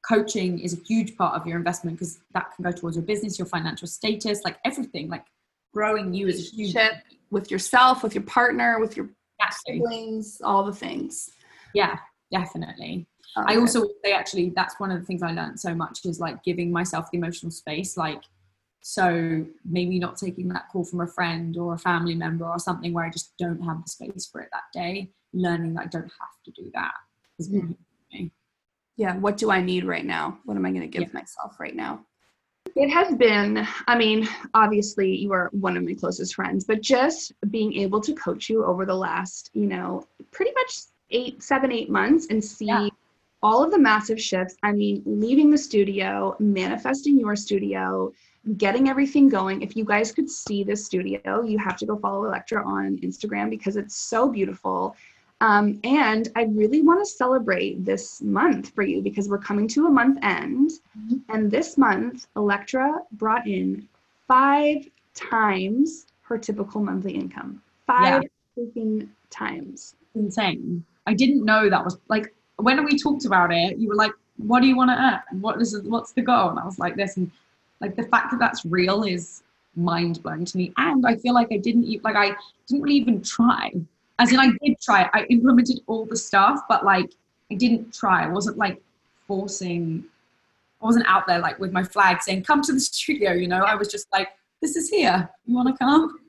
coaching 0.08 0.60
is 0.60 0.74
a 0.74 0.84
huge 0.84 1.18
part 1.18 1.40
of 1.40 1.48
your 1.48 1.58
investment 1.58 1.98
because 1.98 2.20
that 2.34 2.52
can 2.56 2.64
go 2.64 2.72
towards 2.72 2.96
your 2.96 3.06
business 3.06 3.40
your 3.40 3.48
financial 3.48 3.88
status 3.88 4.42
like 4.44 4.58
everything. 4.64 5.10
Like 5.10 5.26
growing 5.76 6.14
you 6.14 6.28
is 6.28 6.40
a 6.40 6.56
huge 6.56 6.76
with 7.32 7.52
yourself 7.52 8.02
with 8.02 8.16
your 8.16 8.24
partner 8.24 8.80
with 8.80 8.96
your 8.96 9.10
siblings 9.68 10.42
all 10.44 10.64
the 10.64 10.74
things 10.74 11.30
yeah 11.74 11.98
definitely 12.32 13.06
okay. 13.38 13.54
i 13.54 13.60
also 13.60 13.84
say 14.04 14.12
actually 14.14 14.52
that's 14.56 14.80
one 14.80 14.90
of 14.90 15.00
the 15.00 15.06
things 15.06 15.22
i 15.22 15.32
learned 15.32 15.60
so 15.60 15.76
much 15.76 16.00
is 16.06 16.20
like 16.20 16.42
giving 16.44 16.72
myself 16.72 17.12
the 17.12 17.18
emotional 17.18 17.52
space 17.52 17.98
like 17.98 18.22
so 18.88 19.44
maybe 19.66 19.98
not 19.98 20.16
taking 20.16 20.48
that 20.50 20.70
call 20.72 20.86
from 20.86 21.02
a 21.02 21.08
friend 21.08 21.58
or 21.58 21.74
a 21.74 21.78
family 21.78 22.14
member 22.14 22.46
or 22.46 22.60
something 22.60 22.94
where 22.94 23.04
I 23.04 23.10
just 23.10 23.34
don't 23.40 23.60
have 23.62 23.82
the 23.84 23.90
space 23.90 24.30
for 24.32 24.42
it 24.42 24.50
that 24.54 24.80
day, 24.80 25.10
learning 25.34 25.74
that 25.74 25.86
I 25.86 25.88
don't 25.88 26.04
have 26.04 26.36
to 26.46 26.52
do 26.52 26.70
that 26.76 26.94
is 27.40 27.50
mm-hmm. 27.50 27.72
Yeah, 28.98 29.18
what 29.18 29.38
do 29.38 29.50
I 29.50 29.60
need 29.62 29.86
right 29.86 30.06
now? 30.06 30.38
What 30.46 30.56
am 30.56 30.66
I 30.68 30.70
going 30.70 30.82
to 30.82 30.88
give 30.88 31.02
yeah. 31.02 31.20
myself 31.20 31.60
right 31.60 31.76
now? 31.76 32.06
It 32.76 32.90
has 32.90 33.16
been, 33.16 33.66
I 33.88 33.98
mean, 33.98 34.28
obviously 34.54 35.16
you 35.16 35.32
are 35.32 35.50
one 35.54 35.78
of 35.78 35.84
my 35.84 35.94
closest 35.94 36.36
friends, 36.36 36.66
but 36.66 36.82
just 36.82 37.32
being 37.50 37.74
able 37.74 38.02
to 38.02 38.14
coach 38.14 38.50
you 38.50 38.66
over 38.66 38.86
the 38.86 38.94
last, 38.94 39.50
you 39.54 39.66
know, 39.66 40.06
pretty 40.32 40.52
much 40.52 40.74
eight, 41.10 41.42
seven, 41.42 41.72
eight 41.72 41.90
months 41.90 42.28
and 42.30 42.44
see 42.44 42.66
yeah. 42.66 42.90
all 43.42 43.64
of 43.64 43.72
the 43.72 43.80
massive 43.80 44.20
shifts. 44.20 44.58
I 44.62 44.74
mean, 44.74 45.02
leaving 45.06 45.50
the 45.50 45.58
studio, 45.58 46.36
manifesting 46.40 47.18
your 47.18 47.38
studio, 47.38 48.12
getting 48.58 48.90
everything 48.90 49.30
going. 49.30 49.62
If 49.62 49.78
you 49.78 49.86
guys 49.86 50.12
could 50.12 50.30
see 50.30 50.66
this 50.66 50.86
studio, 50.86 51.44
you 51.44 51.58
have 51.58 51.78
to 51.78 51.86
go 51.86 51.98
follow 51.98 52.26
Electra 52.26 52.68
on 52.68 52.98
Instagram 52.98 53.50
because 53.50 53.78
it's 53.78 53.96
so 53.96 54.28
beautiful. 54.28 54.98
Um, 55.46 55.80
and 55.84 56.30
I 56.36 56.46
really 56.46 56.82
want 56.82 57.02
to 57.02 57.06
celebrate 57.06 57.86
this 57.86 58.20
month 58.20 58.74
for 58.74 58.82
you 58.82 59.00
because 59.04 59.30
we're 59.30 59.38
coming 59.38 59.68
to 59.70 59.86
a 59.86 59.92
month 59.92 60.18
end. 60.24 60.72
Mm-hmm. 60.98 61.18
And 61.30 61.52
this 61.52 61.78
month, 61.78 62.26
Electra 62.36 63.02
brought 63.12 63.46
in 63.46 63.88
five 64.28 64.90
times 65.14 66.08
her 66.24 66.40
typical 66.40 66.82
monthly 66.82 67.12
income. 67.12 67.62
Five 67.86 68.24
yeah. 68.24 68.30
freaking 68.58 69.08
times. 69.30 69.94
Insane. 70.16 70.84
I 71.06 71.14
didn't 71.14 71.46
know 71.46 71.70
that 71.70 71.86
was 71.86 72.00
like 72.08 72.34
when 72.56 72.84
we 72.84 72.98
talked 72.98 73.26
about 73.26 73.54
it, 73.54 73.78
you 73.78 73.88
were 73.88 73.96
like, 73.96 74.14
what 74.38 74.62
do 74.62 74.68
you 74.68 74.76
want 74.76 74.90
to 74.90 74.98
earn? 74.98 75.42
What 75.42 75.62
is 75.62 75.80
what's 75.84 76.14
the 76.14 76.24
goal? 76.24 76.50
And 76.50 76.58
I 76.58 76.66
was 76.66 76.80
like 76.80 76.96
this. 76.96 77.18
And 77.18 77.30
like 77.82 77.96
the 77.96 78.08
fact 78.08 78.32
that 78.32 78.40
that's 78.40 78.66
real 78.66 79.04
is 79.04 79.44
mind 79.76 80.24
blowing 80.24 80.46
to 80.46 80.58
me. 80.58 80.74
And 80.78 81.06
I 81.06 81.18
feel 81.18 81.36
like 81.36 81.50
I 81.52 81.58
didn't 81.58 81.84
even, 81.84 82.02
like 82.02 82.16
I 82.16 82.36
didn't 82.66 82.82
really 82.82 82.96
even 82.96 83.22
try. 83.22 83.72
As 84.20 84.32
in, 84.32 84.40
I 84.40 84.50
did 84.64 84.80
try. 84.82 85.10
I 85.14 85.26
implemented 85.30 85.82
all 85.88 86.06
the 86.06 86.16
stuff, 86.16 86.62
but 86.70 86.86
like 86.86 87.12
I 87.52 87.56
didn't 87.56 87.94
try. 87.94 88.24
I 88.24 88.28
wasn't 88.28 88.58
like 88.58 88.82
forcing. 89.28 90.06
I 90.82 90.86
wasn't 90.86 91.06
out 91.08 91.28
there 91.28 91.40
like 91.40 91.60
with 91.60 91.72
my 91.72 91.84
flag 91.84 92.22
saying, 92.22 92.44
"Come 92.44 92.62
to 92.64 92.74
the 92.74 92.80
studio." 92.92 93.34
You 93.34 93.48
know, 93.48 93.64
I 93.64 93.76
was 93.76 93.90
just 93.90 94.08
like, 94.12 94.30
"This 94.62 94.76
is 94.76 94.90
here. 94.90 95.30
You 95.46 95.56
want 95.56 95.68
to 95.70 95.78
come?" 95.78 96.20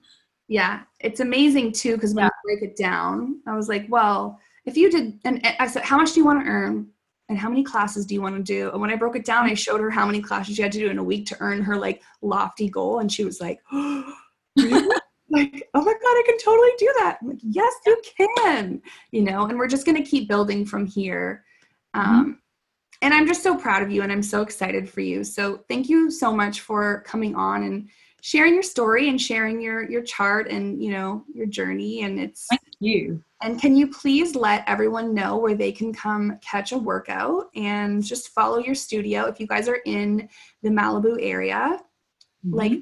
Yeah, 0.49 0.82
it's 1.01 1.20
amazing 1.20 1.72
too 1.72 1.95
because 1.95 2.14
when 2.14 2.24
yeah. 2.24 2.30
you 2.45 2.59
break 2.59 2.70
it 2.70 2.76
down, 2.76 3.41
I 3.47 3.57
was 3.57 3.68
like, 3.68 3.87
"Well, 3.89 4.41
if 4.64 4.76
you 4.76 4.91
did," 4.91 5.18
and 5.24 5.41
I 5.59 5.66
said, 5.66 5.84
"How 5.84 5.97
much 5.97 6.12
do 6.12 6.20
you 6.20 6.26
want 6.26 6.45
to 6.45 6.51
earn?" 6.51 6.89
and 7.28 7.39
how 7.39 7.49
many 7.49 7.64
classes 7.64 8.07
do 8.07 8.14
you 8.14 8.22
want 8.22 8.37
to 8.37 8.43
do? 8.43 8.70
And 8.70 8.80
when 8.80 8.91
I 8.91 8.97
broke 8.97 9.16
it 9.16 9.24
down, 9.24 9.47
I 9.47 9.55
showed 9.55 9.80
her 9.80 9.91
how 9.91 10.07
many 10.07 10.20
classes 10.20 10.57
she 10.57 10.62
had 10.62 10.72
to 10.72 10.78
do 10.78 10.91
in 10.91 10.99
a 10.99 11.05
week 11.05 11.26
to 11.26 11.37
earn 11.41 11.62
her 11.62 11.76
like 11.76 12.03
lofty 12.22 12.68
goal. 12.68 13.01
And 13.01 13.11
she 13.11 13.24
was 13.24 13.41
like, 13.41 13.61
oh, 13.72 14.14
really? 14.57 14.97
Like, 15.31 15.68
oh 15.74 15.81
my 15.81 15.93
God, 15.93 16.03
I 16.03 16.22
can 16.27 16.39
totally 16.39 16.70
do 16.79 16.95
that. 16.99 17.18
I'm 17.20 17.29
like, 17.29 17.39
yes, 17.43 17.74
you 17.87 18.01
can, 18.16 18.83
you 19.11 19.22
know, 19.22 19.47
and 19.47 19.59
we're 19.59 19.68
just 19.68 19.87
going 19.87 20.03
to 20.03 20.09
keep 20.09 20.29
building 20.29 20.64
from 20.64 20.87
here. 20.87 21.45
Mm-hmm. 21.95 22.11
Um, 22.11 22.39
and 23.03 23.12
I'm 23.12 23.27
just 23.27 23.43
so 23.43 23.57
proud 23.57 23.83
of 23.83 23.91
you 23.91 24.03
and 24.03 24.11
I'm 24.11 24.22
so 24.22 24.43
excited 24.43 24.89
for 24.89 25.01
you. 25.01 25.24
So 25.24 25.64
thank 25.68 25.89
you 25.89 26.11
so 26.11 26.33
much 26.33 26.61
for 26.61 27.03
coming 27.03 27.35
on 27.35 27.64
and 27.64 27.89
sharing 28.22 28.55
your 28.55 28.62
story 28.62 29.09
and 29.09 29.20
sharing 29.20 29.61
your 29.61 29.89
your 29.89 30.03
chart 30.03 30.49
and 30.49 30.83
you 30.83 30.91
know 30.91 31.22
your 31.33 31.47
journey 31.47 32.03
and 32.03 32.18
it's 32.18 32.47
thank 32.49 32.61
you 32.81 33.22
and 33.43 33.61
can 33.61 33.77
you 33.77 33.89
please 33.89 34.35
let 34.35 34.64
everyone 34.66 35.14
know 35.14 35.37
where 35.37 35.55
they 35.55 35.70
can 35.70 35.93
come 35.93 36.39
catch 36.41 36.72
a 36.72 36.79
workout 36.79 37.51
and 37.55 38.03
just 38.03 38.31
follow 38.31 38.59
your 38.59 38.74
studio 38.74 39.27
if 39.27 39.39
you 39.39 39.47
guys 39.47 39.68
are 39.68 39.81
in 39.85 40.29
the 40.62 40.70
Malibu 40.70 41.18
area? 41.20 41.79
Mm-hmm. 42.47 42.55
Like 42.55 42.72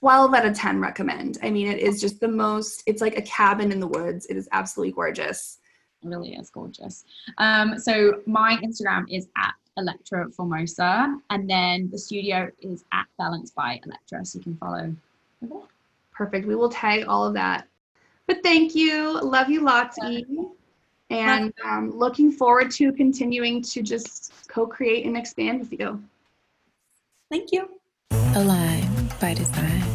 12 0.00 0.34
out 0.34 0.46
of 0.46 0.56
10 0.56 0.80
recommend. 0.80 1.38
I 1.42 1.50
mean, 1.50 1.68
it 1.68 1.78
is 1.78 2.00
just 2.00 2.20
the 2.20 2.28
most, 2.28 2.82
it's 2.86 3.00
like 3.00 3.16
a 3.18 3.22
cabin 3.22 3.72
in 3.72 3.80
the 3.80 3.86
woods. 3.86 4.26
It 4.26 4.36
is 4.36 4.48
absolutely 4.52 4.92
gorgeous. 4.92 5.58
It 6.02 6.08
really 6.08 6.34
is 6.34 6.50
gorgeous. 6.50 7.04
Um, 7.38 7.78
so 7.78 8.20
my 8.26 8.58
Instagram 8.62 9.04
is 9.10 9.28
at 9.36 9.54
Electra 9.76 10.30
Formosa, 10.30 11.18
and 11.30 11.50
then 11.50 11.88
the 11.90 11.98
studio 11.98 12.50
is 12.60 12.84
at 12.92 13.06
Balance 13.18 13.50
by 13.50 13.80
Electra, 13.84 14.24
so 14.24 14.38
you 14.38 14.42
can 14.42 14.56
follow. 14.56 14.94
Perfect. 16.12 16.46
We 16.46 16.54
will 16.54 16.70
tag 16.70 17.06
all 17.06 17.26
of 17.26 17.34
that 17.34 17.66
but 18.26 18.42
thank 18.42 18.74
you. 18.74 19.20
Love 19.20 19.50
you 19.50 19.60
lots, 19.60 19.98
E. 20.04 20.24
And 21.10 21.52
um, 21.64 21.90
looking 21.96 22.32
forward 22.32 22.70
to 22.72 22.92
continuing 22.92 23.62
to 23.62 23.82
just 23.82 24.32
co 24.48 24.66
create 24.66 25.04
and 25.06 25.16
expand 25.16 25.60
with 25.60 25.72
you. 25.78 26.02
Thank 27.30 27.52
you. 27.52 27.68
Align 28.34 28.83
by 29.24 29.32
design. 29.32 29.93